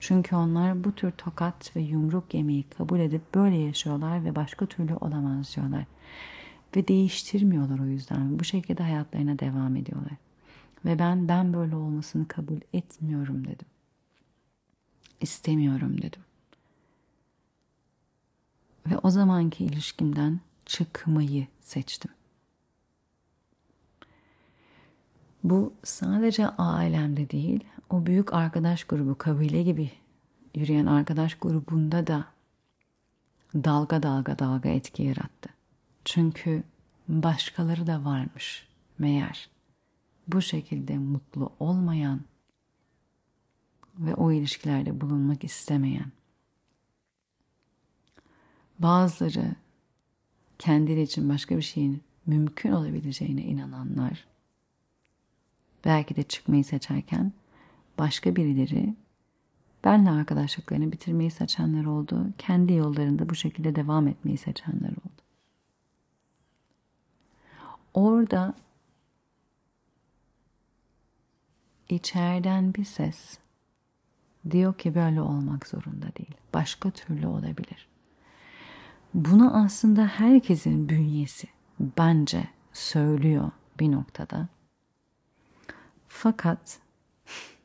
Çünkü 0.00 0.36
onlar 0.36 0.84
bu 0.84 0.92
tür 0.92 1.10
tokat 1.10 1.76
ve 1.76 1.80
yumruk 1.80 2.34
yemeği 2.34 2.62
kabul 2.62 3.00
edip 3.00 3.34
böyle 3.34 3.56
yaşıyorlar 3.56 4.24
ve 4.24 4.34
başka 4.34 4.66
türlü 4.66 4.94
olamaz 4.94 5.56
diyorlar. 5.56 5.84
Ve 6.76 6.88
değiştirmiyorlar 6.88 7.78
o 7.78 7.86
yüzden. 7.86 8.38
Bu 8.38 8.44
şekilde 8.44 8.82
hayatlarına 8.82 9.38
devam 9.38 9.76
ediyorlar. 9.76 10.12
Ve 10.84 10.98
ben 10.98 11.28
ben 11.28 11.52
böyle 11.52 11.76
olmasını 11.76 12.28
kabul 12.28 12.60
etmiyorum 12.72 13.44
dedim. 13.44 13.66
İstemiyorum 15.20 16.02
dedim. 16.02 16.22
Ve 18.86 18.98
o 18.98 19.10
zamanki 19.10 19.64
ilişkimden 19.64 20.40
çıkmayı 20.66 21.46
seçtim. 21.60 22.10
Bu 25.44 25.72
sadece 25.84 26.48
ailemde 26.48 27.30
değil, 27.30 27.64
o 27.90 28.06
büyük 28.06 28.32
arkadaş 28.32 28.84
grubu, 28.84 29.18
kabile 29.18 29.62
gibi 29.62 29.90
yürüyen 30.54 30.86
arkadaş 30.86 31.34
grubunda 31.34 32.06
da 32.06 32.24
dalga 33.54 34.02
dalga 34.02 34.38
dalga 34.38 34.68
etki 34.68 35.02
yarattı. 35.02 35.53
Çünkü 36.04 36.62
başkaları 37.08 37.86
da 37.86 38.04
varmış 38.04 38.68
meğer. 38.98 39.48
Bu 40.28 40.42
şekilde 40.42 40.98
mutlu 40.98 41.52
olmayan 41.60 42.20
ve 43.98 44.14
o 44.14 44.32
ilişkilerde 44.32 45.00
bulunmak 45.00 45.44
istemeyen. 45.44 46.12
Bazıları 48.78 49.54
kendileri 50.58 51.02
için 51.02 51.28
başka 51.28 51.56
bir 51.56 51.62
şeyin 51.62 52.02
mümkün 52.26 52.72
olabileceğine 52.72 53.42
inananlar 53.42 54.26
belki 55.84 56.16
de 56.16 56.22
çıkmayı 56.22 56.64
seçerken 56.64 57.32
başka 57.98 58.36
birileri 58.36 58.94
benle 59.84 60.10
arkadaşlıklarını 60.10 60.92
bitirmeyi 60.92 61.30
seçenler 61.30 61.84
oldu. 61.84 62.26
Kendi 62.38 62.72
yollarında 62.72 63.28
bu 63.28 63.34
şekilde 63.34 63.76
devam 63.76 64.08
etmeyi 64.08 64.38
seçenler 64.38 64.90
oldu. 64.90 65.23
Orada 67.94 68.54
içeriden 71.88 72.74
bir 72.74 72.84
ses 72.84 73.38
diyor 74.50 74.74
ki 74.74 74.94
böyle 74.94 75.20
olmak 75.20 75.66
zorunda 75.66 76.06
değil. 76.18 76.34
Başka 76.54 76.90
türlü 76.90 77.26
olabilir. 77.26 77.88
Bunu 79.14 79.64
aslında 79.64 80.06
herkesin 80.06 80.88
bünyesi 80.88 81.48
bence 81.80 82.48
söylüyor 82.72 83.50
bir 83.80 83.92
noktada. 83.92 84.48
Fakat 86.08 86.78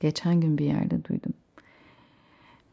geçen 0.00 0.40
gün 0.40 0.58
bir 0.58 0.64
yerde 0.64 1.04
duydum. 1.04 1.34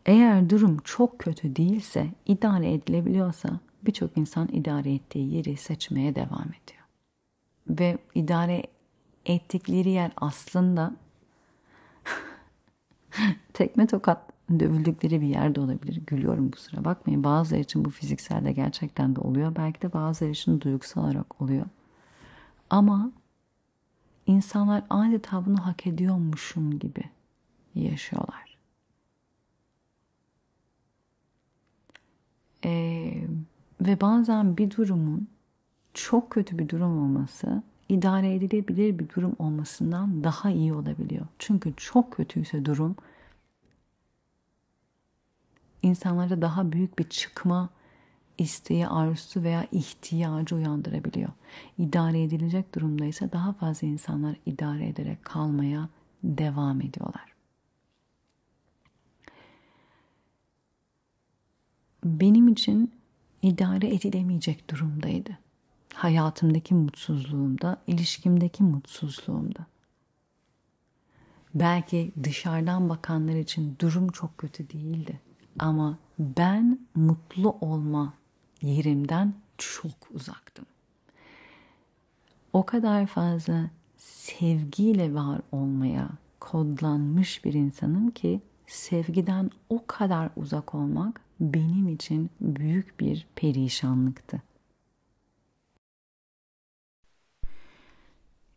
Eğer 0.05 0.49
durum 0.49 0.77
çok 0.83 1.19
kötü 1.19 1.55
değilse, 1.55 2.09
idare 2.25 2.73
edilebiliyorsa 2.73 3.59
birçok 3.85 4.17
insan 4.17 4.47
idare 4.51 4.93
ettiği 4.93 5.33
yeri 5.33 5.57
seçmeye 5.57 6.15
devam 6.15 6.47
ediyor. 6.47 6.83
Ve 7.67 7.97
idare 8.15 8.63
ettikleri 9.25 9.89
yer 9.89 10.11
aslında 10.17 10.95
tekme 13.53 13.87
tokat 13.87 14.33
dövüldükleri 14.59 15.21
bir 15.21 15.27
yerde 15.27 15.59
olabilir. 15.59 16.01
Gülüyorum 16.07 16.53
bu 16.53 16.57
sıra 16.57 16.85
bakmayın. 16.85 17.23
Bazıları 17.23 17.61
için 17.61 17.85
bu 17.85 17.89
fiziksel 17.89 18.45
de 18.45 18.51
gerçekten 18.51 19.15
de 19.15 19.19
oluyor. 19.19 19.55
Belki 19.55 19.81
de 19.81 19.93
bazıları 19.93 20.31
için 20.31 20.61
duygusal 20.61 21.03
olarak 21.03 21.41
oluyor. 21.41 21.65
Ama 22.69 23.11
insanlar 24.27 24.83
adeta 24.89 25.45
bunu 25.45 25.65
hak 25.65 25.87
ediyormuşum 25.87 26.79
gibi 26.79 27.03
yaşıyorlar. 27.75 28.57
Ee, 32.65 33.27
ve 33.85 34.01
bazen 34.01 34.57
bir 34.57 34.71
durumun 34.71 35.27
çok 35.93 36.29
kötü 36.29 36.59
bir 36.59 36.69
durum 36.69 37.03
olması 37.03 37.63
idare 37.89 38.35
edilebilir 38.35 38.99
bir 38.99 39.09
durum 39.09 39.35
olmasından 39.39 40.23
daha 40.23 40.49
iyi 40.49 40.73
olabiliyor. 40.73 41.27
Çünkü 41.39 41.73
çok 41.77 42.11
kötüyse 42.11 42.65
durum 42.65 42.95
insanlara 45.81 46.41
daha 46.41 46.71
büyük 46.71 46.99
bir 46.99 47.03
çıkma 47.03 47.69
isteği, 48.37 48.87
arzusu 48.87 49.43
veya 49.43 49.67
ihtiyacı 49.71 50.55
uyandırabiliyor. 50.55 51.29
İdare 51.77 52.23
edilecek 52.23 52.75
durumda 52.75 53.05
ise 53.05 53.31
daha 53.31 53.53
fazla 53.53 53.87
insanlar 53.87 54.35
idare 54.45 54.87
ederek 54.87 55.25
kalmaya 55.25 55.89
devam 56.23 56.81
ediyorlar. 56.81 57.33
Benim 62.03 62.47
için 62.47 62.91
idare 63.43 63.95
edilemeyecek 63.95 64.69
durumdaydı. 64.69 65.37
Hayatımdaki 65.93 66.73
mutsuzluğumda, 66.73 67.77
ilişkimdeki 67.87 68.63
mutsuzluğumda. 68.63 69.65
Belki 71.55 72.11
dışarıdan 72.23 72.89
bakanlar 72.89 73.35
için 73.35 73.75
durum 73.81 74.07
çok 74.07 74.37
kötü 74.37 74.69
değildi. 74.69 75.19
Ama 75.59 75.97
ben 76.19 76.79
mutlu 76.95 77.49
olma 77.61 78.13
yerimden 78.61 79.33
çok 79.57 80.11
uzaktım. 80.13 80.65
O 82.53 82.65
kadar 82.65 83.07
fazla 83.07 83.69
sevgiyle 83.97 85.13
var 85.13 85.41
olmaya 85.51 86.09
kodlanmış 86.39 87.45
bir 87.45 87.53
insanım 87.53 88.11
ki 88.11 88.41
sevgiden 88.67 89.51
o 89.69 89.83
kadar 89.87 90.29
uzak 90.35 90.75
olmak 90.75 91.21
benim 91.43 91.87
için 91.87 92.29
büyük 92.41 92.99
bir 92.99 93.27
perişanlıktı. 93.35 94.41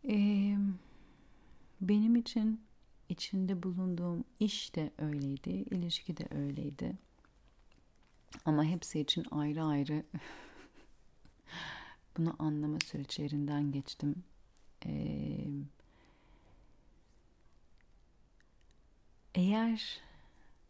Ee, 0.08 0.56
benim 1.80 2.16
için 2.16 2.60
içinde 3.08 3.62
bulunduğum 3.62 4.24
iş 4.40 4.74
de 4.74 4.90
öyleydi, 4.98 5.50
ilişki 5.50 6.16
de 6.16 6.28
öyleydi. 6.30 6.92
Ama 8.44 8.64
hepsi 8.64 9.00
için 9.00 9.26
ayrı 9.30 9.64
ayrı 9.64 10.02
bunu 12.18 12.36
anlama 12.38 12.78
süreçlerinden 12.80 13.72
geçtim. 13.72 14.24
Ee, 14.86 15.46
eğer 19.34 20.05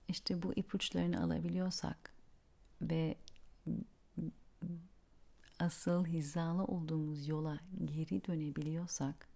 işte 0.09 0.43
bu 0.43 0.53
ipuçlarını 0.55 1.23
alabiliyorsak 1.25 2.13
ve 2.83 3.17
asıl 5.59 6.07
hizalı 6.07 6.65
olduğumuz 6.65 7.29
yola 7.29 7.59
geri 7.85 8.25
dönebiliyorsak 8.25 9.29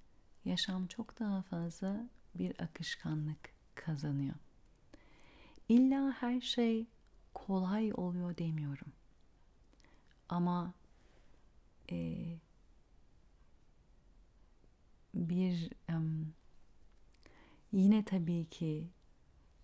yaşam 0.44 0.86
çok 0.86 1.18
daha 1.18 1.42
fazla 1.42 2.08
bir 2.34 2.60
akışkanlık 2.60 3.50
kazanıyor. 3.74 4.34
İlla 5.68 6.12
her 6.12 6.40
şey 6.40 6.86
kolay 7.34 7.92
oluyor 7.94 8.38
demiyorum. 8.38 8.92
Ama 10.28 10.74
e, 11.90 12.16
bir 15.14 15.70
um, 15.88 16.32
yine 17.72 18.04
tabii 18.04 18.44
ki 18.44 18.88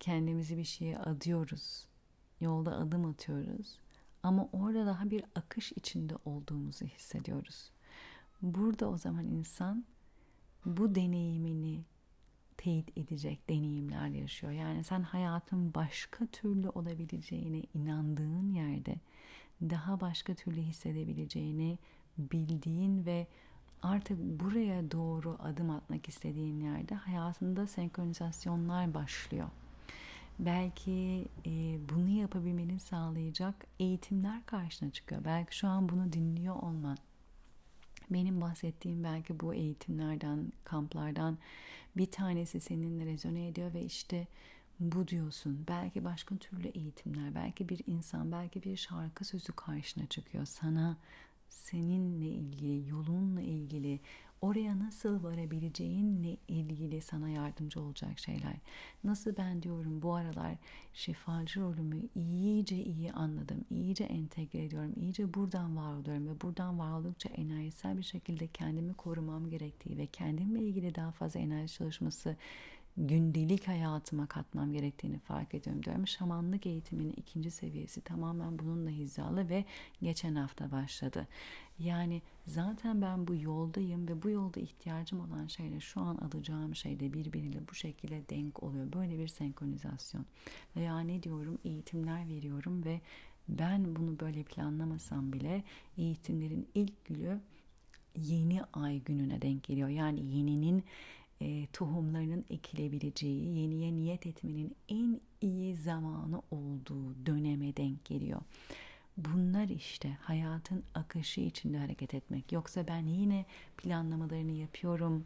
kendimizi 0.00 0.56
bir 0.56 0.64
şeye 0.64 0.98
adıyoruz. 0.98 1.86
Yolda 2.40 2.76
adım 2.76 3.06
atıyoruz. 3.06 3.78
Ama 4.22 4.48
orada 4.52 4.86
daha 4.86 5.10
bir 5.10 5.24
akış 5.34 5.72
içinde 5.72 6.14
olduğumuzu 6.24 6.86
hissediyoruz. 6.86 7.70
Burada 8.42 8.88
o 8.88 8.98
zaman 8.98 9.26
insan 9.26 9.84
bu 10.66 10.94
deneyimini 10.94 11.84
teyit 12.56 12.98
edecek 12.98 13.48
deneyimler 13.48 14.08
yaşıyor. 14.08 14.52
Yani 14.52 14.84
sen 14.84 15.02
hayatın 15.02 15.74
başka 15.74 16.26
türlü 16.26 16.68
olabileceğine 16.68 17.62
inandığın 17.74 18.52
yerde 18.52 18.96
daha 19.62 20.00
başka 20.00 20.34
türlü 20.34 20.60
hissedebileceğini 20.60 21.78
bildiğin 22.18 23.06
ve 23.06 23.26
artık 23.82 24.18
buraya 24.40 24.90
doğru 24.90 25.36
adım 25.38 25.70
atmak 25.70 26.08
istediğin 26.08 26.60
yerde 26.60 26.94
hayatında 26.94 27.66
senkronizasyonlar 27.66 28.94
başlıyor. 28.94 29.48
Belki 30.38 31.28
e, 31.46 31.78
bunu 31.94 32.08
yapabilmeni 32.08 32.80
sağlayacak 32.80 33.66
eğitimler 33.78 34.46
karşına 34.46 34.90
çıkıyor. 34.90 35.24
Belki 35.24 35.56
şu 35.56 35.68
an 35.68 35.88
bunu 35.88 36.12
dinliyor 36.12 36.56
olman 36.56 36.96
benim 38.10 38.40
bahsettiğim 38.40 39.04
belki 39.04 39.40
bu 39.40 39.54
eğitimlerden, 39.54 40.52
kamplardan 40.64 41.38
bir 41.96 42.06
tanesi 42.06 42.60
seninle 42.60 43.06
rezone 43.06 43.48
ediyor 43.48 43.74
ve 43.74 43.84
işte 43.84 44.26
bu 44.80 45.08
diyorsun. 45.08 45.64
Belki 45.68 46.04
başka 46.04 46.36
türlü 46.36 46.68
eğitimler, 46.68 47.34
belki 47.34 47.68
bir 47.68 47.80
insan, 47.86 48.32
belki 48.32 48.62
bir 48.62 48.76
şarkı 48.76 49.24
sözü 49.24 49.52
karşına 49.52 50.06
çıkıyor. 50.06 50.46
Sana 50.46 50.96
seninle 51.48 52.28
ilgili, 52.28 52.88
yolunla 52.88 53.40
ilgili, 53.40 54.00
oraya 54.46 54.78
nasıl 54.78 55.22
varabileceğinle 55.22 56.36
ilgili 56.48 57.00
sana 57.00 57.28
yardımcı 57.28 57.80
olacak 57.80 58.18
şeyler. 58.18 58.56
Nasıl 59.04 59.36
ben 59.36 59.62
diyorum 59.62 60.02
bu 60.02 60.14
aralar 60.14 60.56
şifacı 60.94 61.60
rolümü 61.60 62.02
iyice 62.14 62.76
iyi 62.76 63.12
anladım, 63.12 63.64
iyice 63.70 64.04
entegre 64.04 64.64
ediyorum, 64.64 64.92
iyice 64.96 65.34
buradan 65.34 65.76
var 65.76 65.94
oluyorum 65.94 66.28
ve 66.28 66.40
buradan 66.40 66.78
var 66.78 66.90
oldukça 66.90 67.28
enerjisel 67.28 67.98
bir 67.98 68.02
şekilde 68.02 68.46
kendimi 68.46 68.94
korumam 68.94 69.50
gerektiği 69.50 69.98
ve 69.98 70.06
kendimle 70.06 70.62
ilgili 70.62 70.94
daha 70.94 71.10
fazla 71.10 71.40
enerji 71.40 71.74
çalışması 71.74 72.36
gündelik 72.96 73.68
hayatıma 73.68 74.26
katmam 74.26 74.72
gerektiğini 74.72 75.18
fark 75.18 75.54
ediyorum 75.54 75.82
diyorum. 75.82 76.06
Şamanlık 76.06 76.66
eğitiminin 76.66 77.14
ikinci 77.16 77.50
seviyesi 77.50 78.00
tamamen 78.00 78.58
bununla 78.58 78.90
hizalı 78.90 79.48
ve 79.48 79.64
geçen 80.02 80.34
hafta 80.34 80.70
başladı. 80.70 81.26
Yani 81.78 82.22
zaten 82.46 83.02
ben 83.02 83.26
bu 83.26 83.34
yoldayım 83.34 84.08
ve 84.08 84.22
bu 84.22 84.30
yolda 84.30 84.60
ihtiyacım 84.60 85.20
olan 85.20 85.46
şeyle 85.46 85.80
şu 85.80 86.00
an 86.00 86.16
alacağım 86.16 86.76
şey 86.76 87.00
de 87.00 87.12
birbiriyle 87.12 87.68
bu 87.70 87.74
şekilde 87.74 88.28
denk 88.28 88.62
oluyor. 88.62 88.92
Böyle 88.92 89.18
bir 89.18 89.28
senkronizasyon. 89.28 90.26
Veya 90.76 91.00
ne 91.00 91.22
diyorum 91.22 91.58
eğitimler 91.64 92.28
veriyorum 92.28 92.84
ve 92.84 93.00
ben 93.48 93.96
bunu 93.96 94.20
böyle 94.20 94.42
planlamasam 94.42 95.32
bile 95.32 95.64
eğitimlerin 95.98 96.68
ilk 96.74 97.04
günü 97.04 97.40
yeni 98.16 98.62
ay 98.72 99.00
gününe 99.00 99.42
denk 99.42 99.62
geliyor. 99.62 99.88
Yani 99.88 100.36
yeninin 100.36 100.84
e, 101.40 101.66
tohumlarının 101.72 102.44
ekilebileceği, 102.50 103.58
yeniye 103.58 103.94
niyet 103.94 104.26
etmenin 104.26 104.76
en 104.88 105.20
iyi 105.40 105.76
zamanı 105.76 106.42
olduğu 106.50 107.26
döneme 107.26 107.76
denk 107.76 108.04
geliyor. 108.04 108.40
Bunlar 109.16 109.68
işte 109.68 110.16
hayatın 110.22 110.82
akışı 110.94 111.40
içinde 111.40 111.78
hareket 111.78 112.14
etmek. 112.14 112.52
Yoksa 112.52 112.86
ben 112.88 113.06
yine 113.06 113.44
planlamalarını 113.76 114.52
yapıyorum, 114.52 115.24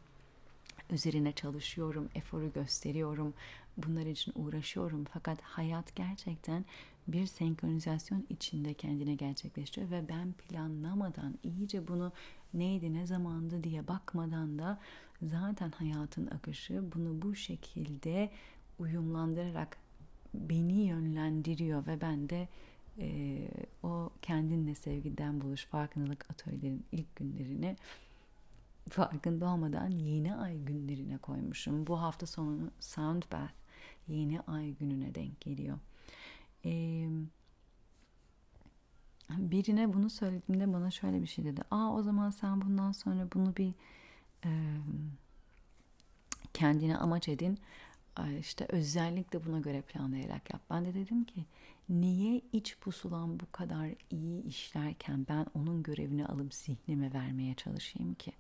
üzerine 0.91 1.32
çalışıyorum, 1.32 2.09
eforu 2.14 2.53
gösteriyorum, 2.53 3.34
bunlar 3.76 4.07
için 4.07 4.32
uğraşıyorum. 4.36 5.05
Fakat 5.12 5.41
hayat 5.43 5.97
gerçekten 5.97 6.64
bir 7.09 7.26
senkronizasyon 7.26 8.26
içinde 8.30 8.74
kendine 8.74 9.14
gerçekleşiyor 9.14 9.91
ve 9.91 10.09
ben 10.09 10.32
planlamadan 10.32 11.38
iyice 11.43 11.88
bunu 11.88 12.12
neydi 12.55 12.95
ne 12.95 13.07
zamandı 13.07 13.64
diye 13.64 13.88
bakmadan 13.88 14.59
da 14.59 14.80
zaten 15.22 15.70
hayatın 15.70 16.26
akışı 16.26 16.84
bunu 16.95 17.22
bu 17.22 17.34
şekilde 17.34 18.30
uyumlandırarak 18.78 19.76
beni 20.34 20.86
yönlendiriyor 20.86 21.86
ve 21.86 22.01
ben 22.01 22.28
de 22.28 22.49
e, 23.01 23.48
o 23.82 24.11
kendinle 24.22 24.74
sevgiden 24.74 25.40
buluş 25.40 25.64
farkındalık 25.64 26.30
atölyelerinin 26.30 26.84
ilk 26.92 27.16
günlerini 27.16 27.76
farkında 28.88 29.48
olmadan 29.48 29.90
yeni 29.90 30.34
ay 30.34 30.59
günlerine 30.59 31.18
koymuşum. 31.18 31.86
Bu 31.86 32.01
hafta 32.01 32.26
sonu 32.26 32.70
Sound 32.80 33.22
Bath 33.32 33.53
yeni 34.09 34.40
ay 34.40 34.74
gününe 34.74 35.14
denk 35.14 35.40
geliyor. 35.40 35.78
Ee, 36.64 37.09
birine 39.30 39.92
bunu 39.92 40.11
söylediğimde 40.11 40.72
bana 40.72 40.90
şöyle 40.90 41.22
bir 41.22 41.26
şey 41.26 41.44
dedi. 41.44 41.62
Aa 41.70 41.94
o 41.94 42.03
zaman 42.03 42.30
sen 42.30 42.61
bundan 42.61 42.92
sonra 42.92 43.28
bunu 43.34 43.57
bir 43.57 43.74
e, 44.44 44.51
kendine 46.55 46.96
amaç 46.96 47.28
edin. 47.28 47.59
İşte 48.41 48.67
özellikle 48.69 49.45
buna 49.47 49.61
göre 49.61 49.81
planlayarak 49.81 50.53
yap. 50.53 50.63
Ben 50.71 50.85
de 50.85 50.95
dedim 50.95 51.25
ki 51.25 51.45
niye 51.89 52.41
iç 52.53 52.77
pusulam 52.81 53.41
bu 53.41 53.53
kadar 53.53 53.89
iyi 54.11 54.45
işlerken 54.45 55.27
ben 55.29 55.47
onun 55.55 55.83
görevini 55.83 56.27
alıp 56.27 56.55
zihnime 56.55 57.13
vermeye 57.13 57.55
çalışayım 57.55 58.15
ki? 58.15 58.33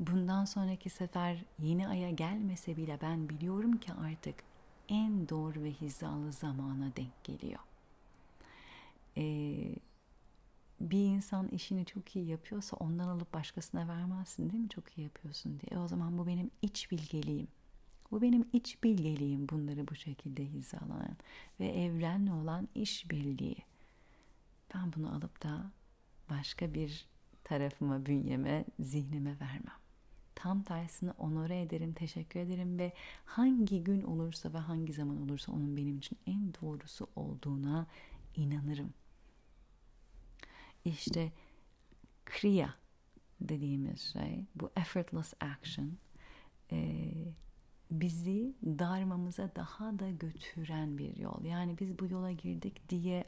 Bundan 0.00 0.44
sonraki 0.44 0.90
sefer 0.90 1.44
yeni 1.58 1.88
aya 1.88 2.10
gelmese 2.10 2.76
bile 2.76 2.98
ben 3.02 3.28
biliyorum 3.28 3.76
ki 3.76 3.92
artık 3.92 4.34
en 4.88 5.28
doğru 5.28 5.62
ve 5.62 5.72
hizalı 5.72 6.32
zamana 6.32 6.96
denk 6.96 7.24
geliyor. 7.24 7.60
Ee, 9.16 9.74
bir 10.80 11.04
insan 11.04 11.48
işini 11.48 11.84
çok 11.84 12.16
iyi 12.16 12.26
yapıyorsa 12.26 12.76
ondan 12.76 13.08
alıp 13.08 13.34
başkasına 13.34 13.88
vermezsin 13.88 14.50
değil 14.50 14.62
mi? 14.62 14.68
Çok 14.68 14.98
iyi 14.98 15.02
yapıyorsun 15.02 15.60
diye. 15.60 15.80
E 15.80 15.82
o 15.84 15.88
zaman 15.88 16.18
bu 16.18 16.26
benim 16.26 16.50
iç 16.62 16.90
bilgeliğim. 16.90 17.48
Bu 18.10 18.22
benim 18.22 18.48
iç 18.52 18.82
bilgeliğim 18.84 19.48
bunları 19.48 19.88
bu 19.88 19.94
şekilde 19.94 20.44
hizalanan 20.44 21.16
ve 21.60 21.66
evrenle 21.66 22.32
olan 22.32 22.68
iş 22.74 23.10
birliği. 23.10 23.56
Ben 24.74 24.92
bunu 24.92 25.14
alıp 25.14 25.42
da 25.42 25.70
başka 26.30 26.74
bir 26.74 27.06
tarafıma, 27.44 28.06
bünyeme, 28.06 28.64
zihnime 28.80 29.40
vermem. 29.40 29.78
Tam 30.34 30.62
tersine 30.62 31.10
onore 31.10 31.60
ederim, 31.60 31.92
teşekkür 31.92 32.40
ederim 32.40 32.78
ve 32.78 32.92
hangi 33.24 33.84
gün 33.84 34.02
olursa 34.02 34.52
ve 34.52 34.58
hangi 34.58 34.92
zaman 34.92 35.22
olursa 35.22 35.52
onun 35.52 35.76
benim 35.76 35.98
için 35.98 36.18
en 36.26 36.54
doğrusu 36.62 37.06
olduğuna 37.16 37.86
inanırım. 38.36 38.92
İşte 40.84 41.32
kriya 42.24 42.74
dediğimiz 43.40 44.00
şey, 44.00 44.44
bu 44.54 44.70
effortless 44.76 45.34
action, 45.40 45.92
e, 46.72 47.12
bizi 47.90 48.54
darmamıza 48.64 49.50
daha 49.56 49.98
da 49.98 50.10
götüren 50.10 50.98
bir 50.98 51.16
yol. 51.16 51.44
Yani 51.44 51.78
biz 51.80 51.98
bu 51.98 52.06
yola 52.06 52.32
girdik 52.32 52.88
diye 52.88 53.24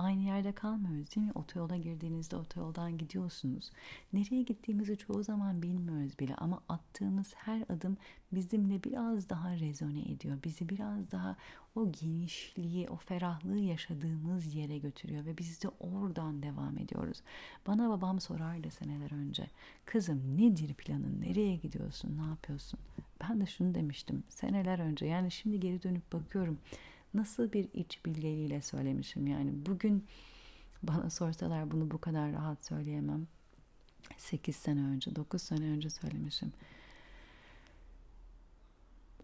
aynı 0.00 0.22
yerde 0.22 0.52
kalmıyoruz 0.52 1.16
değil 1.16 1.26
mi? 1.26 1.32
Otoyola 1.34 1.76
girdiğinizde 1.76 2.36
otoyoldan 2.36 2.98
gidiyorsunuz. 2.98 3.70
Nereye 4.12 4.42
gittiğimizi 4.42 4.96
çoğu 4.96 5.22
zaman 5.22 5.62
bilmiyoruz 5.62 6.18
bile 6.18 6.34
ama 6.34 6.60
attığımız 6.68 7.34
her 7.34 7.62
adım 7.62 7.96
bizimle 8.32 8.84
biraz 8.84 9.28
daha 9.28 9.56
rezone 9.56 10.00
ediyor. 10.00 10.38
Bizi 10.44 10.68
biraz 10.68 11.10
daha 11.10 11.36
o 11.74 11.92
genişliği, 11.92 12.88
o 12.88 12.96
ferahlığı 12.96 13.58
yaşadığımız 13.58 14.54
yere 14.54 14.78
götürüyor 14.78 15.24
ve 15.24 15.38
biz 15.38 15.62
de 15.62 15.68
oradan 15.80 16.42
devam 16.42 16.78
ediyoruz. 16.78 17.22
Bana 17.66 17.88
babam 17.88 18.20
sorardı 18.20 18.70
seneler 18.70 19.12
önce. 19.12 19.46
Kızım 19.84 20.36
nedir 20.36 20.74
planın? 20.74 21.20
Nereye 21.20 21.56
gidiyorsun? 21.56 22.18
Ne 22.18 22.26
yapıyorsun? 22.28 22.80
Ben 23.20 23.40
de 23.40 23.46
şunu 23.46 23.74
demiştim 23.74 24.22
seneler 24.28 24.78
önce. 24.78 25.06
Yani 25.06 25.30
şimdi 25.30 25.60
geri 25.60 25.82
dönüp 25.82 26.12
bakıyorum 26.12 26.58
nasıl 27.14 27.52
bir 27.52 27.68
iç 27.74 28.04
bilgeliğiyle 28.06 28.62
söylemişim? 28.62 29.26
Yani 29.26 29.50
bugün 29.66 30.04
bana 30.82 31.10
sorsalar 31.10 31.70
bunu 31.70 31.90
bu 31.90 31.98
kadar 31.98 32.32
rahat 32.32 32.64
söyleyemem. 32.64 33.26
8 34.18 34.56
sene 34.56 34.80
önce 34.80 35.16
9 35.16 35.42
sene 35.42 35.64
önce 35.64 35.90
söylemişim. 35.90 36.52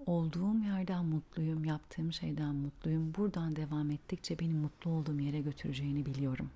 Olduğum 0.06 0.58
yerden 0.58 1.04
mutluyum 1.04 1.64
yaptığım 1.64 2.12
şeyden 2.12 2.54
mutluyum. 2.54 3.14
Buradan 3.16 3.56
devam 3.56 3.90
ettikçe 3.90 4.38
beni 4.38 4.54
mutlu 4.54 4.90
olduğum 4.90 5.20
yere 5.20 5.40
götüreceğini 5.40 6.06
biliyorum 6.06 6.50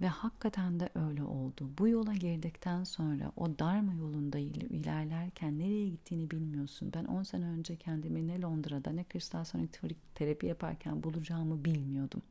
ve 0.00 0.06
hakikaten 0.06 0.80
de 0.80 0.88
öyle 0.94 1.22
oldu. 1.22 1.70
Bu 1.78 1.88
yola 1.88 2.14
girdikten 2.14 2.84
sonra 2.84 3.32
o 3.36 3.58
darma 3.58 3.94
yolunda 3.94 4.38
ilerlerken 4.38 5.58
nereye 5.58 5.88
gittiğini 5.88 6.30
bilmiyorsun. 6.30 6.92
Ben 6.94 7.04
10 7.04 7.22
sene 7.22 7.44
önce 7.44 7.76
kendimi 7.76 8.26
ne 8.26 8.40
Londra'da 8.40 8.90
ne 8.90 9.04
kristal 9.04 9.44
sonik 9.44 9.78
terapi 10.14 10.46
yaparken 10.46 11.02
bulacağımı 11.02 11.64
bilmiyordum. 11.64 12.22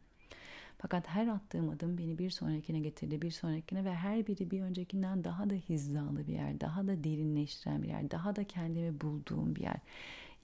Fakat 0.77 1.07
her 1.07 1.27
attığım 1.27 1.69
adım 1.69 1.97
beni 1.97 2.17
bir 2.17 2.29
sonrakine 2.29 2.79
getirdi, 2.79 3.21
bir 3.21 3.31
sonrakine 3.31 3.85
ve 3.85 3.95
her 3.95 4.27
biri 4.27 4.51
bir 4.51 4.61
öncekinden 4.61 5.23
daha 5.23 5.49
da 5.49 5.53
hizalı 5.53 6.27
bir 6.27 6.33
yer, 6.33 6.61
daha 6.61 6.87
da 6.87 7.03
derinleştiren 7.03 7.83
bir 7.83 7.87
yer, 7.87 8.11
daha 8.11 8.35
da 8.35 8.43
kendimi 8.43 9.01
bulduğum 9.01 9.55
bir 9.55 9.61
yer. 9.61 9.79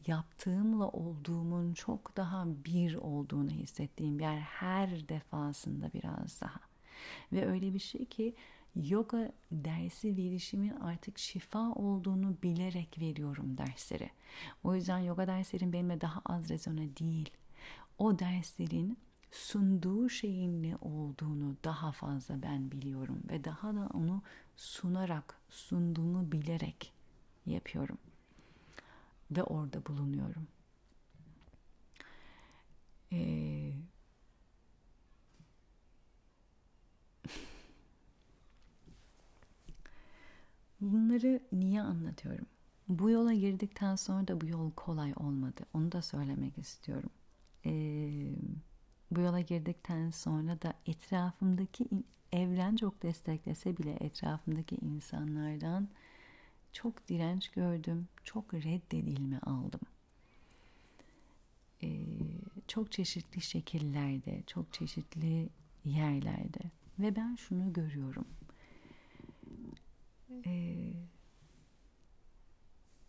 Yaptığımla 0.08 0.90
olduğumun 0.90 1.74
çok 1.74 2.18
daha 2.18 2.46
bir 2.66 2.96
olduğunu 2.96 3.50
hissettiğim 3.50 4.20
bir 4.20 4.24
yer 4.24 4.38
her 4.38 5.10
defasında 5.10 5.94
biraz 5.94 6.42
daha. 6.42 6.71
Ve 7.34 7.48
öyle 7.48 7.74
bir 7.74 7.80
şey 7.80 8.06
ki 8.06 8.36
yoga 8.76 9.32
dersi 9.52 10.18
verişimin 10.18 10.70
artık 10.70 11.18
şifa 11.18 11.72
olduğunu 11.72 12.36
bilerek 12.44 13.00
veriyorum 13.00 13.58
dersleri. 13.58 14.10
O 14.64 14.76
yüzden 14.76 15.00
yoga 15.00 15.28
derslerin 15.28 15.74
benimle 15.74 16.02
daha 16.02 16.22
az 16.26 16.50
rezone 16.50 16.98
değil. 16.98 17.30
O 17.98 18.20
derslerin 18.20 18.98
sunduğu 19.32 20.10
şeyin 20.10 20.64
ne 20.64 20.76
olduğunu 20.82 21.56
daha 21.64 21.92
fazla 21.92 22.42
ben 22.42 22.72
biliyorum 22.72 23.24
ve 23.30 23.44
daha 23.44 23.76
da 23.76 23.90
onu 23.94 24.22
sunarak, 24.56 25.40
sunduğunu 25.50 26.32
bilerek 26.32 26.94
yapıyorum. 27.46 27.98
Ve 29.32 29.44
orada 29.44 29.86
bulunuyorum. 29.86 30.48
Ee, 33.12 33.74
Bunları 40.82 41.40
niye 41.52 41.82
anlatıyorum? 41.82 42.46
Bu 42.88 43.10
yola 43.10 43.34
girdikten 43.34 43.96
sonra 43.96 44.28
da 44.28 44.42
bu 44.42 44.46
yol 44.46 44.72
kolay 44.72 45.14
olmadı. 45.16 45.62
Onu 45.74 45.92
da 45.92 46.02
söylemek 46.02 46.58
istiyorum. 46.58 47.10
Ee, 47.66 48.32
bu 49.12 49.22
yola 49.22 49.42
girdikten 49.42 50.10
sonra 50.10 50.62
da 50.62 50.74
etrafımdaki 50.86 51.86
evren 52.32 52.76
çok 52.76 53.04
desteklese 53.04 53.78
bile 53.78 53.92
etrafımdaki 54.00 54.76
insanlardan 54.76 55.90
çok 56.74 57.08
direnç 57.08 57.50
gördüm, 57.50 58.08
çok 58.24 58.54
reddedilme 58.54 59.40
aldım. 59.40 59.82
Ee, 61.84 62.06
çok 62.68 62.92
çeşitli 62.92 63.42
şekillerde, 63.42 64.44
çok 64.48 64.74
çeşitli 64.74 65.50
yerlerde 65.86 66.60
ve 67.00 67.16
ben 67.16 67.36
şunu 67.36 67.74
görüyorum 67.74 68.26
e, 70.46 70.52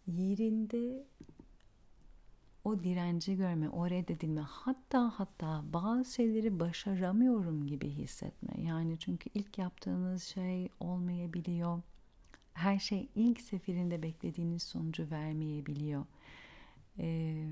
yerinde 0.06 1.06
o 2.64 2.84
direnci 2.84 3.36
görme, 3.36 3.68
o 3.68 3.90
reddedilme, 3.90 4.40
hatta 4.40 5.12
hatta 5.16 5.64
bazı 5.72 6.14
şeyleri 6.14 6.60
başaramıyorum 6.60 7.66
gibi 7.66 7.88
hissetme. 7.88 8.62
Yani 8.62 8.98
çünkü 8.98 9.30
ilk 9.34 9.58
yaptığınız 9.58 10.22
şey 10.22 10.68
olmayabiliyor. 10.80 11.82
Her 12.54 12.78
şey 12.78 13.08
ilk 13.14 13.40
seferinde 13.40 14.02
beklediğiniz 14.02 14.62
sonucu 14.62 15.10
vermeyebiliyor. 15.10 16.06
Ee, 16.98 17.46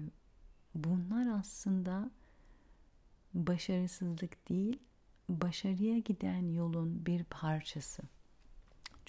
bunlar 0.74 1.39
aslında 1.39 2.11
başarısızlık 3.35 4.49
değil, 4.49 4.78
başarıya 5.28 5.99
giden 5.99 6.53
yolun 6.53 7.07
bir 7.07 7.24
parçası 7.24 8.03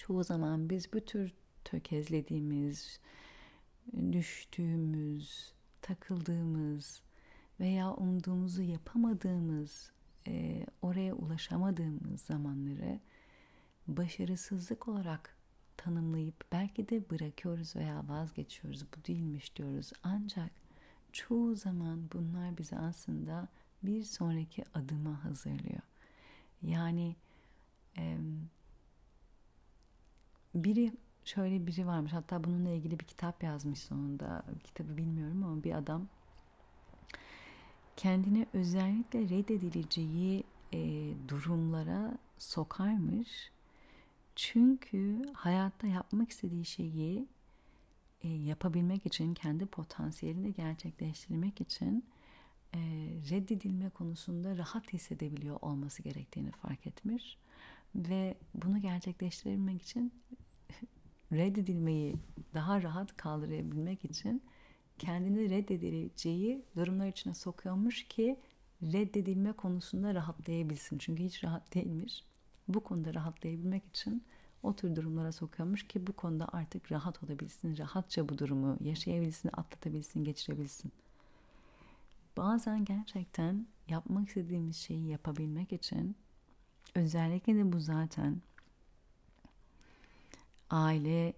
çoğu 0.06 0.24
zaman 0.24 0.70
biz 0.70 0.92
bu 0.92 1.00
tür 1.00 1.32
tökezlediğimiz, 1.64 3.00
düştüğümüz, 4.12 5.52
takıldığımız 5.82 7.02
veya 7.60 7.94
umduğumuzu 7.94 8.62
yapamadığımız, 8.62 9.92
e, 10.26 10.66
oraya 10.82 11.14
ulaşamadığımız 11.14 12.20
zamanları 12.20 13.00
başarısızlık 13.86 14.88
olarak 14.88 15.36
tanımlayıp 15.76 16.44
belki 16.52 16.88
de 16.88 17.10
bırakıyoruz 17.10 17.76
veya 17.76 18.08
vazgeçiyoruz. 18.08 18.84
Bu 18.84 19.06
değilmiş 19.06 19.56
diyoruz. 19.56 19.92
Ancak 20.02 20.50
çoğu 21.12 21.54
zaman 21.54 22.08
bunlar 22.12 22.58
bizi 22.58 22.76
aslında 22.76 23.48
bir 23.82 24.02
sonraki 24.02 24.64
adıma 24.74 25.24
hazırlıyor. 25.24 25.82
Yani 26.62 27.16
e, 27.98 28.18
biri 30.54 30.92
şöyle 31.24 31.66
biri 31.66 31.86
varmış. 31.86 32.12
Hatta 32.12 32.44
bununla 32.44 32.70
ilgili 32.70 33.00
bir 33.00 33.04
kitap 33.04 33.42
yazmış 33.42 33.78
sonunda. 33.78 34.42
Kitabı 34.64 34.96
bilmiyorum 34.96 35.44
ama 35.44 35.64
bir 35.64 35.72
adam. 35.72 36.08
Kendini 37.96 38.46
özellikle 38.52 39.20
reddedileceği 39.20 40.44
e, 40.72 41.12
durumlara 41.28 42.18
sokarmış. 42.38 43.52
Çünkü 44.36 45.22
hayatta 45.34 45.86
yapmak 45.86 46.30
istediği 46.30 46.64
şeyi 46.64 47.26
e, 48.22 48.28
yapabilmek 48.28 49.06
için 49.06 49.34
kendi 49.34 49.66
potansiyelini 49.66 50.54
gerçekleştirmek 50.54 51.60
için 51.60 52.04
e, 52.74 52.78
reddedilme 53.30 53.90
konusunda 53.90 54.56
rahat 54.56 54.92
hissedebiliyor 54.92 55.58
olması 55.62 56.02
gerektiğini 56.02 56.50
fark 56.50 56.86
etmiş 56.86 57.38
ve 57.94 58.34
bunu 58.54 58.80
gerçekleştirebilmek 58.80 59.82
için 59.82 60.12
reddedilmeyi 61.32 62.16
daha 62.54 62.82
rahat 62.82 63.16
kaldırabilmek 63.16 64.04
için 64.04 64.42
kendini 64.98 65.50
reddedileceği 65.50 66.64
durumlar 66.76 67.06
içine 67.06 67.34
sokuyormuş 67.34 68.08
ki 68.08 68.36
reddedilme 68.82 69.52
konusunda 69.52 70.14
rahatlayabilsin. 70.14 70.98
Çünkü 70.98 71.24
hiç 71.24 71.44
rahat 71.44 71.74
değilmiş. 71.74 72.24
Bu 72.68 72.80
konuda 72.80 73.14
rahatlayabilmek 73.14 73.82
için 73.86 74.24
o 74.62 74.76
tür 74.76 74.96
durumlara 74.96 75.32
sokuyormuş 75.32 75.88
ki 75.88 76.06
bu 76.06 76.12
konuda 76.12 76.48
artık 76.52 76.92
rahat 76.92 77.22
olabilsin, 77.22 77.78
rahatça 77.78 78.28
bu 78.28 78.38
durumu 78.38 78.76
yaşayabilsin, 78.80 79.50
atlatabilsin, 79.52 80.24
geçirebilsin. 80.24 80.92
Bazen 82.36 82.84
gerçekten 82.84 83.66
yapmak 83.88 84.28
istediğimiz 84.28 84.76
şeyi 84.76 85.08
yapabilmek 85.08 85.72
için 85.72 86.16
özellikle 86.94 87.54
de 87.54 87.72
bu 87.72 87.80
zaten 87.80 88.42
aile 90.72 91.34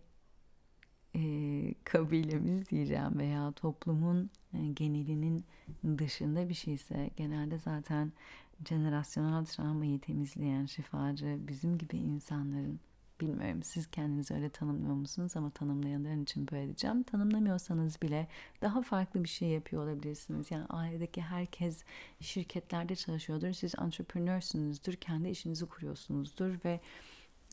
e, 1.17 1.75
kabilemiz 1.85 2.69
diyeceğim 2.69 3.19
veya 3.19 3.53
toplumun 3.53 4.31
e, 4.55 4.59
genelinin 4.67 5.45
dışında 5.99 6.49
bir 6.49 6.55
şeyse 6.55 7.11
genelde 7.17 7.59
zaten 7.59 8.13
jenerasyonel 8.69 9.45
travmayı 9.45 10.01
temizleyen 10.01 10.67
şifacı 10.67 11.39
bizim 11.49 11.79
gibi 11.79 11.97
insanların 11.97 12.81
bilmiyorum 13.21 13.63
siz 13.63 13.87
kendinizi 13.87 14.35
öyle 14.35 14.49
tanımlıyor 14.51 14.95
musunuz 14.95 15.37
ama 15.37 15.51
tanımlayanların 15.51 16.23
için 16.23 16.49
böyle 16.51 16.65
diyeceğim. 16.65 17.03
Tanımlamıyorsanız 17.03 18.03
bile 18.03 18.29
daha 18.63 18.83
farklı 18.83 19.25
bir 19.25 19.29
şey 19.29 19.49
yapıyor 19.49 19.85
olabilirsiniz. 19.85 20.51
Yani 20.51 20.65
ailedeki 20.67 21.23
herkes 21.23 21.85
şirketlerde 22.21 22.97
çalışıyordur. 22.97 23.53
Siz 23.53 23.75
entreprenörsünüzdür. 23.79 24.97
Kendi 24.97 25.29
işinizi 25.29 25.67
kuruyorsunuzdur 25.67 26.59
ve 26.65 26.81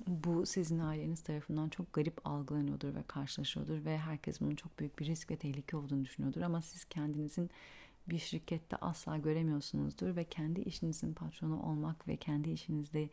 bu 0.07 0.45
sizin 0.45 0.79
aileniz 0.79 1.23
tarafından 1.23 1.69
çok 1.69 1.93
garip 1.93 2.27
algılanıyordur 2.27 2.95
ve 2.95 3.03
karşılaşıyordur 3.03 3.85
ve 3.85 3.97
herkes 3.97 4.41
bunun 4.41 4.55
çok 4.55 4.79
büyük 4.79 4.99
bir 4.99 5.05
risk 5.05 5.31
ve 5.31 5.37
tehlike 5.37 5.77
olduğunu 5.77 6.05
düşünüyordur 6.05 6.41
ama 6.41 6.61
siz 6.61 6.85
kendinizin 6.85 7.49
bir 8.07 8.19
şirkette 8.19 8.75
asla 8.75 9.17
göremiyorsunuzdur 9.17 10.15
ve 10.15 10.23
kendi 10.23 10.61
işinizin 10.61 11.13
patronu 11.13 11.63
olmak 11.63 12.07
ve 12.07 12.17
kendi 12.17 12.49
işinizde 12.49 13.09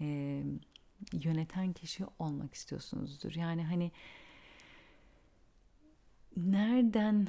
e, 0.00 0.42
yöneten 1.12 1.72
kişi 1.72 2.04
olmak 2.18 2.54
istiyorsunuzdur. 2.54 3.34
Yani 3.34 3.64
hani 3.64 3.92
nereden 6.36 7.28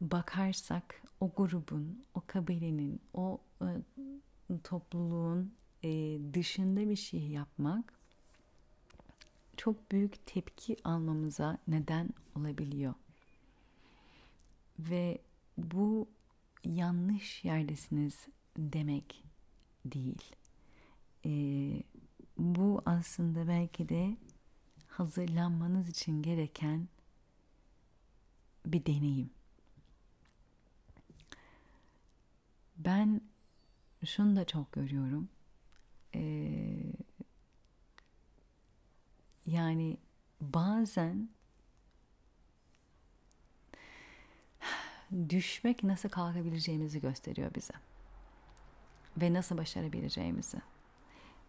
bakarsak 0.00 1.02
o 1.20 1.30
grubun, 1.36 2.04
o 2.14 2.22
kabilenin, 2.26 3.00
o 3.14 3.40
e, 3.62 3.66
topluluğun 4.64 5.54
e, 5.82 6.18
dışında 6.34 6.88
bir 6.88 6.96
şey 6.96 7.20
yapmak 7.20 8.03
çok 9.56 9.92
büyük 9.92 10.26
tepki 10.26 10.76
almamıza 10.84 11.58
neden 11.68 12.08
olabiliyor. 12.36 12.94
Ve 14.78 15.18
bu 15.58 16.08
yanlış 16.64 17.44
yerdesiniz 17.44 18.26
demek 18.56 19.24
değil. 19.84 20.22
Ee, 21.26 21.82
bu 22.38 22.82
aslında 22.86 23.48
belki 23.48 23.88
de 23.88 24.16
hazırlanmanız 24.88 25.88
için 25.88 26.22
gereken 26.22 26.88
bir 28.66 28.86
deneyim. 28.86 29.30
Ben 32.76 33.20
şunu 34.04 34.36
da 34.36 34.44
çok 34.44 34.72
görüyorum. 34.72 35.28
Ee, 36.14 36.92
yani 39.46 39.96
bazen 40.40 41.28
düşmek 45.28 45.82
nasıl 45.84 46.08
kalkabileceğimizi 46.08 47.00
gösteriyor 47.00 47.54
bize. 47.54 47.74
Ve 49.16 49.32
nasıl 49.32 49.58
başarabileceğimizi. 49.58 50.58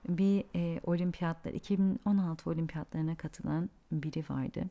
Bir 0.09 0.45
e, 0.55 0.79
olimpiyatlar, 0.83 1.53
2016 1.53 2.49
olimpiyatlarına 2.49 3.15
katılan 3.15 3.69
biri 3.91 4.23
vardı. 4.29 4.69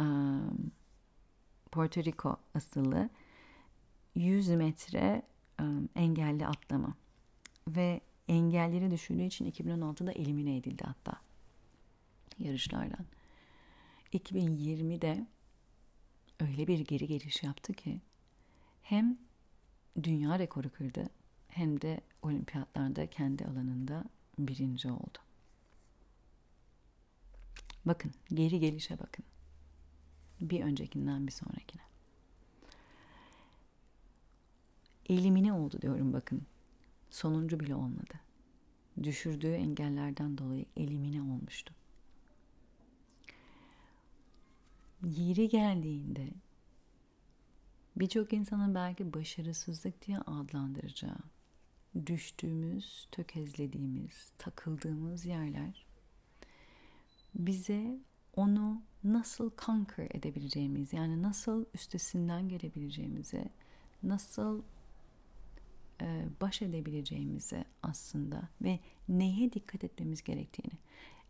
Um, 0.00 0.70
Porto 1.70 2.04
Rico 2.04 2.36
asıllı 2.54 3.10
100 4.14 4.48
metre 4.48 5.22
um, 5.60 5.88
engelli 5.96 6.46
atlama 6.46 6.94
ve 7.68 8.00
engelleri 8.28 8.90
düşürdüğü 8.90 9.22
için 9.22 9.50
2016'da 9.50 10.12
elimine 10.12 10.56
edildi 10.56 10.84
hatta 10.86 11.27
yarışlardan. 12.38 13.06
2020'de 14.12 15.26
öyle 16.40 16.66
bir 16.66 16.78
geri 16.78 17.06
geliş 17.06 17.42
yaptı 17.42 17.72
ki 17.72 18.00
hem 18.82 19.18
dünya 20.02 20.38
rekoru 20.38 20.70
kırdı 20.70 21.04
hem 21.48 21.80
de 21.80 22.00
olimpiyatlarda 22.22 23.06
kendi 23.06 23.44
alanında 23.44 24.04
birinci 24.38 24.90
oldu. 24.90 25.18
Bakın 27.84 28.12
geri 28.34 28.60
gelişe 28.60 28.98
bakın. 28.98 29.24
Bir 30.40 30.60
öncekinden 30.60 31.26
bir 31.26 31.32
sonrakine. 31.32 31.82
Elimine 35.08 35.52
oldu 35.52 35.82
diyorum 35.82 36.12
bakın. 36.12 36.42
Sonuncu 37.10 37.60
bile 37.60 37.74
olmadı. 37.74 38.14
Düşürdüğü 39.02 39.52
engellerden 39.52 40.38
dolayı 40.38 40.64
elimine 40.76 41.22
olmuştu. 41.22 41.74
Yeri 45.04 45.48
geldiğinde 45.48 46.28
birçok 47.96 48.32
insanın 48.32 48.74
belki 48.74 49.14
başarısızlık 49.14 50.06
diye 50.06 50.18
adlandıracağı, 50.18 51.18
düştüğümüz, 52.06 53.08
tökezlediğimiz, 53.12 54.32
takıldığımız 54.38 55.26
yerler 55.26 55.86
bize 57.34 57.98
onu 58.36 58.82
nasıl 59.04 59.50
conquer 59.66 60.08
edebileceğimiz 60.10 60.92
yani 60.92 61.22
nasıl 61.22 61.64
üstesinden 61.74 62.48
gelebileceğimizi, 62.48 63.44
nasıl 64.02 64.62
e, 66.00 66.24
baş 66.40 66.62
edebileceğimizi 66.62 67.64
aslında 67.82 68.48
ve 68.62 68.80
neye 69.08 69.52
dikkat 69.52 69.84
etmemiz 69.84 70.22
gerektiğini 70.22 70.78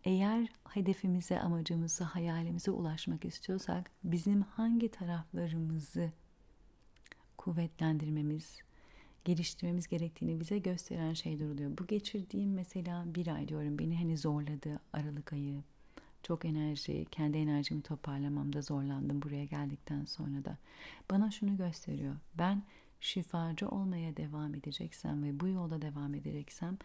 eğer 0.09 0.49
hedefimize, 0.69 1.41
amacımıza, 1.41 2.05
hayalimize 2.05 2.71
ulaşmak 2.71 3.25
istiyorsak 3.25 3.91
bizim 4.05 4.43
hangi 4.43 4.91
taraflarımızı 4.91 6.13
kuvvetlendirmemiz, 7.39 8.59
geliştirmemiz 9.25 9.89
gerektiğini 9.89 10.41
bize 10.41 10.59
gösteren 10.59 11.15
şeyler 11.15 11.47
oluyor. 11.47 11.79
Bu 11.79 11.87
geçirdiğim 11.87 12.53
mesela 12.53 13.05
bir 13.15 13.27
ay 13.27 13.49
diyorum 13.49 13.79
beni 13.79 13.97
hani 13.97 14.17
zorladı 14.17 14.81
Aralık 14.93 15.33
ayı. 15.33 15.63
Çok 16.23 16.45
enerji, 16.45 17.07
kendi 17.11 17.39
enerjimi 17.39 17.83
toparlamamda 17.83 18.63
zorlandım 18.63 19.23
buraya 19.23 19.45
geldikten 19.45 20.05
sonra 20.05 20.45
da. 20.45 20.57
Bana 21.11 21.31
şunu 21.31 21.57
gösteriyor. 21.57 22.17
Ben 22.35 22.63
şifacı 23.01 23.69
olmaya 23.69 24.17
devam 24.17 24.55
edeceksem 24.55 25.25
ve 25.25 25.41
bu 25.41 25.49
yolda 25.49 25.83
devam 25.83 26.15
edeceksem 26.15 26.79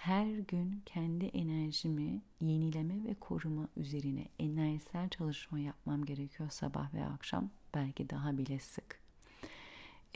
her 0.00 0.26
gün 0.26 0.82
kendi 0.86 1.26
enerjimi 1.26 2.22
yenileme 2.40 3.04
ve 3.04 3.14
koruma 3.14 3.68
üzerine 3.76 4.28
enerjisel 4.38 5.08
çalışma 5.08 5.58
yapmam 5.58 6.04
gerekiyor 6.04 6.50
sabah 6.50 6.94
ve 6.94 7.04
akşam 7.04 7.50
belki 7.74 8.10
daha 8.10 8.38
bile 8.38 8.58
sık. 8.58 9.00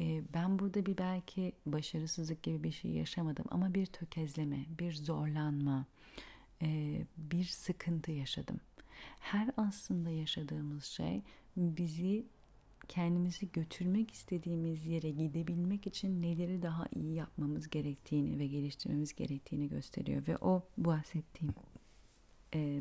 Ee, 0.01 0.23
ben 0.35 0.59
burada 0.59 0.87
bir 0.87 0.99
belki 0.99 1.53
başarısızlık 1.67 2.43
gibi 2.43 2.63
bir 2.63 2.73
şey 2.73 2.91
yaşamadım 2.91 3.45
ama 3.51 3.75
bir 3.75 3.87
tökezleme, 3.87 4.65
bir 4.79 4.95
zorlanma, 4.95 5.87
e, 6.63 7.01
bir 7.17 7.45
sıkıntı 7.45 8.13
yaşadım. 8.13 8.61
Her 9.21 9.51
aslında 9.57 10.11
yaşadığımız 10.11 10.85
şey 10.85 11.23
bizi 11.57 12.27
kendimizi 12.89 13.53
götürmek 13.53 14.11
istediğimiz 14.11 14.87
yere 14.87 15.11
gidebilmek 15.11 15.87
için 15.87 16.23
neleri 16.23 16.63
daha 16.63 16.87
iyi 16.95 17.15
yapmamız 17.15 17.71
gerektiğini 17.71 18.39
ve 18.39 18.47
geliştirmemiz 18.47 19.15
gerektiğini 19.15 19.69
gösteriyor. 19.69 20.27
Ve 20.29 20.37
o 20.37 20.63
bahsettiğim 20.79 21.55
e, 22.55 22.81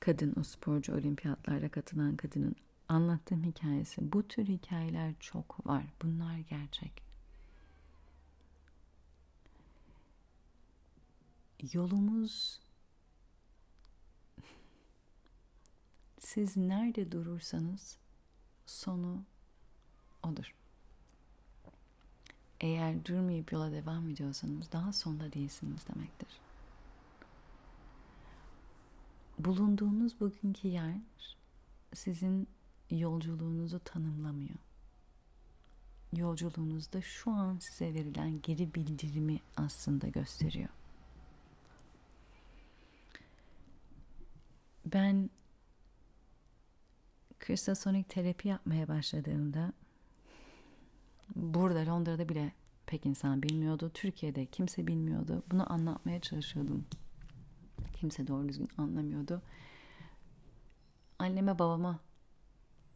kadın 0.00 0.34
o 0.40 0.42
sporcu 0.42 0.94
olimpiyatlara 0.94 1.68
katılan 1.68 2.16
kadının 2.16 2.56
anlattığım 2.88 3.44
hikayesi 3.44 4.12
bu 4.12 4.28
tür 4.28 4.46
hikayeler 4.46 5.14
çok 5.20 5.66
var. 5.66 5.84
Bunlar 6.02 6.38
gerçek. 6.38 7.02
Yolumuz 11.72 12.60
siz 16.28 16.56
nerede 16.56 17.12
durursanız 17.12 17.96
sonu 18.66 19.22
odur. 20.22 20.54
Eğer 22.60 23.04
durmayıp 23.04 23.52
yola 23.52 23.72
devam 23.72 24.08
ediyorsanız 24.08 24.72
daha 24.72 24.92
sonda 24.92 25.32
değilsiniz 25.32 25.88
demektir. 25.94 26.28
Bulunduğunuz 29.38 30.20
bugünkü 30.20 30.68
yer 30.68 30.94
sizin 31.94 32.48
yolculuğunuzu 32.90 33.80
tanımlamıyor. 33.84 34.58
Yolculuğunuzda 36.16 37.02
şu 37.02 37.30
an 37.30 37.58
size 37.58 37.94
verilen 37.94 38.42
geri 38.42 38.74
bildirimi 38.74 39.40
aslında 39.56 40.08
gösteriyor. 40.08 40.68
Ben 44.86 45.30
kristasonik 47.48 48.08
terapi 48.08 48.48
yapmaya 48.48 48.88
başladığımda 48.88 49.72
burada 51.36 51.86
Londra'da 51.86 52.28
bile 52.28 52.52
pek 52.86 53.06
insan 53.06 53.42
bilmiyordu. 53.42 53.90
Türkiye'de 53.94 54.46
kimse 54.46 54.86
bilmiyordu. 54.86 55.42
Bunu 55.50 55.72
anlatmaya 55.72 56.20
çalışıyordum. 56.20 56.84
Kimse 57.92 58.26
doğru 58.26 58.48
düzgün 58.48 58.68
anlamıyordu. 58.78 59.42
Anneme 61.18 61.58
babama 61.58 62.00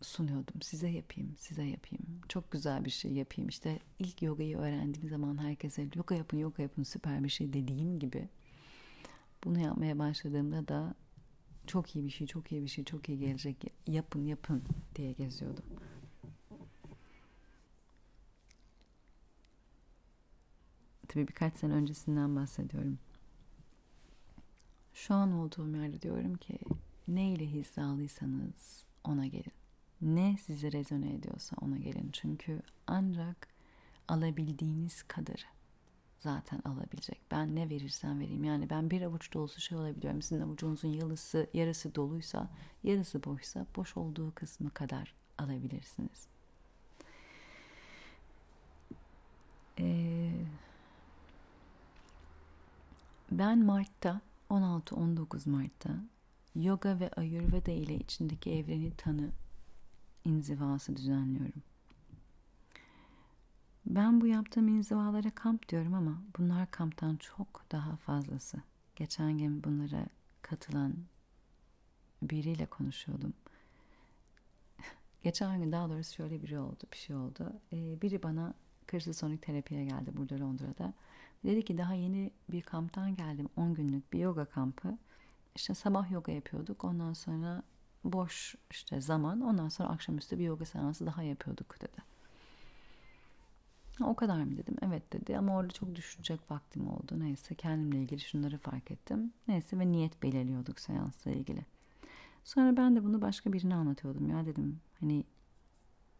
sunuyordum. 0.02 0.62
Size 0.62 0.88
yapayım, 0.88 1.34
size 1.38 1.64
yapayım. 1.64 2.20
Çok 2.28 2.50
güzel 2.50 2.84
bir 2.84 2.90
şey 2.90 3.12
yapayım. 3.12 3.48
İşte 3.48 3.78
ilk 3.98 4.22
yogayı 4.22 4.58
öğrendiğim 4.58 5.08
zaman 5.08 5.42
herkese 5.42 5.88
yoga 5.94 6.14
yapın, 6.14 6.38
yoga 6.38 6.62
yapın 6.62 6.82
süper 6.82 7.24
bir 7.24 7.28
şey 7.28 7.52
dediğim 7.52 7.98
gibi 7.98 8.28
bunu 9.44 9.60
yapmaya 9.60 9.98
başladığımda 9.98 10.68
da 10.68 10.94
çok 11.66 11.96
iyi 11.96 12.04
bir 12.04 12.10
şey, 12.10 12.26
çok 12.26 12.52
iyi 12.52 12.62
bir 12.62 12.68
şey, 12.68 12.84
çok 12.84 13.08
iyi 13.08 13.18
gelecek. 13.18 13.56
Yapın, 13.86 14.24
yapın 14.24 14.62
diye 14.96 15.12
geziyordum. 15.12 15.64
Tabii 21.08 21.28
birkaç 21.28 21.56
sene 21.56 21.72
öncesinden 21.72 22.36
bahsediyorum. 22.36 22.98
Şu 24.94 25.14
an 25.14 25.32
olduğum 25.32 25.76
yerde 25.76 26.02
diyorum 26.02 26.36
ki 26.36 26.58
ne 27.08 27.32
ile 27.32 27.46
hizalıysanız 27.46 28.84
ona 29.04 29.26
gelin. 29.26 29.52
Ne 30.02 30.36
sizi 30.36 30.72
rezone 30.72 31.14
ediyorsa 31.14 31.56
ona 31.60 31.76
gelin. 31.76 32.10
Çünkü 32.12 32.62
ancak 32.86 33.48
alabildiğiniz 34.08 35.02
kadarı 35.02 35.44
zaten 36.22 36.60
alabilecek. 36.64 37.20
Ben 37.30 37.56
ne 37.56 37.70
verirsem 37.70 38.20
vereyim. 38.20 38.44
Yani 38.44 38.70
ben 38.70 38.90
bir 38.90 39.02
avuç 39.02 39.34
dolusu 39.34 39.60
şey 39.60 39.78
olabiliyorum. 39.78 40.22
Sizin 40.22 40.42
avucunuzun 40.42 40.88
yarısı, 40.88 41.46
yarısı 41.54 41.94
doluysa, 41.94 42.48
yarısı 42.84 43.24
boşsa 43.24 43.66
boş 43.76 43.96
olduğu 43.96 44.34
kısmı 44.34 44.70
kadar 44.70 45.14
alabilirsiniz. 45.38 46.26
Ee, 49.78 50.32
ben 53.30 53.58
Mart'ta 53.64 54.20
16-19 54.50 55.50
Mart'ta 55.50 55.90
yoga 56.54 57.00
ve 57.00 57.10
ayurveda 57.16 57.70
ile 57.70 57.94
içindeki 57.96 58.52
evreni 58.52 58.90
tanı 58.96 59.30
inzivası 60.24 60.96
düzenliyorum. 60.96 61.62
Ben 63.86 64.20
bu 64.20 64.26
yaptığım 64.26 64.68
inzivalara 64.68 65.30
kamp 65.30 65.68
diyorum 65.68 65.94
ama 65.94 66.22
bunlar 66.38 66.70
kamptan 66.70 67.16
çok 67.16 67.64
daha 67.72 67.96
fazlası. 67.96 68.58
Geçen 68.96 69.38
gün 69.38 69.64
bunlara 69.64 70.06
katılan 70.42 70.94
biriyle 72.22 72.66
konuşuyordum. 72.66 73.32
Geçen 75.22 75.58
gün 75.58 75.72
daha 75.72 75.88
doğrusu 75.88 76.14
şöyle 76.14 76.42
biri 76.42 76.58
oldu, 76.58 76.84
bir 76.92 76.96
şey 76.96 77.16
oldu. 77.16 77.52
Ee, 77.72 78.02
biri 78.02 78.22
bana 78.22 78.54
kırsasonik 78.86 79.42
terapiye 79.42 79.84
geldi 79.84 80.10
burada 80.16 80.40
Londra'da. 80.40 80.92
Dedi 81.44 81.64
ki 81.64 81.78
daha 81.78 81.94
yeni 81.94 82.30
bir 82.48 82.62
kamptan 82.62 83.16
geldim. 83.16 83.48
10 83.56 83.74
günlük 83.74 84.12
bir 84.12 84.18
yoga 84.18 84.44
kampı. 84.44 84.98
İşte 85.54 85.74
sabah 85.74 86.10
yoga 86.10 86.32
yapıyorduk. 86.32 86.84
Ondan 86.84 87.12
sonra 87.12 87.62
boş 88.04 88.54
işte 88.70 89.00
zaman. 89.00 89.40
Ondan 89.40 89.68
sonra 89.68 89.88
akşamüstü 89.88 90.38
bir 90.38 90.44
yoga 90.44 90.64
seansı 90.64 91.06
daha 91.06 91.22
yapıyorduk 91.22 91.80
dedi. 91.80 92.11
O 94.02 94.14
kadar 94.14 94.42
mı 94.42 94.56
dedim. 94.56 94.76
Evet 94.82 95.12
dedi 95.12 95.38
ama 95.38 95.56
orada 95.56 95.72
çok 95.72 95.94
düşünecek 95.94 96.50
vaktim 96.50 96.88
oldu. 96.88 97.20
Neyse 97.20 97.54
kendimle 97.54 98.02
ilgili 98.02 98.20
şunları 98.20 98.58
fark 98.58 98.90
ettim. 98.90 99.32
Neyse 99.48 99.78
ve 99.78 99.92
niyet 99.92 100.22
belirliyorduk 100.22 100.80
seansla 100.80 101.30
ilgili. 101.30 101.64
Sonra 102.44 102.76
ben 102.76 102.96
de 102.96 103.04
bunu 103.04 103.22
başka 103.22 103.52
birine 103.52 103.74
anlatıyordum 103.74 104.28
ya 104.28 104.46
dedim. 104.46 104.80
Hani 105.00 105.24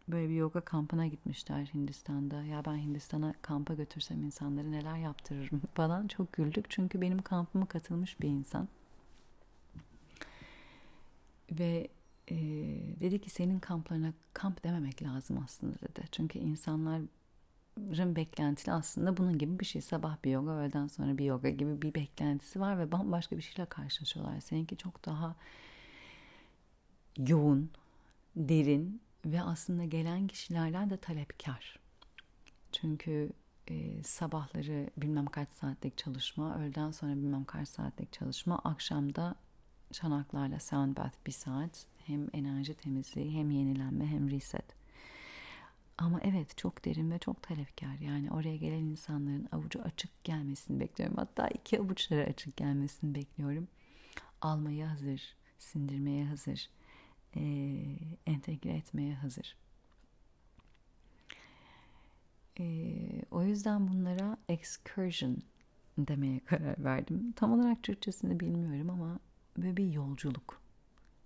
böyle 0.08 0.28
bir 0.28 0.34
yoga 0.34 0.60
kampına 0.60 1.06
gitmişler 1.06 1.70
Hindistan'da. 1.74 2.42
Ya 2.42 2.64
ben 2.64 2.76
Hindistan'a 2.76 3.34
kampa 3.42 3.74
götürsem 3.74 4.22
insanları 4.22 4.72
neler 4.72 4.96
yaptırırım 4.96 5.62
falan. 5.74 6.08
Çok 6.08 6.32
güldük 6.32 6.70
çünkü 6.70 7.00
benim 7.00 7.22
kampıma 7.22 7.66
katılmış 7.66 8.20
bir 8.20 8.28
insan. 8.28 8.68
Ve 11.50 11.88
e, 12.28 12.36
dedi 13.00 13.20
ki 13.20 13.30
senin 13.30 13.58
kamplarına 13.58 14.12
kamp 14.32 14.64
dememek 14.64 15.02
lazım 15.02 15.38
aslında 15.44 15.74
dedi. 15.74 16.02
Çünkü 16.12 16.38
insanlar 16.38 17.02
beklentili 17.76 18.72
aslında 18.72 19.16
bunun 19.16 19.38
gibi 19.38 19.60
bir 19.60 19.64
şey. 19.64 19.82
Sabah 19.82 20.16
bir 20.24 20.30
yoga, 20.30 20.50
öğleden 20.50 20.86
sonra 20.86 21.18
bir 21.18 21.24
yoga 21.24 21.50
gibi 21.50 21.82
bir 21.82 21.94
beklentisi 21.94 22.60
var 22.60 22.78
ve 22.78 22.92
bambaşka 22.92 23.36
bir 23.36 23.42
şeyle 23.42 23.68
karşılaşıyorlar. 23.68 24.40
Seninki 24.40 24.76
çok 24.76 25.04
daha 25.04 25.36
yoğun, 27.18 27.70
derin 28.36 29.00
ve 29.26 29.42
aslında 29.42 29.84
gelen 29.84 30.26
kişilerden 30.26 30.90
de 30.90 30.96
talepkar. 30.96 31.78
Çünkü 32.72 33.32
e, 33.68 34.02
sabahları 34.02 34.90
bilmem 34.96 35.26
kaç 35.26 35.48
saatlik 35.48 35.98
çalışma, 35.98 36.58
öğleden 36.58 36.90
sonra 36.90 37.12
bilmem 37.12 37.44
kaç 37.44 37.68
saatlik 37.68 38.12
çalışma, 38.12 38.58
akşamda 38.58 39.34
çanaklarla 39.92 40.60
sound 40.60 40.96
bath 40.96 41.16
bir 41.26 41.32
saat. 41.32 41.86
Hem 42.06 42.28
enerji 42.32 42.74
temizliği, 42.74 43.38
hem 43.38 43.50
yenilenme, 43.50 44.06
hem 44.06 44.30
reset. 44.30 44.81
Ama 45.98 46.20
evet 46.24 46.56
çok 46.56 46.84
derin 46.84 47.10
ve 47.10 47.18
çok 47.18 47.42
talepkar. 47.42 47.98
Yani 48.00 48.30
oraya 48.30 48.56
gelen 48.56 48.84
insanların 48.84 49.48
avucu 49.52 49.82
açık 49.82 50.24
gelmesini 50.24 50.80
bekliyorum. 50.80 51.16
Hatta 51.16 51.48
iki 51.48 51.80
avuçları 51.80 52.24
açık 52.30 52.56
gelmesini 52.56 53.14
bekliyorum. 53.14 53.68
Almaya 54.40 54.90
hazır, 54.90 55.36
sindirmeye 55.58 56.24
hazır, 56.24 56.70
e, 57.36 57.42
entegre 58.26 58.70
etmeye 58.70 59.14
hazır. 59.14 59.56
E, 62.60 62.64
o 63.30 63.42
yüzden 63.42 63.88
bunlara 63.88 64.36
excursion 64.48 65.36
demeye 65.98 66.40
karar 66.40 66.84
verdim. 66.84 67.32
Tam 67.36 67.52
olarak 67.52 67.82
Türkçesini 67.82 68.40
bilmiyorum 68.40 68.90
ama 68.90 69.18
böyle 69.56 69.76
bir 69.76 69.92
yolculuk 69.92 70.61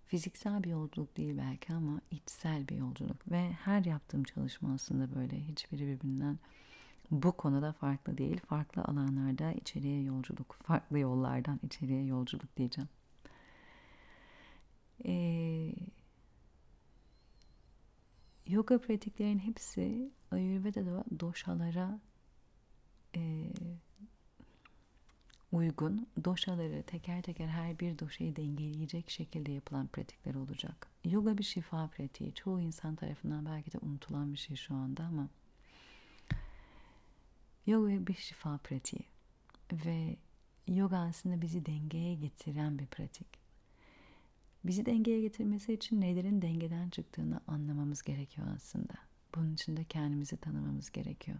fiziksel 0.06 0.64
bir 0.64 0.70
yolculuk 0.70 1.16
değil 1.16 1.38
belki 1.38 1.72
ama 1.72 2.00
içsel 2.10 2.68
bir 2.68 2.76
yolculuk 2.76 3.30
ve 3.30 3.52
her 3.52 3.84
yaptığım 3.84 4.24
çalışma 4.24 4.74
aslında 4.74 5.14
böyle 5.14 5.40
hiçbiri 5.40 5.86
birbirinden 5.86 6.38
bu 7.10 7.32
konuda 7.32 7.72
farklı 7.72 8.18
değil. 8.18 8.40
Farklı 8.46 8.82
alanlarda 8.82 9.52
içeriye 9.52 10.02
yolculuk, 10.02 10.56
farklı 10.62 10.98
yollardan 10.98 11.60
içeriye 11.62 12.04
yolculuk 12.04 12.56
diyeceğim. 12.56 12.88
Ee, 15.04 15.72
yoga 18.46 18.80
pratiklerin 18.80 19.38
hepsi 19.38 20.10
Ayurveda'da 20.30 21.04
doşalara 21.20 22.00
e, 23.16 23.52
uygun 25.56 26.06
doşaları 26.24 26.82
teker 26.82 27.22
teker 27.22 27.46
her 27.46 27.78
bir 27.78 27.98
doşayı 27.98 28.36
dengeleyecek 28.36 29.10
şekilde 29.10 29.52
yapılan 29.52 29.86
pratikler 29.86 30.34
olacak. 30.34 30.88
Yoga 31.04 31.38
bir 31.38 31.44
şifa 31.44 31.88
pratiği. 31.88 32.34
Çoğu 32.34 32.60
insan 32.60 32.96
tarafından 32.96 33.46
belki 33.46 33.72
de 33.72 33.78
unutulan 33.78 34.32
bir 34.32 34.38
şey 34.38 34.56
şu 34.56 34.74
anda 34.74 35.04
ama 35.04 35.28
yoga 37.66 38.06
bir 38.06 38.14
şifa 38.14 38.58
pratiği. 38.58 39.04
Ve 39.72 40.16
yoga 40.68 40.98
aslında 40.98 41.42
bizi 41.42 41.66
dengeye 41.66 42.14
getiren 42.14 42.78
bir 42.78 42.86
pratik. 42.86 43.26
Bizi 44.64 44.86
dengeye 44.86 45.20
getirmesi 45.20 45.72
için 45.72 46.00
nelerin 46.00 46.42
dengeden 46.42 46.90
çıktığını 46.90 47.40
anlamamız 47.46 48.02
gerekiyor 48.02 48.46
aslında. 48.56 48.94
Bunun 49.34 49.54
için 49.54 49.76
de 49.76 49.84
kendimizi 49.84 50.36
tanımamız 50.36 50.90
gerekiyor. 50.90 51.38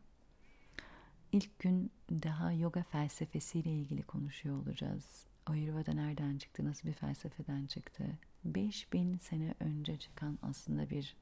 İlk 1.32 1.59
gün 1.59 1.90
daha 2.11 2.53
yoga 2.53 2.82
felsefesiyle 2.82 3.70
ilgili 3.70 4.03
konuşuyor 4.03 4.62
olacağız. 4.62 5.27
Ayurveda 5.47 5.93
nereden 5.93 6.39
çıktı, 6.39 6.65
nasıl 6.65 6.89
bir 6.89 6.93
felsefeden 6.93 7.66
çıktı? 7.66 8.05
5000 8.44 9.19
sene 9.19 9.55
önce 9.61 9.97
çıkan 9.97 10.39
aslında 10.43 10.90
bir 10.90 11.16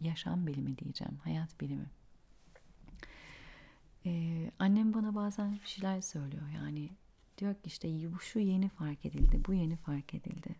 yaşam 0.00 0.46
bilimi 0.46 0.78
diyeceğim, 0.78 1.16
hayat 1.24 1.60
bilimi. 1.60 1.86
Ee, 4.06 4.50
annem 4.58 4.94
bana 4.94 5.14
bazen 5.14 5.52
bir 5.52 5.66
şeyler 5.66 6.00
söylüyor 6.00 6.48
yani 6.54 6.90
diyor 7.38 7.54
ki 7.54 7.60
işte 7.64 7.88
şu 8.20 8.38
yeni 8.38 8.68
fark 8.68 9.06
edildi, 9.06 9.40
bu 9.46 9.54
yeni 9.54 9.76
fark 9.76 10.14
edildi. 10.14 10.54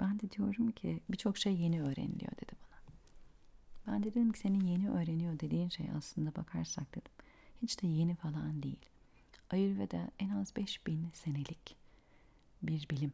Ben 0.00 0.20
de 0.20 0.30
diyorum 0.30 0.70
ki 0.70 1.00
birçok 1.10 1.38
şey 1.38 1.56
yeni 1.56 1.82
öğreniliyor 1.82 2.32
dedi 2.32 2.52
bana. 2.62 2.94
Ben 3.86 4.02
de 4.02 4.10
dedim 4.10 4.32
ki 4.32 4.38
senin 4.38 4.66
yeni 4.66 4.90
öğreniyor 4.90 5.40
dediğin 5.40 5.68
şey 5.68 5.86
aslında 5.96 6.36
bakarsak 6.36 6.94
dedim 6.94 7.17
hiç 7.62 7.82
de 7.82 7.86
yeni 7.86 8.14
falan 8.14 8.62
değil. 8.62 8.86
Ayurveda 9.50 10.10
en 10.18 10.30
az 10.30 10.56
5000 10.56 11.10
senelik 11.14 11.76
bir 12.62 12.88
bilim. 12.90 13.12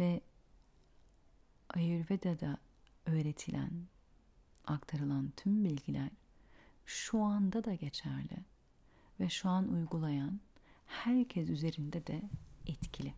Ve 0.00 0.20
Ayurveda'da 1.68 2.58
öğretilen, 3.06 3.70
aktarılan 4.66 5.32
tüm 5.36 5.64
bilgiler 5.64 6.10
şu 6.86 7.22
anda 7.22 7.64
da 7.64 7.74
geçerli 7.74 8.36
ve 9.20 9.28
şu 9.28 9.48
an 9.48 9.68
uygulayan 9.72 10.40
herkes 10.86 11.48
üzerinde 11.48 12.06
de 12.06 12.22
etkili. 12.66 13.14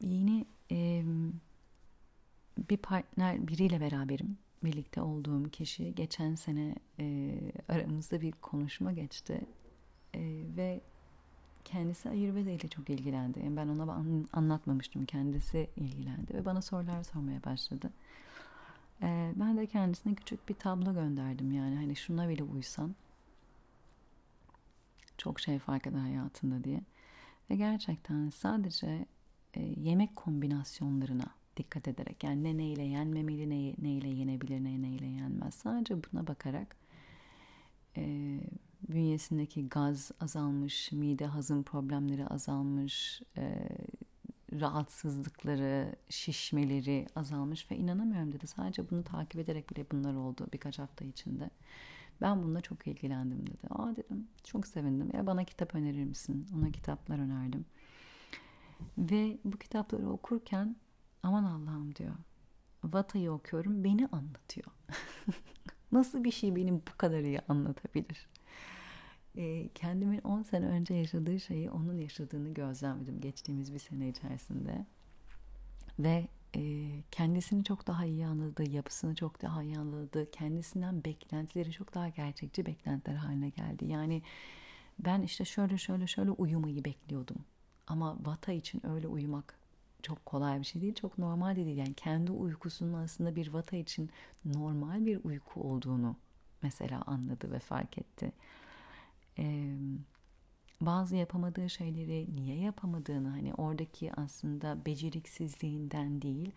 Yeni 0.00 0.46
e, 0.70 1.04
bir 2.70 2.76
partner 2.76 3.48
biriyle 3.48 3.80
beraberim 3.80 4.38
birlikte 4.64 5.02
olduğum 5.02 5.50
kişi 5.50 5.94
geçen 5.94 6.34
sene 6.34 6.74
e, 6.98 7.34
aramızda 7.68 8.20
bir 8.20 8.32
konuşma 8.32 8.92
geçti 8.92 9.40
e, 10.14 10.20
ve 10.56 10.80
kendisi 11.64 12.08
Ayurveda 12.08 12.50
ile 12.50 12.68
çok 12.68 12.90
ilgilendi. 12.90 13.38
Yani 13.38 13.56
ben 13.56 13.68
ona 13.68 14.04
anlatmamıştım. 14.32 15.04
Kendisi 15.04 15.70
ilgilendi 15.76 16.34
ve 16.34 16.44
bana 16.44 16.62
sorular 16.62 17.02
sormaya 17.02 17.44
başladı. 17.44 17.90
E, 19.02 19.32
ben 19.36 19.56
de 19.56 19.66
kendisine 19.66 20.14
küçük 20.14 20.48
bir 20.48 20.54
tablo 20.54 20.94
gönderdim. 20.94 21.52
Yani 21.52 21.76
hani 21.76 21.96
şuna 21.96 22.28
bile 22.28 22.42
uysan 22.42 22.94
çok 25.18 25.40
şey 25.40 25.58
fark 25.58 25.86
eder 25.86 25.98
hayatında 25.98 26.64
diye. 26.64 26.80
Ve 27.50 27.56
gerçekten 27.56 28.30
sadece 28.30 29.06
e, 29.54 29.62
yemek 29.62 30.16
kombinasyonlarına 30.16 31.37
dikkat 31.58 31.88
ederek 31.88 32.24
yani 32.24 32.44
ne 32.44 32.56
neyle 32.56 32.82
yenmemeli, 32.82 33.50
ne, 33.50 33.74
neyle 33.82 34.08
yenebilir, 34.08 34.64
ne 34.64 34.82
neyle 34.82 35.06
yenmez. 35.06 35.54
Sadece 35.54 35.94
buna 35.94 36.26
bakarak 36.26 36.76
e, 37.96 38.04
bünyesindeki 38.88 39.68
gaz 39.68 40.10
azalmış, 40.20 40.92
mide 40.92 41.26
hazım 41.26 41.62
problemleri 41.62 42.26
azalmış, 42.26 43.22
e, 43.36 43.68
rahatsızlıkları, 44.52 45.96
şişmeleri 46.08 47.06
azalmış 47.16 47.70
ve 47.70 47.76
inanamıyorum 47.76 48.32
dedi. 48.32 48.46
Sadece 48.46 48.90
bunu 48.90 49.04
takip 49.04 49.40
ederek 49.40 49.70
bile 49.70 49.86
bunlar 49.92 50.14
oldu 50.14 50.46
birkaç 50.52 50.78
hafta 50.78 51.04
içinde. 51.04 51.50
Ben 52.20 52.42
bununla 52.42 52.60
çok 52.60 52.86
ilgilendim 52.86 53.46
dedi. 53.46 53.66
Aa 53.70 53.96
dedim 53.96 54.28
çok 54.44 54.66
sevindim. 54.66 55.10
Ya 55.14 55.26
bana 55.26 55.44
kitap 55.44 55.74
önerir 55.74 56.04
misin? 56.04 56.46
Ona 56.58 56.70
kitaplar 56.70 57.18
önerdim. 57.18 57.64
Ve 58.98 59.38
bu 59.44 59.58
kitapları 59.58 60.10
okurken 60.10 60.76
Aman 61.22 61.44
Allah'ım 61.44 61.94
diyor. 61.94 62.14
Vata'yı 62.84 63.32
okuyorum 63.32 63.84
beni 63.84 64.06
anlatıyor. 64.06 64.66
Nasıl 65.92 66.24
bir 66.24 66.30
şey 66.30 66.56
benim 66.56 66.76
bu 66.76 66.96
kadar 66.98 67.20
iyi 67.20 67.40
anlatabilir? 67.40 68.28
E, 69.36 69.68
kendimin 69.68 70.18
10 70.18 70.42
sene 70.42 70.66
önce 70.66 70.94
yaşadığı 70.94 71.40
şeyi 71.40 71.70
onun 71.70 71.98
yaşadığını 71.98 72.54
gözlemledim 72.54 73.20
geçtiğimiz 73.20 73.74
bir 73.74 73.78
sene 73.78 74.08
içerisinde. 74.08 74.86
Ve 75.98 76.28
e, 76.56 76.90
kendisini 77.10 77.64
çok 77.64 77.86
daha 77.86 78.04
iyi 78.04 78.26
anladı, 78.26 78.70
yapısını 78.70 79.14
çok 79.14 79.42
daha 79.42 79.62
iyi 79.62 79.78
anladı, 79.78 80.30
kendisinden 80.30 81.04
beklentileri 81.04 81.72
çok 81.72 81.94
daha 81.94 82.08
gerçekçi 82.08 82.66
beklentiler 82.66 83.16
haline 83.16 83.48
geldi. 83.48 83.84
Yani 83.86 84.22
ben 84.98 85.22
işte 85.22 85.44
şöyle 85.44 85.78
şöyle 85.78 86.06
şöyle 86.06 86.30
uyumayı 86.30 86.84
bekliyordum. 86.84 87.36
Ama 87.86 88.16
Vata 88.26 88.52
için 88.52 88.86
öyle 88.86 89.08
uyumak 89.08 89.57
çok 90.02 90.26
kolay 90.26 90.60
bir 90.60 90.64
şey 90.64 90.82
değil. 90.82 90.94
Çok 90.94 91.18
normal 91.18 91.56
de 91.56 91.64
değil. 91.64 91.76
Yani 91.76 91.94
kendi 91.94 92.32
uykusunun 92.32 92.92
aslında 92.92 93.36
bir 93.36 93.52
vata 93.52 93.76
için 93.76 94.10
normal 94.44 95.06
bir 95.06 95.24
uyku 95.24 95.60
olduğunu 95.60 96.16
mesela 96.62 97.02
anladı 97.02 97.52
ve 97.52 97.58
fark 97.58 97.98
etti. 97.98 98.32
Ee, 99.38 99.74
bazı 100.80 101.16
yapamadığı 101.16 101.70
şeyleri 101.70 102.26
niye 102.36 102.56
yapamadığını 102.56 103.28
hani 103.28 103.54
oradaki 103.54 104.12
aslında 104.14 104.86
beceriksizliğinden 104.86 106.22
değil 106.22 106.52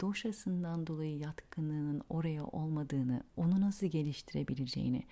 doşasından 0.00 0.86
dolayı 0.86 1.18
yatkınlığının 1.18 2.02
oraya 2.08 2.44
olmadığını 2.44 3.22
onu 3.36 3.60
nasıl 3.60 3.86
geliştirebileceğini 3.86 5.02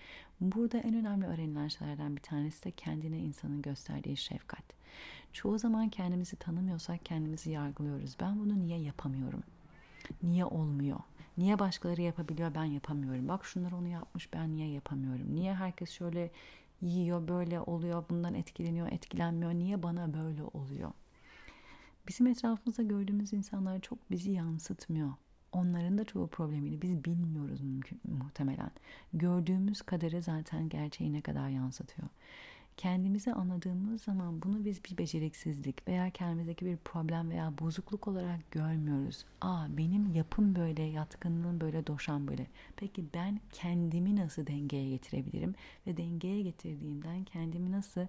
burada 0.40 0.78
en 0.78 0.94
önemli 0.94 1.26
öğrenilen 1.26 1.68
şeylerden 1.68 2.16
bir 2.16 2.22
tanesi 2.22 2.64
de 2.64 2.70
kendine 2.70 3.18
insanın 3.18 3.62
gösterdiği 3.62 4.16
şefkat. 4.16 4.64
Çoğu 5.32 5.58
zaman 5.58 5.88
kendimizi 5.88 6.36
tanımıyorsak 6.36 7.04
kendimizi 7.04 7.50
yargılıyoruz. 7.50 8.16
Ben 8.20 8.38
bunu 8.38 8.60
niye 8.60 8.78
yapamıyorum? 8.78 9.42
Niye 10.22 10.44
olmuyor? 10.44 10.98
Niye 11.38 11.58
başkaları 11.58 12.02
yapabiliyor 12.02 12.54
ben 12.54 12.64
yapamıyorum? 12.64 13.28
Bak 13.28 13.44
şunlar 13.44 13.72
onu 13.72 13.88
yapmış 13.88 14.32
ben 14.32 14.56
niye 14.56 14.68
yapamıyorum? 14.68 15.34
Niye 15.34 15.54
herkes 15.54 15.90
şöyle 15.90 16.30
yiyor 16.80 17.28
böyle 17.28 17.60
oluyor 17.60 18.04
bundan 18.10 18.34
etkileniyor 18.34 18.92
etkilenmiyor. 18.92 19.52
Niye 19.52 19.82
bana 19.82 20.14
böyle 20.14 20.42
oluyor? 20.42 20.90
Bizim 22.08 22.26
etrafımızda 22.26 22.82
gördüğümüz 22.82 23.32
insanlar 23.32 23.80
çok 23.80 24.10
bizi 24.10 24.30
yansıtmıyor. 24.30 25.12
Onların 25.52 25.98
da 25.98 26.04
çoğu 26.04 26.26
problemini 26.26 26.82
biz 26.82 27.04
bilmiyoruz 27.04 27.60
mümkün, 27.60 28.00
muhtemelen. 28.04 28.70
Gördüğümüz 29.12 29.82
kadarı 29.82 30.22
zaten 30.22 30.68
gerçeği 30.68 31.12
ne 31.12 31.20
kadar 31.20 31.48
yansıtıyor 31.48 32.08
kendimizi 32.78 33.32
anladığımız 33.32 34.02
zaman 34.02 34.42
bunu 34.42 34.64
biz 34.64 34.84
bir 34.84 34.98
beceriksizlik 34.98 35.88
veya 35.88 36.10
kendimizdeki 36.10 36.66
bir 36.66 36.76
problem 36.76 37.30
veya 37.30 37.58
bozukluk 37.58 38.08
olarak 38.08 38.50
görmüyoruz. 38.50 39.24
Aa 39.40 39.66
benim 39.76 40.14
yapım 40.14 40.56
böyle, 40.56 40.82
yatkınlığım 40.82 41.60
böyle, 41.60 41.86
doşam 41.86 42.28
böyle. 42.28 42.46
Peki 42.76 43.04
ben 43.14 43.40
kendimi 43.52 44.16
nasıl 44.16 44.46
dengeye 44.46 44.90
getirebilirim 44.90 45.54
ve 45.86 45.96
dengeye 45.96 46.42
getirdiğimden 46.42 47.24
kendimi 47.24 47.72
nasıl 47.72 48.06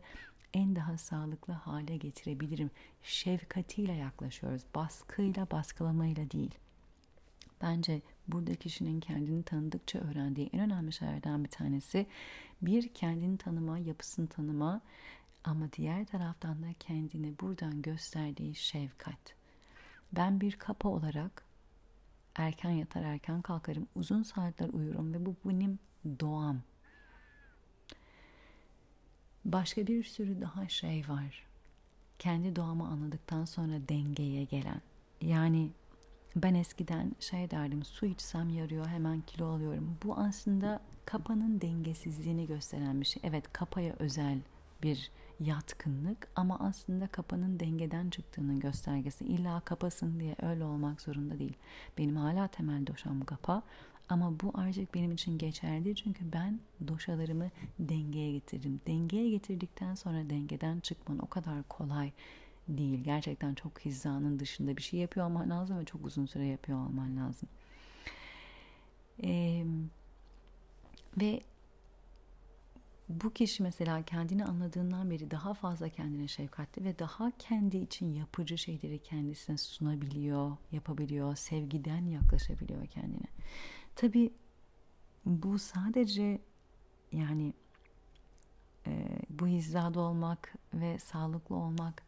en 0.54 0.76
daha 0.76 0.98
sağlıklı 0.98 1.54
hale 1.54 1.98
getirebilirim? 1.98 2.72
Şefkatiyle 3.04 3.94
yaklaşıyoruz. 3.94 4.64
Baskıyla, 4.76 5.52
baskılamayla 5.52 6.32
değil. 6.32 6.56
Bence 7.62 8.02
burada 8.32 8.56
kişinin 8.56 9.00
kendini 9.00 9.44
tanıdıkça 9.44 10.00
öğrendiği 10.00 10.50
en 10.54 10.60
önemli 10.60 10.94
şeylerden 10.94 11.44
bir 11.44 11.50
tanesi 11.50 12.08
bir 12.62 12.94
kendini 12.94 13.38
tanıma, 13.38 13.78
yapısını 13.78 14.28
tanıma 14.28 14.82
ama 15.44 15.72
diğer 15.74 16.06
taraftan 16.06 16.64
da 16.64 16.68
kendini 16.80 17.40
buradan 17.40 17.82
gösterdiği 17.82 18.56
şefkat. 18.56 19.36
Ben 20.12 20.42
bir 20.42 20.52
kapa 20.52 20.90
olarak 20.90 21.44
erken 22.36 22.72
yatar 22.72 23.04
erken 23.04 23.42
kalkarım, 23.42 23.88
uzun 23.96 24.24
saatler 24.24 24.70
uyurum 24.70 25.14
ve 25.14 25.26
bu 25.26 25.36
benim 25.46 25.80
doğam. 26.20 26.62
Başka 29.46 29.88
bir 29.88 30.04
sürü 30.04 30.42
daha 30.42 30.70
şey 30.70 31.04
var. 31.08 31.46
Kendi 32.20 32.56
doğamı 32.56 32.88
anladıktan 32.88 33.46
sonra 33.46 33.74
dengeye 33.90 34.44
gelen. 34.44 34.82
Yani 35.22 35.70
ben 36.36 36.56
eskiden 36.56 37.12
şey 37.20 37.52
derdim 37.52 37.84
su 37.84 38.06
içsem 38.06 38.50
yarıyor 38.50 38.88
hemen 38.88 39.22
kilo 39.22 39.48
alıyorum. 39.48 39.98
Bu 40.04 40.16
aslında 40.18 40.80
kapanın 41.06 41.62
dengesizliğini 41.62 42.48
gösteren 42.48 43.02
bir 43.02 43.06
şey. 43.06 43.22
Evet 43.26 43.54
kapaya 43.54 43.96
özel 44.00 44.38
bir 44.84 45.12
yatkınlık 45.40 46.28
ama 46.36 46.60
aslında 46.60 47.08
kapanın 47.08 47.60
dengeden 47.60 48.10
çıktığının 48.10 48.60
göstergesi. 48.60 49.26
İlla 49.26 49.60
kapasın 49.60 50.20
diye 50.20 50.36
öyle 50.42 50.64
olmak 50.64 51.02
zorunda 51.02 51.40
değil. 51.40 51.54
Benim 51.98 52.16
hala 52.16 52.48
temel 52.48 52.88
doşam 52.88 53.26
kapa 53.26 53.64
ama 54.10 54.40
bu 54.40 54.52
artık 54.54 54.94
benim 54.94 55.12
için 55.12 55.38
geçerli 55.38 55.96
çünkü 55.96 56.34
ben 56.34 56.60
doşalarımı 56.88 57.50
dengeye 57.80 58.32
getirdim. 58.32 58.82
Dengeye 58.88 59.30
getirdikten 59.30 59.96
sonra 59.96 60.30
dengeden 60.30 60.80
çıkman 60.80 61.20
o 61.20 61.28
kadar 61.28 61.64
kolay 61.64 62.12
değil. 62.78 63.04
Gerçekten 63.04 63.54
çok 63.54 63.80
hizanın 63.80 64.40
dışında 64.40 64.78
bir 64.78 64.82
şey 64.82 65.00
yapıyor 65.00 65.26
olman 65.26 65.50
lazım 65.50 65.80
ve 65.80 65.86
çok 65.86 66.06
uzun 66.06 66.26
süre 66.26 66.46
yapıyor 66.46 66.80
olman 66.86 67.18
lazım. 67.18 67.50
Ee, 69.24 69.66
ve 71.22 71.42
bu 73.10 73.34
kişi 73.34 73.64
mesela 73.64 74.02
kendini 74.02 74.46
anladığından 74.46 75.12
beri 75.12 75.32
daha 75.32 75.54
fazla 75.54 75.90
kendine 75.90 76.28
şefkatli 76.28 76.84
ve 76.84 77.00
daha 77.00 77.32
kendi 77.40 77.78
için 77.78 78.14
yapıcı 78.14 78.58
şeyleri 78.58 79.00
kendisine 79.00 79.58
sunabiliyor, 79.58 80.58
yapabiliyor, 80.72 81.36
sevgiden 81.36 82.06
yaklaşabiliyor 82.06 82.88
kendine. 82.88 83.28
Tabi 83.96 84.34
bu 85.26 85.60
sadece 85.60 86.42
yani 87.12 87.54
e, 88.88 89.08
bu 89.30 89.48
hizada 89.48 90.00
olmak 90.00 90.54
ve 90.74 91.00
sağlıklı 91.00 91.56
olmak 91.56 92.04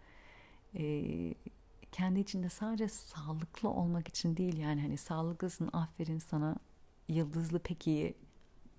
e, 0.76 1.34
kendi 1.92 2.20
içinde 2.20 2.50
sadece 2.50 2.88
sağlıklı 2.88 3.70
olmak 3.70 4.08
için 4.08 4.38
değil 4.38 4.58
yani 4.58 4.82
hani 4.82 4.98
sağlıklısın 4.98 5.70
aferin 5.74 6.20
sana 6.20 6.56
yıldızlı 7.08 7.60
pek 7.60 7.88
iyi 7.88 8.16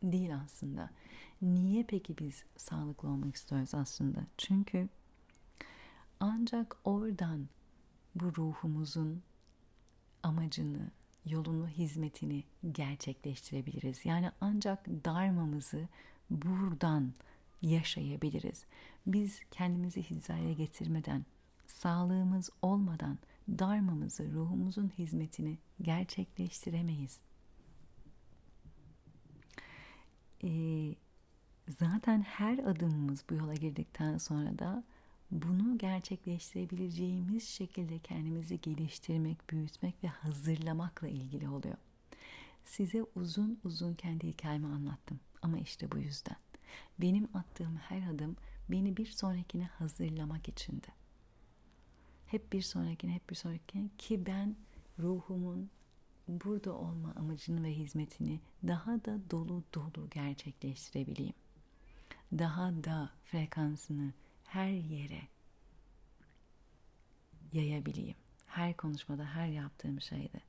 değil 0.03 0.37
aslında. 0.45 0.91
Niye 1.43 1.85
peki 1.89 2.19
biz 2.19 2.45
sağlıklı 2.57 3.09
olmak 3.09 3.37
istiyoruz 3.37 3.75
aslında? 3.75 4.27
Çünkü 4.39 4.89
ancak 6.21 6.77
oradan 6.85 7.49
bu 8.15 8.37
ruhumuzun 8.37 9.23
amacını, 10.23 10.91
yolunu, 11.27 11.69
hizmetini 11.69 12.45
gerçekleştirebiliriz. 12.73 14.05
Yani 14.05 14.31
ancak 14.41 14.87
darmamızı 14.87 15.89
buradan 16.31 17.13
yaşayabiliriz. 17.63 18.65
Biz 19.07 19.41
kendimizi 19.51 20.03
hizaya 20.03 20.53
getirmeden, 20.53 21.25
sağlığımız 21.73 22.51
olmadan 22.63 23.19
darmamızı, 23.49 24.33
ruhumuzun 24.33 24.89
hizmetini 24.99 25.59
gerçekleştiremeyiz. 25.83 27.21
Ee, 30.45 30.95
zaten 31.69 32.23
her 32.23 32.59
adımımız 32.59 33.25
bu 33.31 33.35
yola 33.35 33.55
girdikten 33.55 34.19
sonra 34.19 34.59
da 34.59 34.85
bunu 35.31 35.79
gerçekleştirebileceğimiz 35.79 37.49
şekilde 37.49 37.99
kendimizi 37.99 38.61
geliştirmek, 38.61 39.51
büyütmek 39.51 40.05
ve 40.05 40.09
hazırlamakla 40.09 41.09
ilgili 41.09 41.49
oluyor. 41.49 41.77
Size 42.65 43.05
uzun 43.15 43.59
uzun 43.65 43.95
kendi 43.95 44.29
hikayemi 44.29 44.67
anlattım 44.67 45.21
ama 45.43 45.59
işte 45.59 45.93
bu 45.93 45.99
yüzden. 45.99 46.37
Benim 46.99 47.29
attığım 47.35 47.77
her 47.77 48.15
adım 48.15 48.37
beni 48.69 48.97
bir 48.97 49.07
sonrakine 49.07 49.65
hazırlamak 49.65 50.49
içindi. 50.49 51.02
Hep 52.33 52.53
bir 52.53 52.63
sonrakine, 52.63 53.13
hep 53.13 53.31
bir 53.31 53.35
sonrakine 53.35 53.89
ki 53.99 54.27
ben 54.27 54.57
ruhumun 54.99 55.71
burada 56.29 56.73
olma 56.73 57.15
amacını 57.17 57.65
ve 57.65 57.75
hizmetini 57.75 58.41
daha 58.67 59.05
da 59.05 59.31
dolu 59.31 59.63
dolu 59.75 60.11
gerçekleştirebileyim. 60.11 61.35
Daha 62.33 62.85
da 62.85 63.11
frekansını 63.25 64.13
her 64.45 64.71
yere 64.71 65.21
yayabileyim. 67.53 68.17
Her 68.47 68.77
konuşmada, 68.77 69.25
her 69.25 69.47
yaptığım 69.47 70.01
şeyde. 70.01 70.41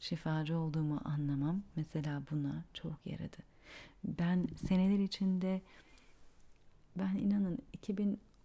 Şifacı 0.00 0.58
olduğumu 0.58 1.00
anlamam 1.04 1.62
mesela 1.76 2.22
buna 2.30 2.64
çok 2.74 3.06
yaradı. 3.06 3.38
Ben 4.04 4.48
seneler 4.68 4.98
içinde 4.98 5.62
ben 6.96 7.14
inanın 7.14 7.58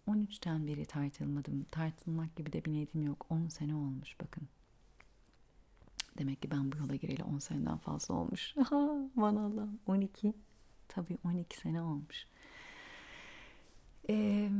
2013'ten 0.06 0.66
beri 0.66 0.84
tartılmadım. 0.84 1.66
Tartılmak 1.70 2.36
gibi 2.36 2.52
de 2.52 2.64
bir 2.64 2.72
niyetim 2.72 3.06
yok. 3.06 3.26
10 3.30 3.48
sene 3.48 3.74
olmuş 3.74 4.16
bakın. 4.20 4.48
Demek 6.18 6.42
ki 6.42 6.50
ben 6.50 6.72
bu 6.72 6.76
yola 6.76 6.96
gireli 6.96 7.24
10 7.24 7.38
seneden 7.38 7.78
fazla 7.78 8.14
olmuş. 8.14 8.54
Aman 8.70 9.36
Allah'ım 9.36 9.80
12. 9.86 10.32
Tabii 10.88 11.18
12 11.24 11.56
sene 11.56 11.82
olmuş. 11.82 12.26
Ee, 14.08 14.50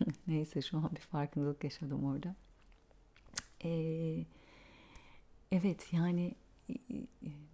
neyse 0.26 0.62
şu 0.62 0.78
an 0.78 0.90
bir 0.94 1.00
farkındalık 1.00 1.64
yaşadım 1.64 2.04
orada. 2.04 2.34
Ee, 3.64 4.24
evet 5.52 5.92
yani 5.92 6.34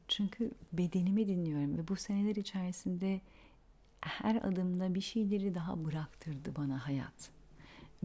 çünkü 0.09 0.51
bedenimi 0.73 1.29
dinliyorum 1.29 1.79
ve 1.79 1.89
bu 1.89 1.97
seneler 1.97 2.37
içerisinde 2.37 3.21
her 4.05 4.37
adımda 4.37 4.95
bir 4.95 5.01
şeyleri 5.01 5.55
daha 5.55 5.85
bıraktırdı 5.85 6.57
bana 6.57 6.89
hayat 6.89 7.31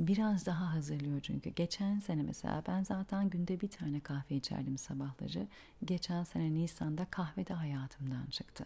biraz 0.07 0.45
daha 0.45 0.73
hazırlıyor 0.73 1.19
çünkü. 1.21 1.49
Geçen 1.49 1.99
sene 1.99 2.23
mesela 2.23 2.63
ben 2.67 2.83
zaten 2.83 3.29
günde 3.29 3.61
bir 3.61 3.67
tane 3.67 3.99
kahve 3.99 4.35
içerdim 4.35 4.77
sabahları. 4.77 5.47
Geçen 5.85 6.23
sene 6.23 6.53
Nisan'da 6.53 7.05
kahve 7.05 7.47
de 7.47 7.53
hayatımdan 7.53 8.25
çıktı. 8.25 8.65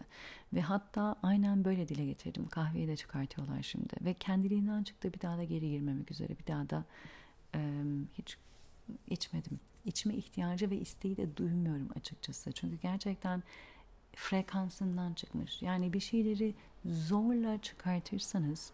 Ve 0.52 0.60
hatta 0.60 1.16
aynen 1.22 1.64
böyle 1.64 1.88
dile 1.88 2.06
getirdim. 2.06 2.48
Kahveyi 2.48 2.88
de 2.88 2.96
çıkartıyorlar 2.96 3.62
şimdi. 3.62 3.94
Ve 4.00 4.14
kendiliğinden 4.14 4.82
çıktı 4.82 5.12
bir 5.12 5.20
daha 5.20 5.38
da 5.38 5.44
geri 5.44 5.70
girmemek 5.70 6.10
üzere. 6.10 6.28
Bir 6.28 6.46
daha 6.46 6.70
da 6.70 6.84
e, 7.54 7.82
hiç 8.18 8.36
içmedim. 9.10 9.60
İçme 9.84 10.14
ihtiyacı 10.14 10.70
ve 10.70 10.76
isteği 10.76 11.16
de 11.16 11.36
duymuyorum 11.36 11.88
açıkçası. 11.96 12.52
Çünkü 12.52 12.76
gerçekten 12.82 13.42
frekansından 14.16 15.14
çıkmış. 15.14 15.62
Yani 15.62 15.92
bir 15.92 16.00
şeyleri 16.00 16.54
zorla 16.84 17.58
çıkartırsanız 17.62 18.72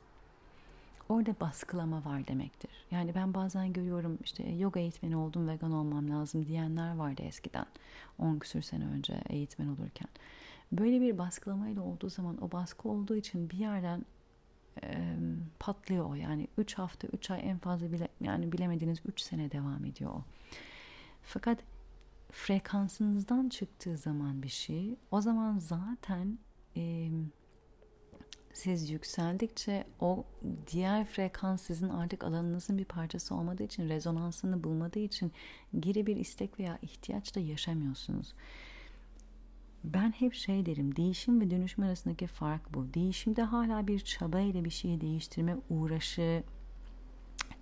orada 1.09 1.35
baskılama 1.41 2.05
var 2.05 2.27
demektir. 2.27 2.71
Yani 2.91 3.15
ben 3.15 3.35
bazen 3.35 3.73
görüyorum 3.73 4.19
işte 4.25 4.43
e, 4.43 4.57
yoga 4.57 4.81
eğitmeni 4.81 5.17
oldum 5.17 5.49
vegan 5.49 5.73
olmam 5.73 6.11
lazım 6.11 6.47
diyenler 6.47 6.97
vardı 6.97 7.23
eskiden. 7.23 7.67
10 8.19 8.39
küsür 8.39 8.63
sene 8.63 8.87
önce 8.87 9.23
eğitmen 9.29 9.67
olurken. 9.67 10.09
Böyle 10.73 11.01
bir 11.01 11.19
baskılamayla 11.19 11.83
olduğu 11.83 12.11
zaman 12.11 12.45
o 12.45 12.53
baskı 12.53 12.89
olduğu 12.89 13.17
için 13.17 13.51
bir 13.51 13.57
yerden 13.57 14.05
e, 14.83 15.17
patlıyor 15.59 16.11
o. 16.11 16.15
Yani 16.15 16.49
3 16.59 16.75
hafta 16.75 17.09
3 17.09 17.31
ay 17.31 17.41
en 17.43 17.59
fazla 17.59 17.93
bile 17.93 18.09
yani 18.21 18.53
bilemediğiniz 18.53 18.99
3 19.07 19.21
sene 19.21 19.51
devam 19.53 19.85
ediyor 19.85 20.11
o. 20.11 20.25
Fakat 21.23 21.59
frekansınızdan 22.33 23.49
çıktığı 23.49 23.97
zaman 23.97 24.43
bir 24.43 24.49
şey 24.49 24.97
o 25.11 25.21
zaman 25.21 25.59
zaten 25.59 26.39
e, 26.77 27.11
siz 28.53 28.91
yükseldikçe 28.91 29.85
o 30.01 30.25
diğer 30.73 31.05
frekans 31.05 31.63
sizin 31.63 31.89
artık 31.89 32.25
alanınızın 32.25 32.79
bir 32.79 32.85
parçası 32.85 33.35
olmadığı 33.35 33.63
için 33.63 33.89
rezonansını 33.89 34.65
bulmadığı 34.65 34.99
için 34.99 35.33
geri 35.81 36.07
bir 36.07 36.17
istek 36.17 36.59
veya 36.59 36.79
ihtiyaç 36.83 37.37
da 37.37 37.41
yaşamıyorsunuz. 37.41 38.35
Ben 39.85 40.11
hep 40.11 40.35
şey 40.35 40.67
derim 40.67 40.97
değişim 40.97 41.41
ve 41.41 41.51
dönüşüm 41.51 41.85
arasındaki 41.85 42.27
fark 42.27 42.75
bu. 42.75 42.95
Değişimde 42.95 43.43
hala 43.43 43.87
bir 43.87 44.01
çaba 44.01 44.41
ile 44.41 44.65
bir 44.65 44.71
şeyi 44.71 45.01
değiştirme 45.01 45.57
uğraşı, 45.71 46.43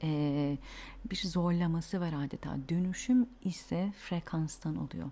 e, 0.03 0.59
bir 1.11 1.17
zorlaması 1.17 2.01
var 2.01 2.13
adeta. 2.25 2.57
Dönüşüm 2.69 3.27
ise 3.45 3.93
frekanstan 3.99 4.77
oluyor. 4.77 5.11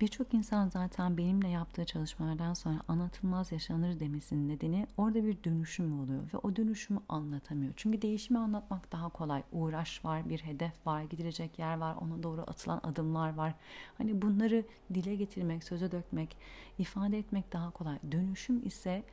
Birçok 0.00 0.34
insan 0.34 0.68
zaten 0.68 1.16
benimle 1.16 1.48
yaptığı 1.48 1.84
çalışmalardan 1.84 2.54
sonra 2.54 2.80
anlatılmaz 2.88 3.52
yaşanır 3.52 4.00
demesinin 4.00 4.48
nedeni 4.48 4.86
orada 4.96 5.24
bir 5.24 5.44
dönüşüm 5.44 6.00
oluyor 6.00 6.22
ve 6.34 6.38
o 6.42 6.56
dönüşümü 6.56 7.00
anlatamıyor. 7.08 7.72
Çünkü 7.76 8.02
değişimi 8.02 8.38
anlatmak 8.38 8.92
daha 8.92 9.08
kolay. 9.08 9.42
Uğraş 9.52 10.04
var, 10.04 10.28
bir 10.28 10.38
hedef 10.38 10.86
var, 10.86 11.02
gidilecek 11.02 11.58
yer 11.58 11.76
var, 11.76 11.96
ona 12.00 12.22
doğru 12.22 12.40
atılan 12.40 12.80
adımlar 12.82 13.34
var. 13.34 13.54
Hani 13.98 14.22
bunları 14.22 14.64
dile 14.94 15.14
getirmek, 15.14 15.64
söze 15.64 15.92
dökmek, 15.92 16.36
ifade 16.78 17.18
etmek 17.18 17.52
daha 17.52 17.70
kolay. 17.70 17.98
Dönüşüm 18.12 18.66
ise 18.66 19.04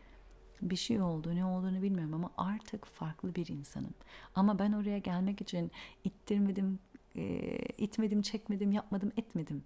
bir 0.62 0.76
şey 0.76 1.02
oldu 1.02 1.36
ne 1.36 1.46
olduğunu 1.46 1.82
bilmiyorum 1.82 2.14
ama 2.14 2.32
artık 2.38 2.86
farklı 2.86 3.36
bir 3.36 3.48
insanım. 3.48 3.94
Ama 4.36 4.60
ben 4.60 4.72
oraya 4.72 4.98
gelmek 4.98 5.42
için 5.42 5.72
ittirmedim, 6.04 6.80
e, 7.16 7.58
itmedim, 7.78 8.22
çekmedim, 8.22 8.72
yapmadım, 8.72 9.12
etmedim. 9.18 9.64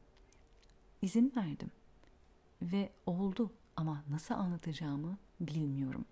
İzin 1.02 1.34
verdim. 1.36 1.72
Ve 2.62 2.90
oldu 3.06 3.52
ama 3.76 4.04
nasıl 4.10 4.36
anlatacağımı 4.36 5.18
bilmiyorum. 5.40 6.06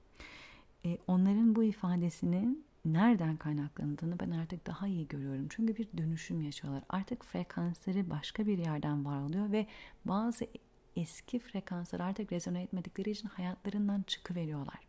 E, 0.86 0.98
onların 1.08 1.56
bu 1.56 1.64
ifadesinin 1.64 2.66
nereden 2.86 3.38
kaynaklandığını 3.38 4.20
ben 4.20 4.32
artık 4.32 4.68
daha 4.68 4.88
iyi 4.88 5.08
görüyorum. 5.08 5.48
Çünkü 5.50 5.76
bir 5.76 5.88
dönüşüm 5.98 6.42
yaşıyorlar. 6.42 6.84
Artık 6.90 7.26
frekansları 7.26 8.10
başka 8.10 8.46
bir 8.46 8.58
yerden 8.58 9.06
var 9.06 9.22
oluyor 9.22 9.52
ve 9.52 9.68
bazı 10.06 10.46
eski 10.96 11.40
frekanslar 11.40 12.00
artık 12.00 12.32
rezone 12.32 12.62
etmedikleri 12.62 13.12
için 13.12 13.28
hayatlarından 13.28 14.02
çıkıveriyorlar. 14.02 14.80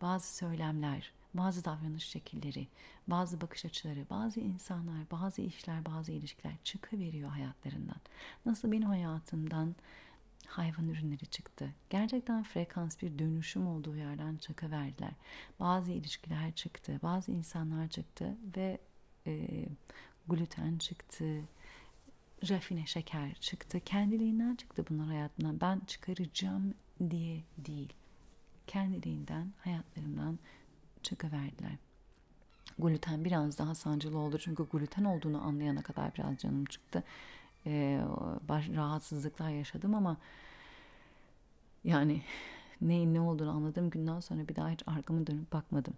Bazı 0.00 0.36
söylemler, 0.36 1.12
bazı 1.34 1.64
davranış 1.64 2.04
şekilleri, 2.04 2.66
bazı 3.08 3.40
bakış 3.40 3.64
açıları, 3.64 4.06
bazı 4.10 4.40
insanlar, 4.40 5.10
bazı 5.10 5.42
işler, 5.42 5.84
bazı 5.84 6.12
ilişkiler 6.12 6.54
çıkıveriyor 6.64 7.30
hayatlarından. 7.30 8.00
Nasıl 8.46 8.72
benim 8.72 8.88
hayatımdan 8.88 9.74
hayvan 10.46 10.88
ürünleri 10.88 11.26
çıktı. 11.26 11.74
Gerçekten 11.90 12.42
frekans 12.42 13.02
bir 13.02 13.18
dönüşüm 13.18 13.66
olduğu 13.66 13.96
yerden 13.96 14.36
çıkıverdiler. 14.36 15.12
Bazı 15.60 15.92
ilişkiler 15.92 16.52
çıktı, 16.52 17.00
bazı 17.02 17.32
insanlar 17.32 17.88
çıktı 17.88 18.36
ve 18.56 18.78
e, 19.26 19.48
gluten 20.28 20.78
çıktı, 20.78 21.40
rafine 22.48 22.86
şeker 22.86 23.34
çıktı. 23.34 23.80
Kendiliğinden 23.80 24.54
çıktı 24.54 24.84
bunlar 24.90 25.06
hayatından. 25.06 25.60
Ben 25.60 25.80
çıkaracağım 25.86 26.74
diye 27.10 27.42
değil. 27.58 27.92
Kendiliğinden 28.66 29.52
hayatlarımdan 29.58 30.38
çıkıverdiler. 31.02 31.76
Gluten 32.78 33.24
biraz 33.24 33.58
daha 33.58 33.74
sancılı 33.74 34.18
oldu 34.18 34.38
çünkü 34.38 34.66
gluten 34.68 35.04
olduğunu 35.04 35.42
anlayana 35.42 35.82
kadar 35.82 36.14
biraz 36.14 36.38
canım 36.38 36.64
çıktı. 36.64 37.02
Ee, 37.66 38.00
rahatsızlıklar 38.50 39.50
yaşadım 39.50 39.94
ama 39.94 40.16
yani 41.84 42.22
neyin 42.80 43.14
ne 43.14 43.20
olduğunu 43.20 43.50
anladığım 43.50 43.90
günden 43.90 44.20
sonra 44.20 44.48
bir 44.48 44.56
daha 44.56 44.70
hiç 44.70 44.82
arkamı 44.86 45.26
dönüp 45.26 45.52
bakmadım. 45.52 45.94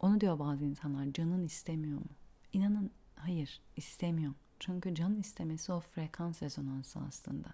Onu 0.00 0.20
diyor 0.20 0.38
bazı 0.38 0.64
insanlar 0.64 1.12
canın 1.12 1.46
istemiyor 1.46 1.98
mu? 1.98 2.06
İnanın 2.52 2.90
hayır 3.16 3.60
istemiyor. 3.76 4.32
Çünkü 4.58 4.94
can 4.94 5.16
istemesi 5.16 5.72
o 5.72 5.80
frekans 5.80 6.42
rezonansı 6.42 6.98
aslında. 7.08 7.48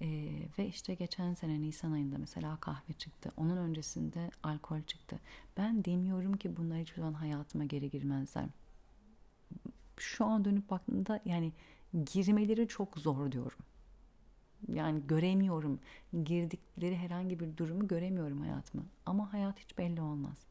Ee, 0.00 0.28
ve 0.58 0.66
işte 0.66 0.94
geçen 0.94 1.34
sene 1.34 1.62
Nisan 1.62 1.92
ayında 1.92 2.18
mesela 2.18 2.56
kahve 2.60 2.92
çıktı. 2.92 3.32
Onun 3.36 3.56
öncesinde 3.56 4.30
alkol 4.42 4.82
çıktı. 4.82 5.20
Ben 5.56 5.84
demiyorum 5.84 6.36
ki 6.36 6.56
bunlar 6.56 6.78
hiçbir 6.78 6.96
zaman 6.96 7.12
hayatıma 7.12 7.64
geri 7.64 7.90
girmezler. 7.90 8.44
Şu 9.98 10.24
an 10.24 10.44
dönüp 10.44 10.70
baktığımda 10.70 11.20
yani 11.24 11.52
girmeleri 12.12 12.68
çok 12.68 12.98
zor 12.98 13.32
diyorum. 13.32 13.58
Yani 14.68 15.06
göremiyorum. 15.06 15.80
Girdikleri 16.24 16.96
herhangi 16.96 17.40
bir 17.40 17.56
durumu 17.56 17.88
göremiyorum 17.88 18.40
hayatıma. 18.40 18.82
Ama 19.06 19.32
hayat 19.32 19.58
hiç 19.58 19.78
belli 19.78 20.00
olmaz. 20.00 20.46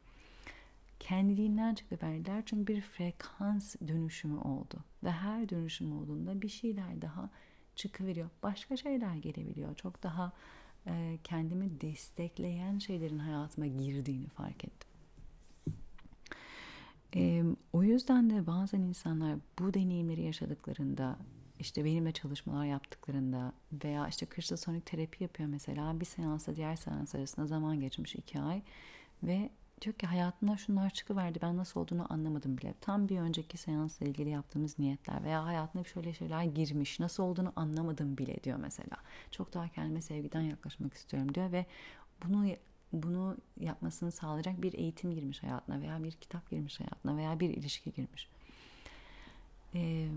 Kendiliğinden 1.06 1.76
çıkıverdiler 1.76 2.44
çünkü 2.46 2.74
bir 2.74 2.82
frekans 2.82 3.76
dönüşümü 3.88 4.38
oldu. 4.38 4.80
Ve 5.04 5.12
her 5.12 5.50
dönüşüm 5.50 5.98
olduğunda 5.98 6.42
bir 6.42 6.50
şeyler 6.50 7.02
daha 7.02 7.30
çıkıveriyor. 7.76 8.30
Başka 8.44 8.78
şeyler 8.78 9.16
gelebiliyor. 9.16 9.76
Çok 9.76 10.04
daha 10.04 10.32
e, 10.88 11.20
kendimi 11.24 11.82
destekleyen 11.82 12.80
şeylerin 12.80 13.20
hayatıma 13.20 13.68
girdiğini 13.68 14.28
fark 14.28 14.66
ettim. 14.66 14.90
E, 17.16 17.44
o 17.74 17.84
yüzden 17.84 18.30
de 18.30 18.48
bazen 18.48 18.82
insanlar 18.82 19.38
bu 19.60 19.74
deneyimleri 19.74 20.22
yaşadıklarında 20.22 21.18
işte 21.60 21.86
benimle 21.86 22.12
çalışmalar 22.12 22.66
yaptıklarında 22.66 23.54
veya 23.84 24.08
işte 24.08 24.26
kristal 24.26 24.58
sonik 24.58 24.86
terapi 24.86 25.24
yapıyor 25.24 25.50
mesela 25.50 26.00
bir 26.00 26.06
seansla 26.06 26.56
diğer 26.56 26.76
seans 26.76 27.16
arasında 27.16 27.48
zaman 27.48 27.80
geçmiş 27.80 28.16
iki 28.16 28.40
ay 28.40 28.62
ve 29.24 29.50
diyor 29.82 29.96
ki 29.96 30.08
hayatımda 30.08 30.58
şunlar 30.58 30.90
çıkıverdi 30.90 31.40
ben 31.42 31.58
nasıl 31.58 31.80
olduğunu 31.80 32.14
anlamadım 32.14 32.58
bile. 32.58 32.74
Tam 32.82 33.10
bir 33.10 33.20
önceki 33.20 33.58
seansla 33.58 34.06
ilgili 34.06 34.30
yaptığımız 34.30 34.80
niyetler 34.80 35.24
veya 35.24 35.46
hayatına 35.46 35.84
şöyle 35.84 36.14
şeyler 36.14 36.44
girmiş 36.44 37.00
nasıl 37.00 37.24
olduğunu 37.24 37.54
anlamadım 37.56 38.18
bile 38.18 38.44
diyor 38.44 38.58
mesela. 38.58 38.98
Çok 39.32 39.54
daha 39.54 39.68
kendime 39.68 40.02
sevgiden 40.02 40.42
yaklaşmak 40.42 40.94
istiyorum 40.94 41.36
diyor 41.36 41.52
ve 41.52 41.66
bunu 42.26 42.46
bunu 42.94 43.38
yapmasını 43.60 44.12
sağlayacak 44.12 44.62
bir 44.62 44.74
eğitim 44.74 45.16
girmiş 45.16 45.44
hayatına 45.44 45.82
veya 45.82 46.04
bir 46.04 46.12
kitap 46.12 46.50
girmiş 46.50 46.80
hayatına 46.80 47.18
veya 47.18 47.40
bir 47.40 47.50
ilişki 47.50 47.94
girmiş. 47.94 48.30
Ee, 49.76 50.08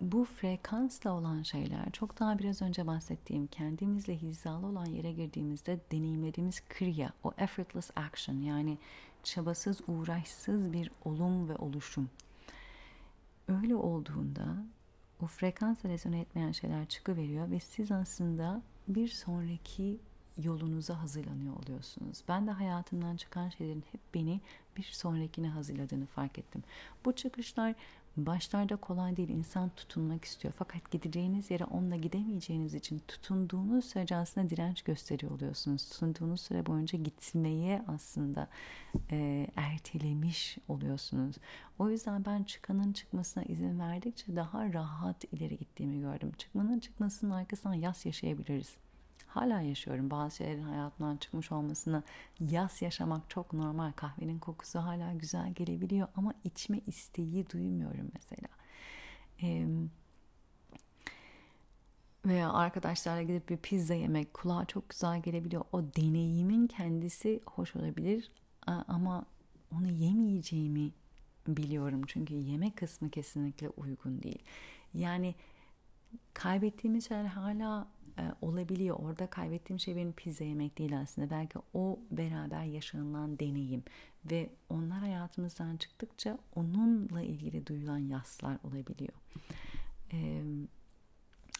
bu 0.00 0.24
frekansla 0.24 1.12
olan 1.12 1.42
şeyler 1.42 1.90
çok 1.92 2.20
daha 2.20 2.38
biraz 2.38 2.62
önce 2.62 2.86
bahsettiğim 2.86 3.46
kendimizle 3.46 4.16
hizalı 4.22 4.66
olan 4.66 4.86
yere 4.86 5.12
girdiğimizde 5.12 5.80
deneyimlediğimiz 5.92 6.68
kriya, 6.68 7.12
o 7.24 7.32
effortless 7.38 7.90
action 7.96 8.40
yani 8.40 8.78
çabasız, 9.22 9.80
uğraşsız 9.88 10.72
bir 10.72 10.90
olum 11.04 11.48
ve 11.48 11.56
oluşum. 11.56 12.10
Öyle 13.48 13.76
olduğunda 13.76 14.56
o 15.22 15.26
frekansla 15.26 15.88
rezone 15.88 16.20
etmeyen 16.20 16.52
şeyler 16.52 16.86
çıkıveriyor 16.86 17.50
ve 17.50 17.60
siz 17.60 17.92
aslında 17.92 18.62
bir 18.88 19.08
sonraki 19.08 19.98
yolunuza 20.42 21.02
hazırlanıyor 21.02 21.54
oluyorsunuz. 21.56 22.22
Ben 22.28 22.46
de 22.46 22.50
hayatımdan 22.50 23.16
çıkan 23.16 23.48
şeylerin 23.48 23.84
hep 23.92 24.00
beni 24.14 24.40
bir 24.76 24.82
sonrakine 24.82 25.48
hazırladığını 25.48 26.06
fark 26.06 26.38
ettim. 26.38 26.62
Bu 27.04 27.12
çıkışlar 27.12 27.74
Başlarda 28.16 28.76
kolay 28.76 29.16
değil 29.16 29.28
insan 29.28 29.70
tutunmak 29.76 30.24
istiyor. 30.24 30.54
Fakat 30.58 30.90
gideceğiniz 30.90 31.50
yere 31.50 31.64
onunla 31.64 31.96
gidemeyeceğiniz 31.96 32.74
için 32.74 33.02
tutunduğunuz 33.08 33.84
sürece 33.84 34.16
aslında 34.16 34.50
direnç 34.50 34.82
gösteriyor 34.82 35.32
oluyorsunuz. 35.32 35.88
Tutunduğunuz 35.88 36.40
süre 36.40 36.66
boyunca 36.66 36.98
gitmeye 36.98 37.82
aslında 37.88 38.48
e, 39.10 39.46
ertelemiş 39.56 40.58
oluyorsunuz. 40.68 41.36
O 41.78 41.90
yüzden 41.90 42.24
ben 42.24 42.42
çıkanın 42.42 42.92
çıkmasına 42.92 43.44
izin 43.44 43.78
verdikçe 43.78 44.36
daha 44.36 44.72
rahat 44.72 45.24
ileri 45.32 45.58
gittiğimi 45.58 46.00
gördüm. 46.00 46.32
Çıkmanın 46.38 46.80
çıkmasının 46.80 47.30
arkasından 47.30 47.74
yas 47.74 48.06
yaşayabiliriz 48.06 48.76
hala 49.36 49.60
yaşıyorum. 49.60 50.10
Bazı 50.10 50.36
şeylerin 50.36 50.62
hayatımdan 50.62 51.16
çıkmış 51.16 51.52
olmasını 51.52 52.02
yas 52.40 52.82
yaşamak 52.82 53.30
çok 53.30 53.52
normal. 53.52 53.92
Kahvenin 53.92 54.38
kokusu 54.38 54.78
hala 54.78 55.12
güzel 55.12 55.52
gelebiliyor 55.52 56.08
ama 56.16 56.34
içme 56.44 56.80
isteği 56.86 57.50
duymuyorum 57.50 58.10
mesela. 58.14 58.48
Ee, 59.42 59.66
veya 62.26 62.52
arkadaşlarla 62.52 63.22
gidip 63.22 63.48
bir 63.48 63.56
pizza 63.56 63.94
yemek 63.94 64.34
kulağa 64.34 64.64
çok 64.64 64.88
güzel 64.88 65.22
gelebiliyor. 65.22 65.64
O 65.72 65.82
deneyimin 65.82 66.66
kendisi 66.66 67.40
hoş 67.46 67.76
olabilir 67.76 68.32
ama 68.66 69.24
onu 69.72 69.90
yemeyeceğimi 69.90 70.90
biliyorum. 71.48 72.02
Çünkü 72.06 72.34
yeme 72.34 72.70
kısmı 72.70 73.10
kesinlikle 73.10 73.68
uygun 73.68 74.22
değil. 74.22 74.42
Yani 74.94 75.34
kaybettiğimiz 76.34 77.08
şeyler 77.08 77.24
hala 77.24 77.88
e, 78.18 78.22
olabiliyor. 78.42 78.96
Orada 78.98 79.26
kaybettiğim 79.26 79.80
şey 79.80 79.96
benim 79.96 80.12
pizza 80.12 80.44
yemek 80.44 80.78
değil 80.78 81.00
aslında. 81.00 81.30
Belki 81.30 81.58
o 81.74 81.98
beraber 82.10 82.64
yaşanılan 82.64 83.38
deneyim 83.38 83.82
ve 84.30 84.50
onlar 84.68 84.98
hayatımızdan 84.98 85.76
çıktıkça 85.76 86.38
onunla 86.54 87.22
ilgili 87.22 87.66
duyulan 87.66 87.98
yaslar 87.98 88.58
olabiliyor. 88.64 89.12
E, 90.12 90.42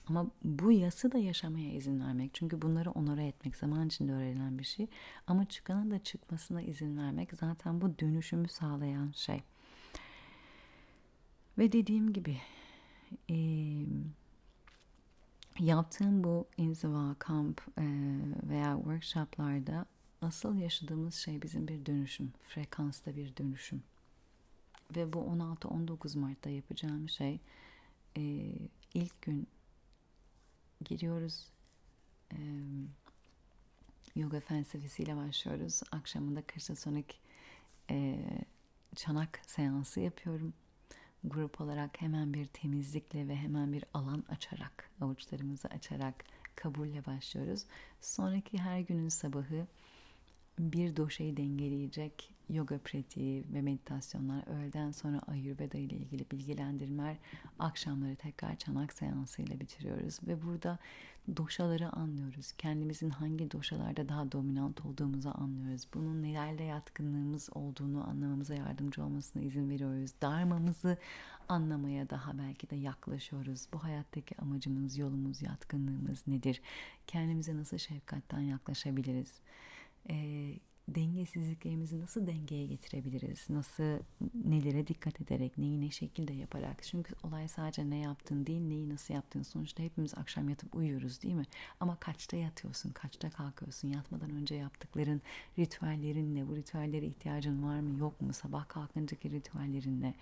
ama 0.06 0.26
bu 0.44 0.72
yası 0.72 1.12
da 1.12 1.18
yaşamaya 1.18 1.72
izin 1.72 2.01
vermek. 2.01 2.35
Çünkü 2.35 2.62
bunları 2.62 2.90
onore 2.90 3.26
etmek 3.26 3.56
zaman 3.56 3.86
içinde 3.86 4.12
öğrenilen 4.12 4.59
bir 4.59 4.64
şey. 4.64 4.86
Ama 5.26 5.44
çıkanın 5.44 5.90
da 5.90 5.98
çıkmasına 5.98 6.62
izin 6.62 6.98
vermek 6.98 7.35
zaten 7.35 7.81
bu 7.81 7.98
dönüşümü 7.98 8.48
sağlayan 8.48 9.12
şey. 9.12 9.43
Ve 11.59 11.72
dediğim 11.72 12.12
gibi 12.12 12.36
eee 13.28 13.86
yaptığım 15.59 16.24
bu 16.24 16.47
inziva, 16.56 17.16
kamp 17.18 17.60
e, 17.78 17.85
veya 18.48 18.76
workshoplarda 18.76 19.86
asıl 20.22 20.56
yaşadığımız 20.56 21.14
şey 21.14 21.43
bizim 21.43 21.68
bir 21.68 21.86
dönüşüm, 21.86 22.32
frekansta 22.43 23.16
bir 23.16 23.36
dönüşüm. 23.36 23.82
Ve 24.97 25.12
bu 25.12 25.18
16-19 25.18 26.18
Mart'ta 26.18 26.51
yapacağım 26.51 27.09
şey 27.09 27.40
e, 28.16 28.52
ilk 28.94 29.22
gün 29.22 29.47
giriyoruz. 30.85 31.48
E, 32.32 32.39
yoga 34.16 34.40
felsefesiyle 34.40 35.16
başlıyoruz. 35.16 35.82
Akşamında 35.93 36.43
kırsasonik 36.43 37.20
e, 37.90 38.18
çanak 38.97 39.40
seansı 39.47 40.01
yapıyorum 40.01 40.55
grup 41.24 41.60
olarak 41.60 42.01
hemen 42.01 42.34
bir 42.34 42.46
temizlikle 42.46 43.28
ve 43.28 43.36
hemen 43.36 43.72
bir 43.72 43.84
alan 43.94 44.24
açarak, 44.28 44.90
avuçlarımızı 45.01 45.68
açarak 45.68 46.24
kabulle 46.56 47.06
başlıyoruz. 47.06 47.64
Sonraki 48.01 48.59
her 48.59 48.80
günün 48.80 49.09
sabahı 49.09 49.66
bir 50.59 50.96
doşayı 50.96 51.36
dengeleyecek 51.36 52.34
yoga 52.51 52.78
pratiği 52.78 53.44
ve 53.52 53.62
meditasyonlar, 53.62 54.46
öğleden 54.46 54.90
sonra 54.90 55.20
Ayurveda 55.26 55.78
ile 55.78 55.96
ilgili 55.96 56.30
bilgilendirmeler, 56.30 57.16
akşamları 57.59 58.16
tekrar 58.16 58.56
çanak 58.56 58.92
seansı 58.92 59.42
ile 59.42 59.60
bitiriyoruz. 59.60 60.18
Ve 60.26 60.42
burada 60.42 60.78
doşaları 61.36 61.92
anlıyoruz. 61.92 62.52
Kendimizin 62.52 63.10
hangi 63.10 63.51
doşalarda 63.51 64.09
daha 64.09 64.32
dominant 64.32 64.86
olduğumuzu 64.86 65.30
anlıyoruz. 65.34 65.86
Bunun 65.94 66.22
nelerle 66.22 66.64
yatkınlığımız 66.64 67.51
olduğunu 67.55 68.09
anlamamıza 68.09 68.55
yardımcı 68.55 69.05
olmasına 69.05 69.42
izin 69.42 69.70
veriyoruz. 69.70 70.10
Darmamızı 70.22 70.96
anlamaya 71.48 72.10
daha 72.10 72.38
belki 72.38 72.70
de 72.70 72.76
yaklaşıyoruz. 72.76 73.66
Bu 73.72 73.84
hayattaki 73.84 74.38
amacımız, 74.38 74.98
yolumuz, 74.98 75.42
yatkınlığımız 75.42 76.26
nedir? 76.26 76.62
Kendimize 77.06 77.56
nasıl 77.56 77.78
şefkatten 77.78 78.40
yaklaşabiliriz? 78.40 79.40
Ee, 80.10 80.55
dengesizliklerimizi 80.89 82.01
nasıl 82.01 82.27
dengeye 82.27 82.66
getirebiliriz? 82.66 83.51
Nasıl 83.51 83.98
nelere 84.44 84.86
dikkat 84.86 85.20
ederek, 85.20 85.59
neyi 85.59 85.81
ne 85.81 85.90
şekilde 85.90 86.32
yaparak? 86.32 86.82
Çünkü 86.82 87.15
olay 87.23 87.48
sadece 87.48 87.90
ne 87.90 87.98
yaptın 87.98 88.47
değil, 88.47 88.61
neyi 88.61 88.89
nasıl 88.89 89.15
yaptın. 89.15 89.43
Sonuçta 89.43 89.82
hepimiz 89.82 90.15
akşam 90.15 90.48
yatıp 90.48 90.74
uyuyoruz 90.74 91.23
değil 91.23 91.35
mi? 91.35 91.47
Ama 91.81 91.97
kaçta 91.97 92.36
yatıyorsun, 92.36 92.90
kaçta 92.90 93.31
kalkıyorsun? 93.31 93.89
Yatmadan 93.89 94.31
önce 94.31 94.55
yaptıkların, 94.55 95.23
ritüellerin 95.59 96.35
ne? 96.35 96.48
Bu 96.48 96.56
ritüellere 96.56 97.06
ihtiyacın 97.06 97.62
var 97.62 97.81
mı, 97.81 97.98
yok 97.98 98.20
mu? 98.20 98.32
Sabah 98.32 98.69
kalkıncaki 98.69 99.31
ritüellerin 99.31 100.02
ne? 100.02 100.15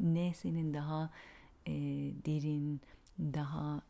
Ne 0.00 0.34
senin 0.34 0.74
daha 0.74 1.10
e, 1.66 1.72
derin, 2.26 2.80
daha 3.20 3.82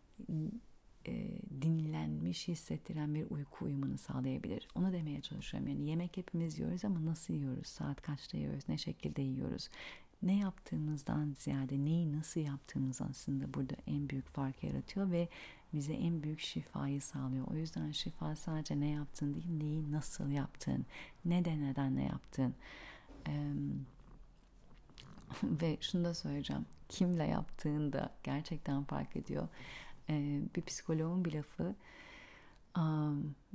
e, 1.09 1.28
dinlenmiş 1.62 2.48
hissettiren 2.48 3.14
bir 3.14 3.30
uyku 3.30 3.64
uyumanı 3.64 3.98
sağlayabilir. 3.98 4.68
Onu 4.74 4.93
demeye 4.93 5.20
çalışıyorum. 5.20 5.68
Yani 5.68 5.90
yemek 5.90 6.16
hepimiz 6.16 6.59
yiyoruz 6.59 6.85
ama 6.85 7.05
nasıl 7.06 7.35
yiyoruz? 7.35 7.66
Saat 7.66 8.02
kaçta 8.02 8.36
yiyoruz? 8.39 8.68
Ne 8.68 8.78
şekilde 8.78 9.22
yiyoruz? 9.22 9.68
Ne 10.22 10.39
yaptığımızdan 10.39 11.35
ziyade 11.39 11.85
neyi 11.85 12.12
nasıl 12.12 12.40
yaptığımız 12.40 13.01
aslında 13.02 13.55
burada 13.55 13.74
en 13.86 14.09
büyük 14.09 14.28
fark 14.28 14.64
yaratıyor 14.64 15.10
ve 15.10 15.28
bize 15.74 15.93
en 15.93 16.22
büyük 16.22 16.40
şifayı 16.40 17.01
sağlıyor. 17.01 17.47
O 17.52 17.56
yüzden 17.56 17.90
şifa 17.90 18.36
sadece 18.36 18.80
ne 18.80 18.89
yaptın 18.89 19.35
değil, 19.35 19.51
neyi 19.51 19.93
nasıl 19.93 20.30
yaptın, 20.30 20.86
ne 21.24 21.44
de 21.44 21.60
neden 21.60 21.97
ne 21.97 22.05
yaptın. 22.05 22.55
Ee, 23.28 23.52
ve 25.43 25.76
şunu 25.80 26.05
da 26.05 26.14
söyleyeceğim. 26.14 26.66
Kimle 26.89 27.24
yaptığında 27.24 28.10
gerçekten 28.22 28.85
fark 28.85 29.16
ediyor 29.16 29.48
e, 30.10 30.40
bir 30.56 30.62
psikoloğun 30.62 31.24
bir 31.24 31.32
lafı 31.32 31.74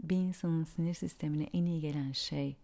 bir 0.03 0.15
insanın 0.15 0.63
sinir 0.63 0.93
sistemine 0.93 1.49
en 1.53 1.65
iyi 1.65 1.81
gelen 1.81 2.11
şey 2.11 2.55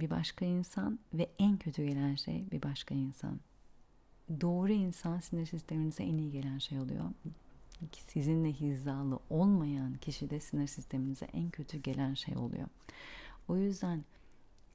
bir 0.00 0.10
başka 0.10 0.44
insan 0.44 0.98
ve 1.14 1.30
en 1.38 1.56
kötü 1.56 1.84
gelen 1.84 2.14
şey 2.14 2.50
bir 2.50 2.62
başka 2.62 2.94
insan. 2.94 3.40
Doğru 4.40 4.72
insan 4.72 5.20
sinir 5.20 5.46
sisteminize 5.46 6.02
en 6.02 6.18
iyi 6.18 6.30
gelen 6.30 6.58
şey 6.58 6.80
oluyor. 6.80 7.10
Sizinle 8.06 8.52
hizalı 8.52 9.18
olmayan 9.30 9.94
kişi 9.94 10.30
de 10.30 10.40
sinir 10.40 10.66
sisteminize 10.66 11.24
en 11.24 11.50
kötü 11.50 11.78
gelen 11.78 12.14
şey 12.14 12.36
oluyor. 12.36 12.68
O 13.48 13.56
yüzden 13.56 14.04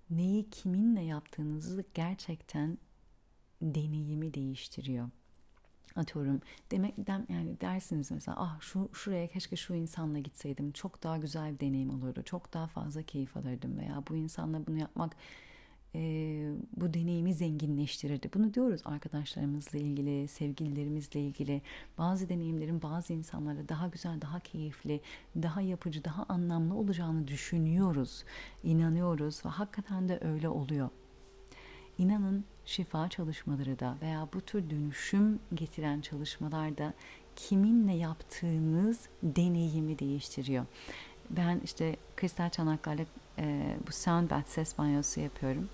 neyi 0.09 0.49
kiminle 0.49 1.01
yaptığınızı 1.01 1.85
gerçekten 1.93 2.77
deneyimi 3.61 4.33
değiştiriyor 4.33 5.09
atıyorum 5.95 6.41
demek 6.71 7.07
dem 7.07 7.25
yani 7.29 7.61
dersiniz 7.61 8.11
mesela 8.11 8.37
ah 8.39 8.61
şu 8.61 8.89
şuraya 8.93 9.27
keşke 9.27 9.55
şu 9.55 9.73
insanla 9.73 10.19
gitseydim 10.19 10.71
çok 10.71 11.03
daha 11.03 11.17
güzel 11.17 11.53
bir 11.53 11.59
deneyim 11.59 11.89
olurdu 11.89 12.23
çok 12.23 12.53
daha 12.53 12.67
fazla 12.67 13.03
keyif 13.03 13.37
alırdım 13.37 13.77
veya 13.77 14.03
bu 14.09 14.15
insanla 14.15 14.67
bunu 14.67 14.77
yapmak 14.77 15.15
e, 15.95 15.99
bu 16.77 16.93
deneyimi 16.93 17.33
zenginleştirirdi. 17.33 18.29
Bunu 18.33 18.53
diyoruz 18.53 18.81
arkadaşlarımızla 18.85 19.79
ilgili, 19.79 20.27
sevgililerimizle 20.27 21.21
ilgili. 21.21 21.61
Bazı 21.97 22.29
deneyimlerin 22.29 22.81
bazı 22.81 23.13
insanlara 23.13 23.69
daha 23.69 23.87
güzel, 23.87 24.21
daha 24.21 24.39
keyifli, 24.39 25.01
daha 25.35 25.61
yapıcı, 25.61 26.03
daha 26.03 26.25
anlamlı 26.29 26.75
olacağını 26.75 27.27
düşünüyoruz, 27.27 28.23
inanıyoruz 28.63 29.45
ve 29.45 29.49
hakikaten 29.49 30.09
de 30.09 30.19
öyle 30.21 30.49
oluyor. 30.49 30.89
İnanın 31.97 32.45
şifa 32.65 33.09
çalışmaları 33.09 33.79
da 33.79 33.95
veya 34.01 34.27
bu 34.33 34.41
tür 34.41 34.69
dönüşüm 34.69 35.39
getiren 35.53 36.01
çalışmalar 36.01 36.77
da 36.77 36.93
kiminle 37.35 37.93
yaptığınız 37.93 38.99
deneyimi 39.23 39.99
değiştiriyor. 39.99 40.65
Ben 41.29 41.61
işte 41.63 41.95
kristal 42.15 42.49
çanaklarla 42.49 43.05
e, 43.37 43.75
bu 43.87 43.91
sound 43.91 44.29
bath 44.29 44.47
ses 44.47 44.77
banyosu 44.77 45.19
yapıyorum. 45.19 45.69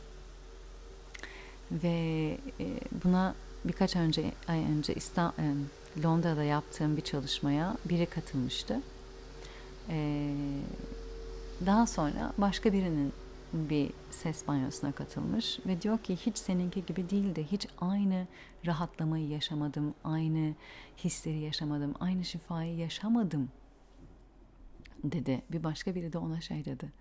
Ve 1.72 2.38
e, 2.60 2.66
buna 3.04 3.36
birkaç 3.66 3.96
önce 3.96 4.32
ay 4.48 4.60
önce 4.60 4.94
İstanbul, 4.94 5.44
e, 5.44 6.04
Londra'da 6.04 6.44
yaptığım 6.44 6.98
bir 6.98 7.02
çalışmaya 7.02 7.78
biri 7.86 8.06
katılmıştı. 8.06 8.82
E, 9.90 10.30
daha 11.66 11.88
sonra 11.88 12.34
başka 12.38 12.74
birinin 12.74 13.14
bir 13.54 13.92
ses 14.10 14.48
banyosuna 14.48 14.92
katılmış 14.92 15.60
ve 15.66 15.82
diyor 15.82 15.98
ki 15.98 16.16
hiç 16.16 16.38
seninki 16.38 16.86
gibi 16.86 17.10
değildi. 17.10 17.48
Hiç 17.52 17.68
aynı 17.78 18.28
rahatlamayı 18.66 19.28
yaşamadım, 19.28 19.94
aynı 20.04 20.56
hisleri 20.98 21.40
yaşamadım, 21.40 21.94
aynı 22.00 22.26
şifayı 22.26 22.78
yaşamadım 22.78 23.50
dedi. 25.04 25.42
Bir 25.52 25.64
başka 25.64 25.96
biri 25.96 26.14
de 26.14 26.18
ona 26.18 26.42
şey 26.42 26.66
dedi. 26.66 26.92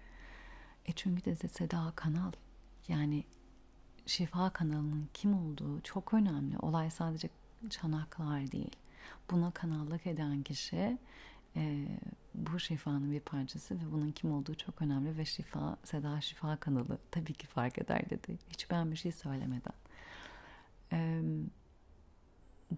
E 0.86 0.92
çünkü 0.92 1.24
dedi 1.24 1.48
Seda 1.48 1.92
kanal 1.96 2.32
yani 2.88 3.24
şifa 4.06 4.50
kanalının 4.50 5.08
kim 5.14 5.34
olduğu 5.34 5.80
çok 5.80 6.14
önemli. 6.14 6.58
Olay 6.58 6.90
sadece 6.90 7.28
çanaklar 7.70 8.52
değil. 8.52 8.76
Buna 9.30 9.50
kanallık 9.50 10.06
eden 10.06 10.42
kişi 10.42 10.98
e, 11.56 11.86
bu 12.38 12.58
şifanın 12.58 13.12
bir 13.12 13.20
parçası 13.20 13.74
ve 13.74 13.92
bunun 13.92 14.10
kim 14.10 14.32
olduğu 14.32 14.54
çok 14.54 14.82
önemli 14.82 15.16
ve 15.16 15.24
şifa, 15.24 15.76
Seda 15.84 16.20
Şifa 16.20 16.56
kanalı 16.56 16.98
tabii 17.10 17.32
ki 17.32 17.46
fark 17.46 17.78
eder 17.78 18.10
dedi. 18.10 18.38
Hiç 18.50 18.70
ben 18.70 18.90
bir 18.90 18.96
şey 18.96 19.12
söylemeden. 19.12 19.72
E, 20.92 21.22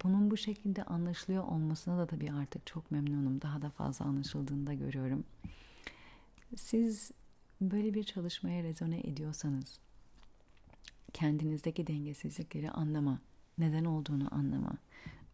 bunun 0.03 0.31
bu 0.31 0.37
şekilde 0.37 0.83
anlaşılıyor 0.83 1.43
olmasına 1.43 1.97
da 1.97 2.05
tabii 2.07 2.31
artık 2.31 2.67
çok 2.67 2.91
memnunum. 2.91 3.41
Daha 3.41 3.61
da 3.61 3.69
fazla 3.69 4.05
anlaşıldığını 4.05 4.67
da 4.67 4.73
görüyorum. 4.73 5.23
Siz 6.55 7.11
böyle 7.61 7.93
bir 7.93 8.03
çalışmaya 8.03 8.63
rezone 8.63 8.99
ediyorsanız 8.99 9.79
kendinizdeki 11.13 11.87
dengesizlikleri 11.87 12.71
anlama, 12.71 13.19
neden 13.57 13.85
olduğunu 13.85 14.35
anlama, 14.35 14.73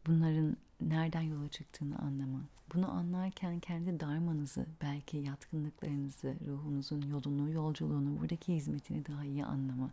bunların 0.07 0.57
nereden 0.81 1.21
yola 1.21 1.49
çıktığını 1.49 1.99
anlama. 1.99 2.39
Bunu 2.73 2.91
anlarken 2.91 3.59
kendi 3.59 3.99
darmanızı, 3.99 4.65
belki 4.81 5.17
yatkınlıklarınızı, 5.17 6.35
ruhunuzun 6.47 7.01
yolunu, 7.01 7.51
yolculuğunu, 7.51 8.19
buradaki 8.19 8.55
hizmetini 8.55 9.05
daha 9.05 9.25
iyi 9.25 9.45
anlama. 9.45 9.91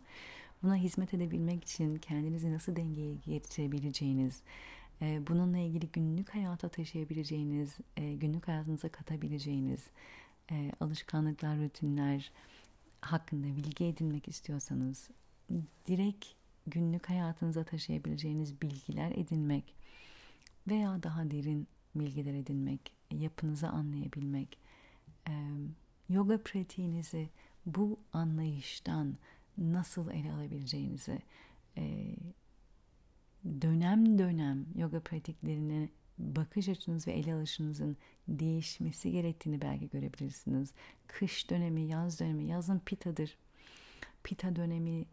Buna 0.63 0.75
hizmet 0.75 1.13
edebilmek 1.13 1.63
için 1.63 1.97
kendinizi 1.97 2.53
nasıl 2.53 2.75
dengeye 2.75 3.15
getirebileceğiniz, 3.15 4.41
e, 5.01 5.27
bununla 5.27 5.57
ilgili 5.57 5.87
günlük 5.87 6.29
hayata 6.29 6.69
taşıyabileceğiniz, 6.69 7.77
e, 7.97 8.13
günlük 8.13 8.47
hayatınıza 8.47 8.89
katabileceğiniz 8.89 9.87
e, 10.51 10.71
alışkanlıklar, 10.79 11.57
rutinler 11.59 12.31
hakkında 13.01 13.47
bilgi 13.47 13.85
edinmek 13.85 14.27
istiyorsanız, 14.27 15.09
direkt 15.87 16.25
günlük 16.67 17.09
hayatınıza 17.09 17.63
taşıyabileceğiniz 17.63 18.61
bilgiler 18.61 19.11
edinmek, 19.11 19.75
veya 20.67 21.03
daha 21.03 21.31
derin 21.31 21.67
bilgiler 21.95 22.33
edinmek, 22.33 22.91
yapınızı 23.11 23.69
anlayabilmek, 23.69 24.57
yoga 26.09 26.43
pratiğinizi 26.43 27.29
bu 27.65 27.99
anlayıştan 28.13 29.17
nasıl 29.57 30.11
ele 30.11 30.33
alabileceğinizi, 30.33 31.19
dönem 33.45 34.17
dönem 34.17 34.65
yoga 34.75 34.99
pratiklerine 34.99 35.89
bakış 36.17 36.69
açınız 36.69 37.07
ve 37.07 37.11
ele 37.11 37.33
alışınızın 37.33 37.97
değişmesi 38.27 39.11
gerektiğini 39.11 39.61
belki 39.61 39.89
görebilirsiniz. 39.89 40.73
Kış 41.07 41.49
dönemi, 41.49 41.81
yaz 41.81 42.19
dönemi, 42.19 42.45
yazın 42.45 42.79
pitadır. 42.79 43.37
Pita 44.23 44.55
dönemi 44.55 45.05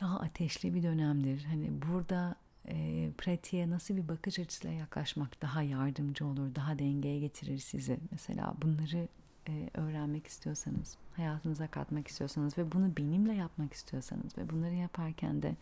daha 0.00 0.20
ateşli 0.20 0.74
bir 0.74 0.82
dönemdir. 0.82 1.44
Hani 1.44 1.82
burada 1.82 2.36
e, 2.68 3.08
pratiğe 3.18 3.70
nasıl 3.70 3.96
bir 3.96 4.08
bakış 4.08 4.38
açısıyla 4.38 4.76
yaklaşmak 4.76 5.42
daha 5.42 5.62
yardımcı 5.62 6.26
olur, 6.26 6.54
daha 6.54 6.78
dengeye 6.78 7.18
getirir 7.18 7.58
sizi. 7.58 7.98
Mesela 8.10 8.54
bunları 8.62 9.08
e, 9.48 9.70
öğrenmek 9.74 10.26
istiyorsanız, 10.26 10.96
hayatınıza 11.16 11.66
katmak 11.66 12.08
istiyorsanız 12.08 12.58
ve 12.58 12.72
bunu 12.72 12.96
benimle 12.96 13.34
yapmak 13.34 13.72
istiyorsanız 13.72 14.38
ve 14.38 14.50
bunları 14.50 14.74
yaparken 14.74 15.42
de 15.42 15.56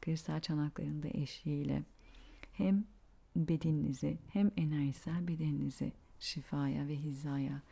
kristal 0.00 0.40
çanaklarında 0.40 1.08
eşliğiyle 1.08 1.82
hem 2.52 2.84
bedeninizi 3.36 4.18
hem 4.32 4.50
enerjisel 4.56 5.28
bedeninizi 5.28 5.92
şifaya 6.20 6.88
ve 6.88 6.96
hizaya 6.96 7.62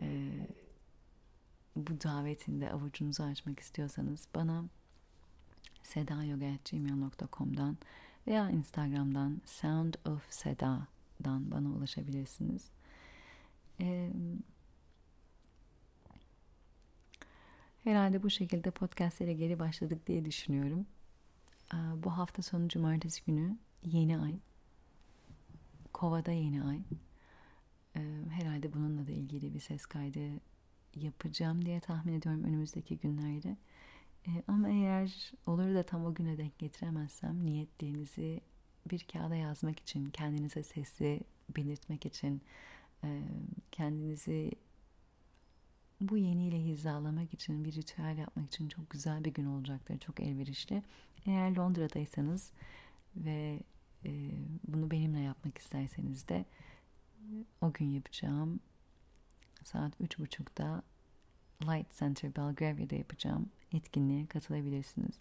e, 0.00 0.30
bu 1.76 2.00
davetinde 2.00 2.72
avucunuzu 2.72 3.22
açmak 3.22 3.60
istiyorsanız 3.60 4.28
bana 4.34 4.64
sedayoga.gmail.com'dan 5.82 7.76
veya 8.26 8.50
Instagram'dan 8.50 9.40
Sound 9.44 9.94
of 10.04 10.32
Seda'dan 10.32 11.50
bana 11.50 11.68
ulaşabilirsiniz. 11.68 12.70
Ee, 13.80 14.12
herhalde 17.84 18.22
bu 18.22 18.30
şekilde 18.30 18.70
podcastlere 18.70 19.32
geri 19.32 19.58
başladık 19.58 20.06
diye 20.06 20.24
düşünüyorum. 20.24 20.86
Ee, 21.74 21.76
bu 22.04 22.10
hafta 22.10 22.42
sonu 22.42 22.68
cumartesi 22.68 23.24
günü 23.24 23.56
yeni 23.82 24.18
ay. 24.18 24.34
Kova'da 25.92 26.32
yeni 26.32 26.62
ay. 26.62 26.80
Ee, 27.96 28.00
herhalde 28.30 28.72
bununla 28.72 29.06
da 29.06 29.12
ilgili 29.12 29.54
bir 29.54 29.60
ses 29.60 29.86
kaydı 29.86 30.20
yapacağım 30.94 31.64
diye 31.64 31.80
tahmin 31.80 32.12
ediyorum 32.12 32.44
önümüzdeki 32.44 32.98
günlerde. 32.98 33.56
E, 34.26 34.42
ama 34.48 34.68
eğer 34.68 35.32
olur 35.46 35.74
da 35.74 35.82
tam 35.82 36.04
o 36.04 36.14
güne 36.14 36.38
denk 36.38 36.58
getiremezsem 36.58 37.46
niyetlerinizi 37.46 38.40
bir 38.90 39.06
kağıda 39.12 39.36
yazmak 39.36 39.80
için, 39.80 40.10
kendinize 40.10 40.62
sesli 40.62 41.20
belirtmek 41.56 42.06
için, 42.06 42.42
e, 43.04 43.22
kendinizi 43.72 44.52
bu 46.00 46.16
yeniyle 46.16 46.64
hizalamak 46.64 47.34
için, 47.34 47.64
bir 47.64 47.72
ritüel 47.72 48.18
yapmak 48.18 48.46
için 48.46 48.68
çok 48.68 48.90
güzel 48.90 49.24
bir 49.24 49.34
gün 49.34 49.46
olacaktır. 49.46 49.98
Çok 49.98 50.20
elverişli. 50.20 50.82
Eğer 51.26 51.56
Londra'daysanız 51.56 52.52
ve 53.16 53.60
e, 54.04 54.30
bunu 54.68 54.90
benimle 54.90 55.20
yapmak 55.20 55.58
isterseniz 55.58 56.28
de 56.28 56.44
o 57.60 57.72
gün 57.72 57.86
yapacağım. 57.86 58.60
Saat 59.62 59.92
üç 60.00 60.18
buçukta 60.18 60.82
Light 61.62 61.98
Center 61.98 62.36
Belgravia'da 62.36 62.94
yapacağım. 62.94 63.50
Etkinliğe 63.72 64.26
katılabilirsiniz. 64.26 65.18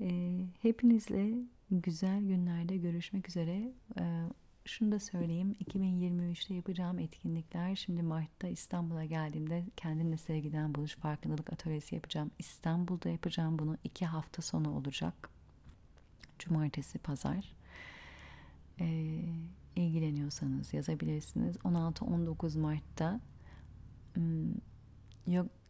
E, 0.00 0.38
hepinizle 0.62 1.34
güzel 1.70 2.20
günlerde 2.20 2.76
görüşmek 2.76 3.28
üzere. 3.28 3.72
E, 3.98 4.24
şunu 4.64 4.92
da 4.92 5.00
söyleyeyim. 5.00 5.56
2023'te 5.64 6.54
yapacağım 6.54 6.98
etkinlikler 6.98 7.76
şimdi 7.76 8.02
Mart'ta 8.02 8.48
İstanbul'a 8.48 9.04
geldiğimde 9.04 9.64
kendinle 9.76 10.16
sevgiden 10.16 10.74
buluş 10.74 10.96
farkındalık 10.96 11.52
atölyesi 11.52 11.94
yapacağım. 11.94 12.30
İstanbul'da 12.38 13.08
yapacağım 13.08 13.58
bunu. 13.58 13.76
iki 13.84 14.06
hafta 14.06 14.42
sonu 14.42 14.76
olacak. 14.76 15.30
Cumartesi, 16.38 16.98
pazar. 16.98 17.54
Ee, 18.80 19.22
ilgileniyorsanız 19.76 20.74
yazabilirsiniz. 20.74 21.56
16-19 21.56 22.58
Mart'ta 22.58 23.20
hmm, 24.14 24.52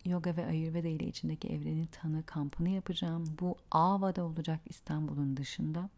yoga 0.05 0.37
ve 0.37 0.47
ayurveda 0.47 0.89
ile 0.89 1.07
içindeki 1.07 1.49
evreni 1.49 1.87
tanı 1.87 2.23
kampını 2.27 2.69
yapacağım. 2.69 3.37
Bu 3.41 3.57
Ava'da 3.71 4.25
olacak 4.25 4.61
İstanbul'un 4.67 5.37
dışında. 5.37 5.91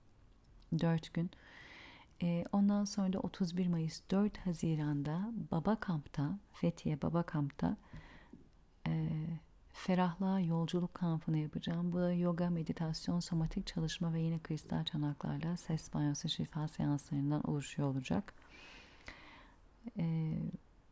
4 0.80 1.14
gün. 1.14 1.30
E, 2.22 2.44
ondan 2.52 2.84
sonra 2.84 3.12
da 3.12 3.18
31 3.18 3.66
Mayıs 3.66 4.00
4 4.10 4.38
Haziran'da 4.38 5.32
Baba 5.50 5.76
Kamp'ta 5.76 6.38
Fethiye 6.52 7.02
Baba 7.02 7.22
Kamp'ta 7.22 7.76
e, 8.86 9.10
ferahlığa 9.72 10.40
yolculuk 10.40 10.94
kampını 10.94 11.38
yapacağım. 11.38 11.92
Bu 11.92 11.98
da 11.98 12.12
yoga, 12.12 12.50
meditasyon, 12.50 13.20
somatik 13.20 13.66
çalışma 13.66 14.12
ve 14.12 14.20
yine 14.20 14.38
kristal 14.38 14.84
çanaklarla 14.84 15.56
ses 15.56 15.94
banyosu 15.94 16.28
şifa 16.28 16.68
seanslarından 16.68 17.50
oluşuyor 17.50 17.88
olacak. 17.88 18.34
E, 19.98 20.34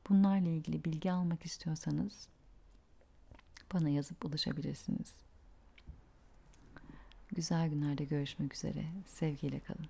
bunlarla 0.08 0.48
ilgili 0.48 0.84
bilgi 0.84 1.12
almak 1.12 1.44
istiyorsanız 1.44 2.28
bana 3.74 3.88
yazıp 3.88 4.24
ulaşabilirsiniz. 4.24 5.14
Güzel 7.32 7.68
günlerde 7.68 8.04
görüşmek 8.04 8.54
üzere. 8.54 8.84
Sevgiyle 9.06 9.60
kalın. 9.60 9.86